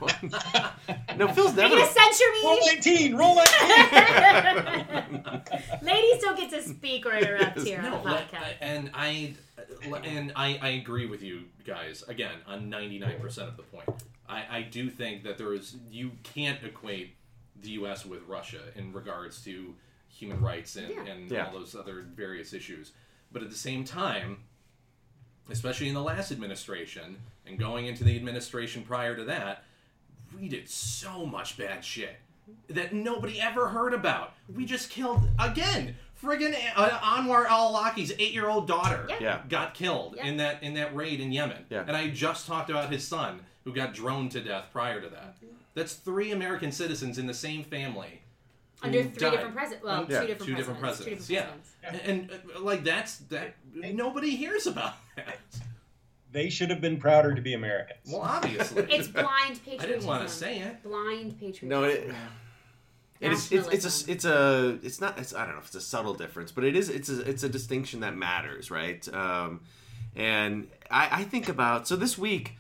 [1.18, 1.76] no, Phil's Are never.
[1.76, 2.68] you gonna censure Roll me?
[2.76, 5.24] 19, roll 19.
[5.82, 8.54] Ladies don't get to speak or interrupt here on No, the like, podcast.
[8.62, 9.34] and I
[10.04, 13.88] and I, I agree with you guys again on ninety nine percent of the point.
[14.28, 17.16] I, I do think that there is you can't equate
[17.62, 18.06] the U.S.
[18.06, 19.76] with Russia in regards to
[20.10, 21.06] human rights and, Yeah.
[21.06, 21.46] and Yeah.
[21.48, 22.92] all those other various issues,
[23.32, 24.44] but at the same time,
[25.52, 29.64] especially in the last administration and going into the administration prior to that,
[30.40, 32.16] we did so much bad shit
[32.70, 34.34] that nobody ever heard about.
[34.54, 35.96] We just killed again.
[36.22, 39.18] Friggin' uh, Anwar al-Awlaki's eight-year-old daughter Yeah.
[39.20, 39.42] Yeah.
[39.50, 40.28] got killed Yeah.
[40.28, 41.66] in that in that raid in Yemen.
[41.70, 41.84] Yeah.
[41.88, 45.36] And I just talked about his son who got droned to death prior to that.
[45.74, 48.22] That's three American citizens in the same family.
[48.84, 49.32] Under three died.
[49.32, 49.84] different presidents.
[49.86, 50.20] Well, Un- two Yeah.
[50.22, 51.28] different two different presidents.
[51.28, 51.28] presidents.
[51.28, 51.90] Two Yeah.
[52.08, 55.11] And, and, uh, like that's that nobody hears about that.
[56.32, 58.00] They should have been prouder to be Americans.
[58.06, 58.84] Well, obviously.
[58.90, 59.80] It's blind patriotism.
[59.80, 60.84] I didn't want to say it.
[60.84, 61.70] Blind patriotism.
[61.70, 62.14] No, it,
[63.20, 65.76] it is, it's, it's a it's a it's not it's, I don't know if it's
[65.76, 69.08] a subtle difference, but it is it's a it's a distinction that matters, right?
[69.14, 69.62] Um,
[70.16, 72.58] and I, I think about so this week,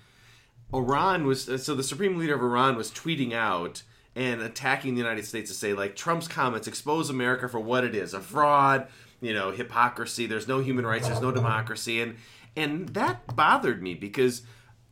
[0.71, 3.81] Iran was so the supreme leader of Iran was tweeting out
[4.15, 7.95] and attacking the United States to say like Trump's comments expose America for what it
[7.95, 8.88] is a fraud,
[9.19, 10.27] you know, hypocrisy.
[10.27, 11.07] There's no human rights.
[11.07, 12.17] There's no democracy, and
[12.56, 14.44] and that bothered me because.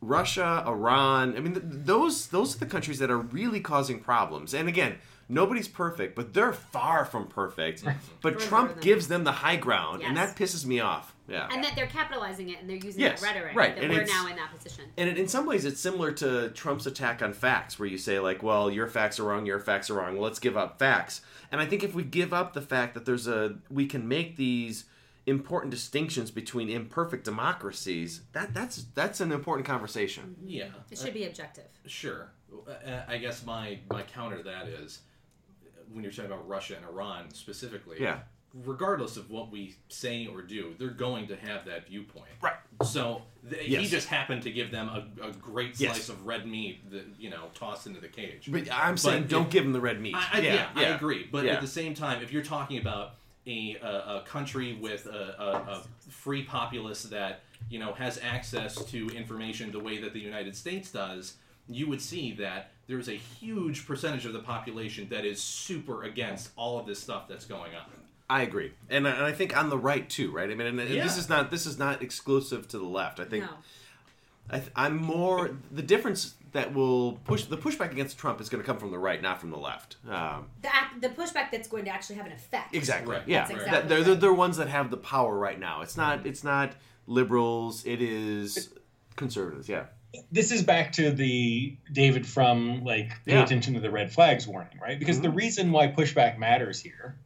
[0.02, 4.54] Russia, Iran, I mean, th- those those are the countries that are really causing problems.
[4.54, 4.94] And again,
[5.28, 7.84] nobody's perfect, but they're far from perfect.
[8.22, 10.32] But Further Trump than- gives them the high ground, and Yes.
[10.32, 11.14] that pisses me off.
[11.28, 11.48] Yeah.
[11.52, 13.54] and that they're capitalizing it and they're using Yes, that rhetoric.
[13.54, 14.86] right, That and we're it's- now in that position.
[14.96, 18.18] And it, in some ways, it's similar to Trump's attack on facts, where you say,
[18.18, 20.14] like, well, your facts are wrong, your facts are wrong.
[20.14, 21.20] Well, let's give up facts.
[21.52, 24.36] And I think if we give up the fact that there's a, we can make
[24.38, 24.86] these
[25.26, 30.36] important distinctions between imperfect democracies, that that's that's an important conversation.
[30.44, 30.66] Yeah.
[30.90, 31.66] It should be objective.
[31.86, 32.30] Sure.
[32.68, 35.00] Uh, I guess my, my counter to that is
[35.92, 38.20] when you're talking about Russia and Iran specifically, Yeah.
[38.64, 42.26] regardless of what we say or do, they're going to have that viewpoint.
[42.42, 42.54] Right.
[42.84, 45.92] So th- he just happened to give them a, a great Yes.
[45.96, 48.48] slice of red meat that, you know, tossed into the cage.
[48.50, 50.14] But I'm saying, don't if- give them the red meat.
[50.16, 51.28] I, I, yeah, I agree.
[51.30, 51.52] But Yeah.
[51.54, 53.14] at the same time, if you're talking about
[53.46, 53.86] a, a,
[54.18, 59.72] a country with a, a, a free populace that you know has access to information
[59.72, 61.34] the way that the United States does,
[61.68, 66.50] you would see that there's a huge percentage of the population that is super against
[66.56, 67.84] all of this stuff that's going on.
[68.28, 70.48] I agree, and I, and I think on the right too, right?
[70.50, 71.02] I mean, and, and Yeah.
[71.02, 73.18] this is not this is not exclusive to the left.
[73.20, 73.50] I think No.
[74.50, 78.62] I th- I'm more the difference that will push the pushback against Trump is going
[78.62, 79.96] to come from the right, not from the left.
[80.08, 82.74] Um, The, act, the pushback that's going to actually have an effect.
[82.74, 83.12] exactly.
[83.14, 83.22] Right.
[83.26, 85.82] Yeah, That's That- exactly they're, they're they're ones that have the power right now.
[85.82, 86.72] It's not it's not
[87.06, 87.84] liberals.
[87.86, 88.72] It is
[89.16, 89.68] conservatives.
[89.68, 89.84] Yeah.
[90.32, 93.44] this is back to the David Frum like pay Yeah.
[93.44, 94.98] attention to the red flags warning, right?
[94.98, 97.16] Because the reason why pushback matters here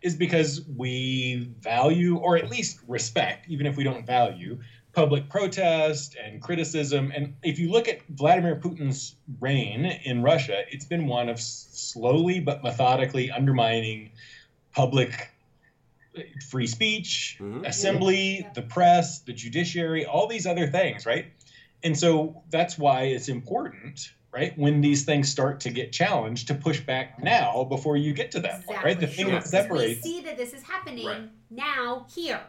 [0.00, 4.58] is because we value or at least respect, even if we don't value,
[4.92, 7.12] public protest and criticism.
[7.14, 12.40] And if you look at Vladimir Putin's reign in Russia, it's been one of slowly
[12.40, 14.10] but methodically undermining
[14.74, 15.30] public
[16.16, 16.20] uh,
[16.50, 17.66] free speech, Mhm.
[17.66, 18.52] assembly, Yeah.
[18.52, 21.26] the press, the judiciary, all these other things, right?
[21.82, 26.54] And so that's why it's important, right, when these things start to get challenged, to
[26.54, 29.00] push back now before you get to that point, right?
[29.00, 29.32] The thing sure.
[29.32, 31.30] that separates, We see that this is happening Right.
[31.50, 32.40] now here.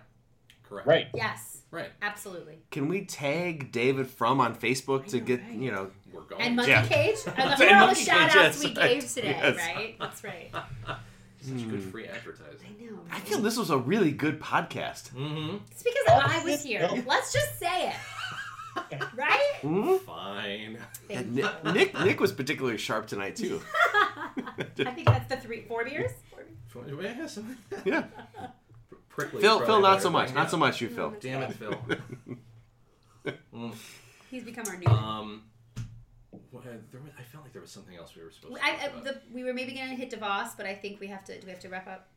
[0.63, 0.87] Correct.
[0.87, 1.07] right?
[1.13, 1.89] Yes, Right.
[2.03, 2.59] absolutely.
[2.71, 5.51] Can we tag David Frum on Facebook to know, get right?
[5.53, 5.89] you know?
[6.13, 6.41] We're going.
[6.41, 6.85] And Monkey Yeah.
[6.85, 7.17] Cage.
[7.35, 9.57] I love And all the Monkey Cage, shout outs yes, we gave today, Yes.
[9.57, 9.95] right?
[9.99, 10.51] That's right.
[11.41, 12.75] Such good free advertising.
[12.79, 12.99] I know.
[13.11, 15.11] I feel this was a really good podcast.
[15.13, 15.57] Mm-hmm.
[15.71, 16.87] It's because I was here.
[17.07, 17.95] Let's just say it.
[19.15, 19.53] Right?
[19.61, 19.99] Mhm.
[20.01, 20.77] Fine.
[21.07, 21.43] Thank you.
[21.43, 23.61] Nick, Nick Nick was particularly sharp tonight too.
[23.95, 26.11] I think that's the three, four beers.
[26.67, 27.37] Four beers?
[27.85, 28.05] Yeah,
[28.39, 28.47] Yeah.
[29.15, 29.41] Prickly.
[29.41, 30.81] Phil, Phil, not so much, not so much.
[30.81, 31.13] You, Phil.
[31.19, 31.75] Damn it, Phil.
[33.55, 33.73] Mm.
[34.29, 34.87] He's become our new.
[34.87, 35.43] Um,
[36.51, 38.71] what, there was, I felt like there was something else we were supposed to I,
[38.71, 39.03] talk I, about.
[39.05, 41.39] the, we were maybe going to hit DeVos, but I think we have to.
[41.39, 42.07] Do we have to wrap up?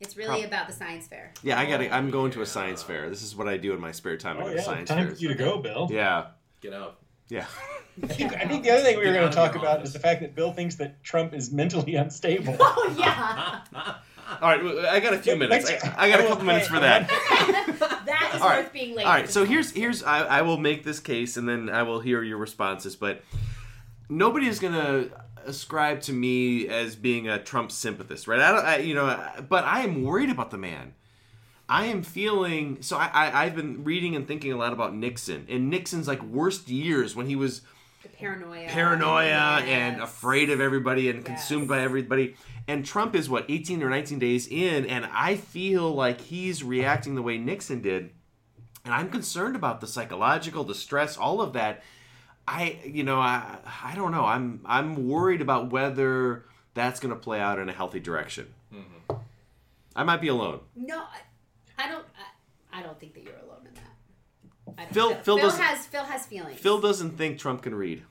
[0.00, 1.32] It's really Prob- about the science fair.
[1.42, 1.78] Yeah, I got.
[1.78, 3.08] to I'm going to a science fair.
[3.10, 4.36] This is what I do in my spare time.
[4.36, 5.88] I Oh go to yeah, science time for you to go, Bill.
[5.90, 6.26] Yeah,
[6.60, 6.98] Get out.
[7.28, 7.46] yeah.
[8.04, 8.30] I think,
[8.62, 10.76] the other thing we were going to talk about is the fact that Bill thinks
[10.76, 12.56] that Trump is mentally unstable.
[12.60, 13.94] Oh yeah,
[14.42, 15.70] All right, I got a few minutes.
[15.70, 17.08] I, I got a couple minutes for that.
[18.06, 18.64] that is All right.
[18.64, 19.06] worth being late.
[19.06, 22.00] All right, so here's here's I, I will make this case and then I will
[22.00, 22.96] hear your responses.
[22.96, 23.22] But
[24.08, 25.06] nobody is gonna
[25.46, 28.40] ascribe to me as being a Trump sympathist, right?
[28.40, 29.18] I don't, I, you know,
[29.48, 30.94] but I am worried about the man.
[31.68, 32.96] I am feeling so.
[32.96, 36.68] I, I I've been reading and thinking a lot about Nixon and Nixon's like worst
[36.68, 37.60] years when he was
[38.02, 39.64] the paranoia, paranoia Yes.
[39.68, 41.68] and afraid of everybody and consumed Yes.
[41.68, 42.36] by everybody.
[42.68, 47.14] And Trump is what 18 or 19 days in, and I feel like he's reacting
[47.14, 48.10] the way Nixon did,
[48.84, 51.82] and I'm concerned about the psychological, the stress, all of that.
[52.46, 54.24] I, you know, I, I don't know.
[54.24, 58.52] I'm, I'm worried about whether that's going to play out in a healthy direction.
[58.74, 59.16] Mm-hmm.
[59.96, 60.60] I might be alone.
[60.76, 62.04] No, I, I don't.
[62.72, 64.78] I, I don't think that you're alone in that.
[64.78, 66.60] I don't- Phil- Phil Phil has Phil has feelings.
[66.60, 68.02] Phil doesn't think Trump can read.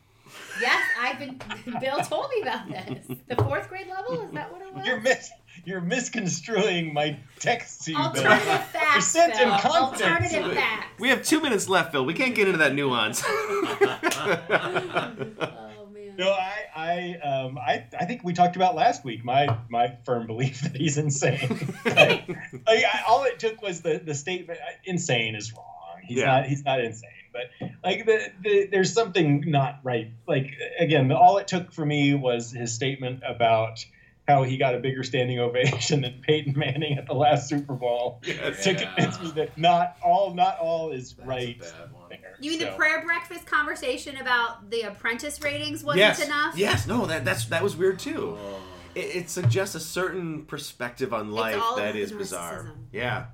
[0.62, 1.40] Yes, I've been.
[1.80, 3.18] Bill told me about this.
[3.28, 4.86] The fourth grade level is that what it was?
[4.86, 5.32] You're mis-
[5.66, 8.06] you're misconstruing my text to you, Bill.
[8.08, 9.08] Alternative facts.
[9.08, 9.58] sent in Phil.
[9.60, 10.04] context.
[10.04, 10.88] Alternative facts.
[11.00, 12.06] We have two minutes left, Bill.
[12.06, 13.24] We can't get into that nuance.
[15.80, 16.16] Oh man.
[16.18, 20.26] No, I, I, um, I, I think we talked about last week my my firm
[20.28, 21.48] belief that he's insane.
[21.86, 22.38] like, like,
[22.68, 24.60] I, all it took was the the statement.
[24.86, 25.64] Insane is wrong.
[26.08, 26.26] He's Yeah.
[26.26, 26.46] not.
[26.46, 27.10] He's not insane.
[27.34, 30.10] But like the, the there's something not right.
[30.28, 33.86] Like again, all it took for me was his statement about
[34.28, 38.20] how he got a bigger standing ovation than Peyton Manning at the last Super Bowl
[38.26, 38.64] Yes.
[38.64, 38.94] to Yeah.
[38.94, 41.56] convince me that not all not all is That's right.
[41.58, 42.10] a bad one.
[42.10, 42.36] there.
[42.40, 46.26] You mean the prayer breakfast conversation about the apprentice ratings wasn't yes.
[46.26, 46.58] enough?
[46.58, 46.88] Yes.
[46.88, 47.06] No.
[47.06, 48.38] That that's that was weird too.
[48.40, 48.60] Oh.
[48.96, 52.72] It, it suggests a certain perspective on life that is that about the is bizarre.
[52.92, 53.26] Yeah.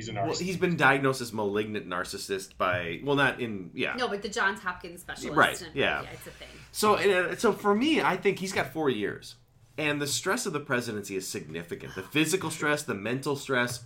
[0.00, 3.94] He's a Well, he's been diagnosed as malignant narcissist by well, not in yeah.
[3.96, 5.36] No, but the Johns Hopkins specialist.
[5.36, 6.04] Right, and- yeah.
[6.10, 6.48] it's a thing.
[6.72, 9.34] So uh, so for me, I think he's got four years,
[9.76, 11.94] and the stress of the presidency is significant.
[11.94, 13.84] The physical stress, the mental stress.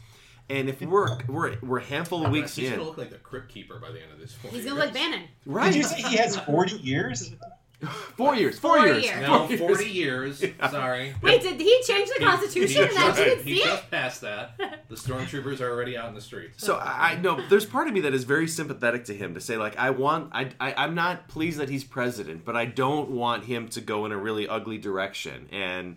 [0.48, 3.16] And if we're we're we're a handful of weeks He's in, gonna look like the
[3.16, 4.36] crypt keeper by the end of this.
[4.50, 5.22] He's gonna look like Bannon.
[5.46, 5.72] right?
[5.72, 7.32] Did you say he has 40 years?
[8.16, 8.58] Four years.
[8.58, 9.04] Four, Four years.
[9.04, 9.20] years.
[9.20, 10.42] No, Four forty years.
[10.70, 11.14] Sorry.
[11.20, 13.64] Wait, did he change the He- Constitution he and I just- didn't he see it?
[13.66, 14.84] just passed that.
[14.88, 16.64] The stormtroopers are already out in the streets.
[16.64, 19.40] So I I know there's part of me that is very sympathetic to him to
[19.40, 23.10] say like I want I, I I'm not pleased that he's president, but I don't
[23.10, 25.96] want him to go in a really ugly direction and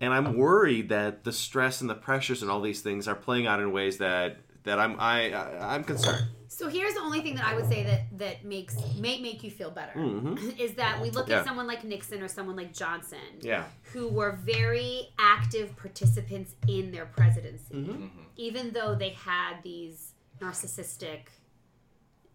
[0.00, 3.46] and I'm worried that the stress and the pressures and all these things are playing
[3.46, 6.24] out in ways that that I'm I, I I'm concerned.
[6.48, 9.50] So here's the only thing that I would say that that makes may make you
[9.50, 10.58] feel better Mhm.
[10.58, 11.40] is that we look Yeah.
[11.40, 13.66] at someone like Nixon or someone like Johnson, Yeah.
[13.92, 18.10] who were very active participants in their presidency, Mhm.
[18.36, 21.26] even though they had these narcissistic,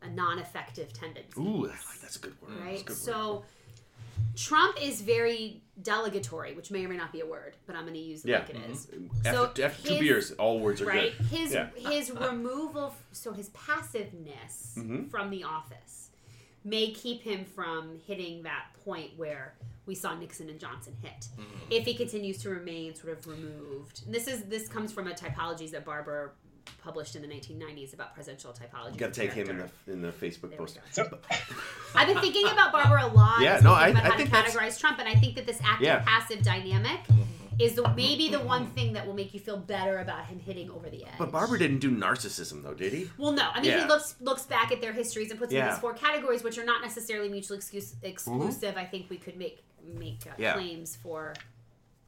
[0.01, 1.37] uh, non-effective tendencies.
[1.37, 1.67] Ooh,
[2.01, 2.51] that's a good word.
[2.51, 2.77] That's a right?
[2.85, 2.97] good word.
[2.97, 3.45] So
[4.35, 7.93] Trump is very delegatory, which may or may not be a word, but I'm going
[7.95, 8.39] to use it Yeah.
[8.39, 8.87] like it is.
[9.25, 11.17] after, so after two his- beers, all words are right?
[11.17, 11.25] good.
[11.27, 11.69] His Yeah.
[11.75, 15.09] his removal, so his passiveness Mhm.
[15.09, 16.09] from the office
[16.63, 19.55] may keep him from hitting that point where
[19.87, 21.27] we saw Nixon and Johnson hit.
[21.37, 21.71] Mm-hmm.
[21.71, 25.11] If he continues to remain sort of removed, and this is this comes from a
[25.13, 26.33] typologies that Barber
[26.83, 28.93] published in the 1990s about presidential typology.
[28.93, 30.79] You got to take him in the in the Facebook There post.
[30.91, 31.03] So,
[31.95, 33.41] I've been thinking about Barber a lot.
[33.41, 35.45] Yeah, no, I- about I how think to that's- categorize Trump, and I think that
[35.45, 35.99] this active Yeah.
[35.99, 36.99] passive dynamic
[37.59, 40.71] is the, maybe the one thing that will make you feel better about him hitting
[40.71, 41.11] over the edge.
[41.19, 43.09] But Barber didn't do narcissism though, did he?
[43.17, 43.49] Well, no.
[43.53, 43.81] I mean, Yeah.
[43.83, 46.57] he looks looks back at their histories and puts them in these four categories, which
[46.57, 48.77] are not necessarily mutually excuse, exclusive.
[48.77, 50.53] I think we could make make uh, Yeah.
[50.53, 51.33] claims for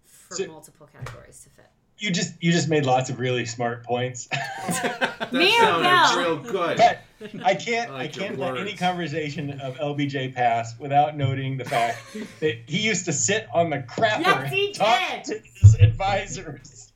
[0.06, 1.70] for So- multiple categories to fit.
[2.04, 4.28] You just you just made lots of really smart points.
[4.32, 6.78] that Me sounded real good.
[6.78, 7.00] but
[7.44, 11.58] I can't I I, like your can't let any conversation of LBJ pass without noting
[11.58, 11.98] the fact
[12.42, 15.44] that he used to sit on the crapper Yes, and talk did.
[15.44, 16.92] to his advisors.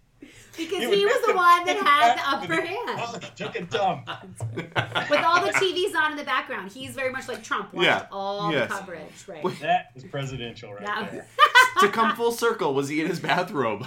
[0.57, 2.97] Because He he was the one that had the upper with hand.
[2.99, 4.09] while he took a dump.
[4.55, 7.71] With all the TVs on in the background, he's very much like Trump.
[7.75, 8.07] Watched Yeah.
[8.11, 8.67] all Yes.
[8.67, 9.43] the coverage, right?
[9.43, 9.59] Wait.
[9.61, 11.27] That is presidential right That- there.
[11.81, 13.85] to come full circle, was he in his bathrobe?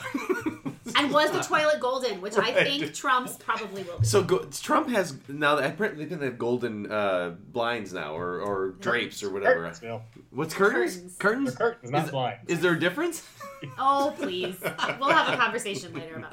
[0.96, 4.06] and was the toilet golden, which I think Trump's probably will be.
[4.06, 5.58] So go, Trump has now.
[5.58, 9.56] Apparently, they have golden uh, blinds now, or, or drapes, or whatever.
[9.60, 10.02] Curtains, Bill.
[10.30, 10.96] What's curtains?
[10.96, 11.18] Curtains.
[11.18, 11.56] Curtains.
[11.56, 12.38] Curtains, not Is- blind.
[12.48, 13.26] Is there a difference?
[13.78, 14.56] Oh, please.
[14.98, 16.32] We'll have a conversation later about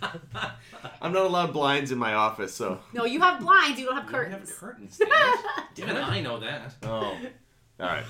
[0.00, 0.52] that.
[1.02, 2.80] I'm not allowed blinds in my office, so.
[2.94, 4.48] No, you have blinds, you don't have You curtains.
[4.48, 4.96] have curtains.
[4.98, 5.82] Damn it.
[5.82, 6.74] Even I know that.
[6.82, 7.18] Oh.
[7.80, 8.04] All right.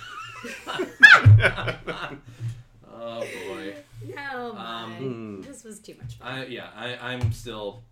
[2.95, 3.75] Oh boy.
[4.15, 4.83] No, my.
[4.85, 5.41] Um, Hmm.
[5.43, 6.29] this was too much fun.
[6.29, 6.69] I yeah.
[6.77, 7.83] I I'm still.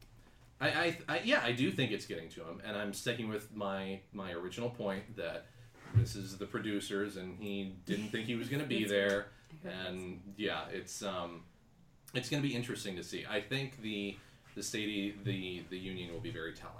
[0.61, 3.55] I, I, I yeah I do think it's getting to him, and I'm sticking with
[3.55, 5.47] my my original point that
[5.97, 9.27] this is the producers, and he didn't think he was going to be there,
[9.65, 11.43] and yeah, it's um,
[12.15, 13.25] it's going to be interesting to see.
[13.29, 14.17] I think the
[14.55, 16.77] the state the the union will be very telling.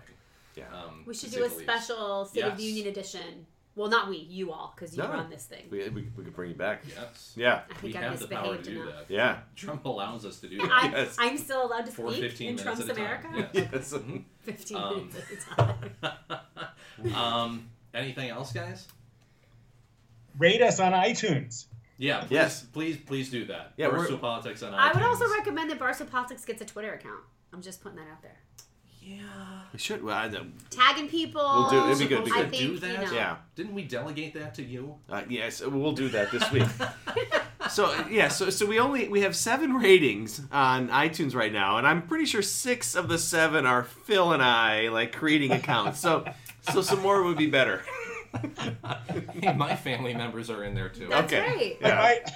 [0.55, 0.65] Yeah.
[0.73, 1.71] Um, we should do a say least.
[1.71, 3.47] special State of the Union edition.
[3.75, 5.09] Well, not we, you all, because you No.
[5.09, 5.65] run this thing.
[5.71, 6.83] We, we, we could bring you back.
[6.87, 7.33] Yes.
[7.37, 7.63] Yeah.
[7.71, 9.09] I We think I have the power to misbehaved do enough.
[9.09, 9.15] that.
[9.15, 9.39] Yeah.
[9.57, 10.69] Trump allows us to do that.
[10.71, 11.17] I'm, Yes.
[11.19, 13.25] I'm still allowed to For speak 15 in minutes Trump's at a time.
[13.33, 13.51] America.
[13.55, 13.69] Yeah.
[13.73, 13.95] Yes.
[14.43, 15.17] 15 Um, minutes
[15.59, 16.11] at a
[17.09, 17.15] time.
[17.15, 18.89] um, anything else, guys?
[20.39, 21.67] Rate us on iTunes.
[21.99, 22.21] Yeah.
[22.21, 22.63] Please, Yes.
[22.75, 23.73] Please, please do that.
[23.79, 25.39] Yeah, we're- Barstool politics on I would also iTunes.
[25.39, 27.21] recommend that Barstool Politics gets a Twitter account.
[27.55, 28.37] I'm just putting that out there.
[29.03, 29.19] Yeah.
[29.73, 30.03] We should.
[30.05, 30.47] Well, I, know.
[30.71, 31.43] Tagging people.
[31.43, 32.51] We'll do- it'd be good, it'd be I good.
[32.51, 33.05] think, Do you that?
[33.07, 33.37] know, yeah.
[33.57, 34.97] Didn't we delegate that to you?
[35.09, 36.65] Uh, yes, we'll do that this week.
[37.71, 41.87] so yeah, so so we only we have seven ratings on iTunes right now, and
[41.87, 46.01] I'm pretty sure six of the seven are Phil and I like creating accounts.
[46.01, 46.25] So
[46.71, 47.83] so some more would be better.
[49.57, 51.09] My family members are in there too.
[51.09, 51.47] That's Okay.
[51.47, 51.77] right.
[51.81, 52.01] Yeah.
[52.01, 52.31] I might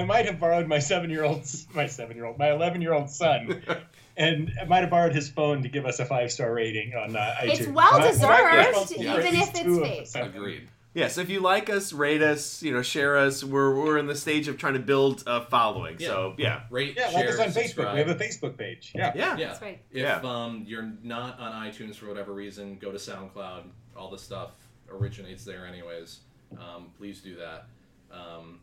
[0.00, 1.42] I might have borrowed my seven year old
[1.74, 3.62] my seven year old my eleven year old son.
[4.18, 7.34] And might have borrowed his phone to give us a five star rating on uh,
[7.40, 7.60] iTunes.
[7.60, 10.02] It's well And I- and I- deserved, even if it's two fake.
[10.02, 10.20] us, I.
[10.20, 10.68] Agreed.
[10.94, 13.44] Yeah, so if you like us, rate us, you know, share us.
[13.44, 15.98] We're we're in the stage of trying to build a following.
[16.00, 17.92] So yeah, Rate, Yeah, share, like us on Facebook.
[17.92, 18.90] We have a Facebook page.
[18.94, 19.12] Yeah.
[19.14, 19.46] yeah, Yeah.
[19.48, 19.80] That's right.
[19.92, 20.20] If Yeah.
[20.24, 23.64] um, you're not on iTunes for whatever reason, go to SoundCloud.
[23.96, 24.50] All the stuff
[24.90, 26.20] originates there, anyways.
[26.58, 27.66] Um, please do that.
[28.10, 28.60] Um,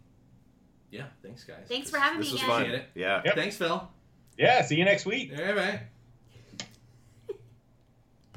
[0.91, 1.65] yeah, thanks, guys.
[1.69, 2.71] Thanks for having This me was again.
[2.79, 2.81] fun.
[2.95, 3.21] Yeah.
[3.23, 3.35] Yep.
[3.35, 3.89] Thanks, Phil.
[4.37, 4.61] Yeah.
[4.63, 5.33] See you next week.
[5.37, 5.79] All right.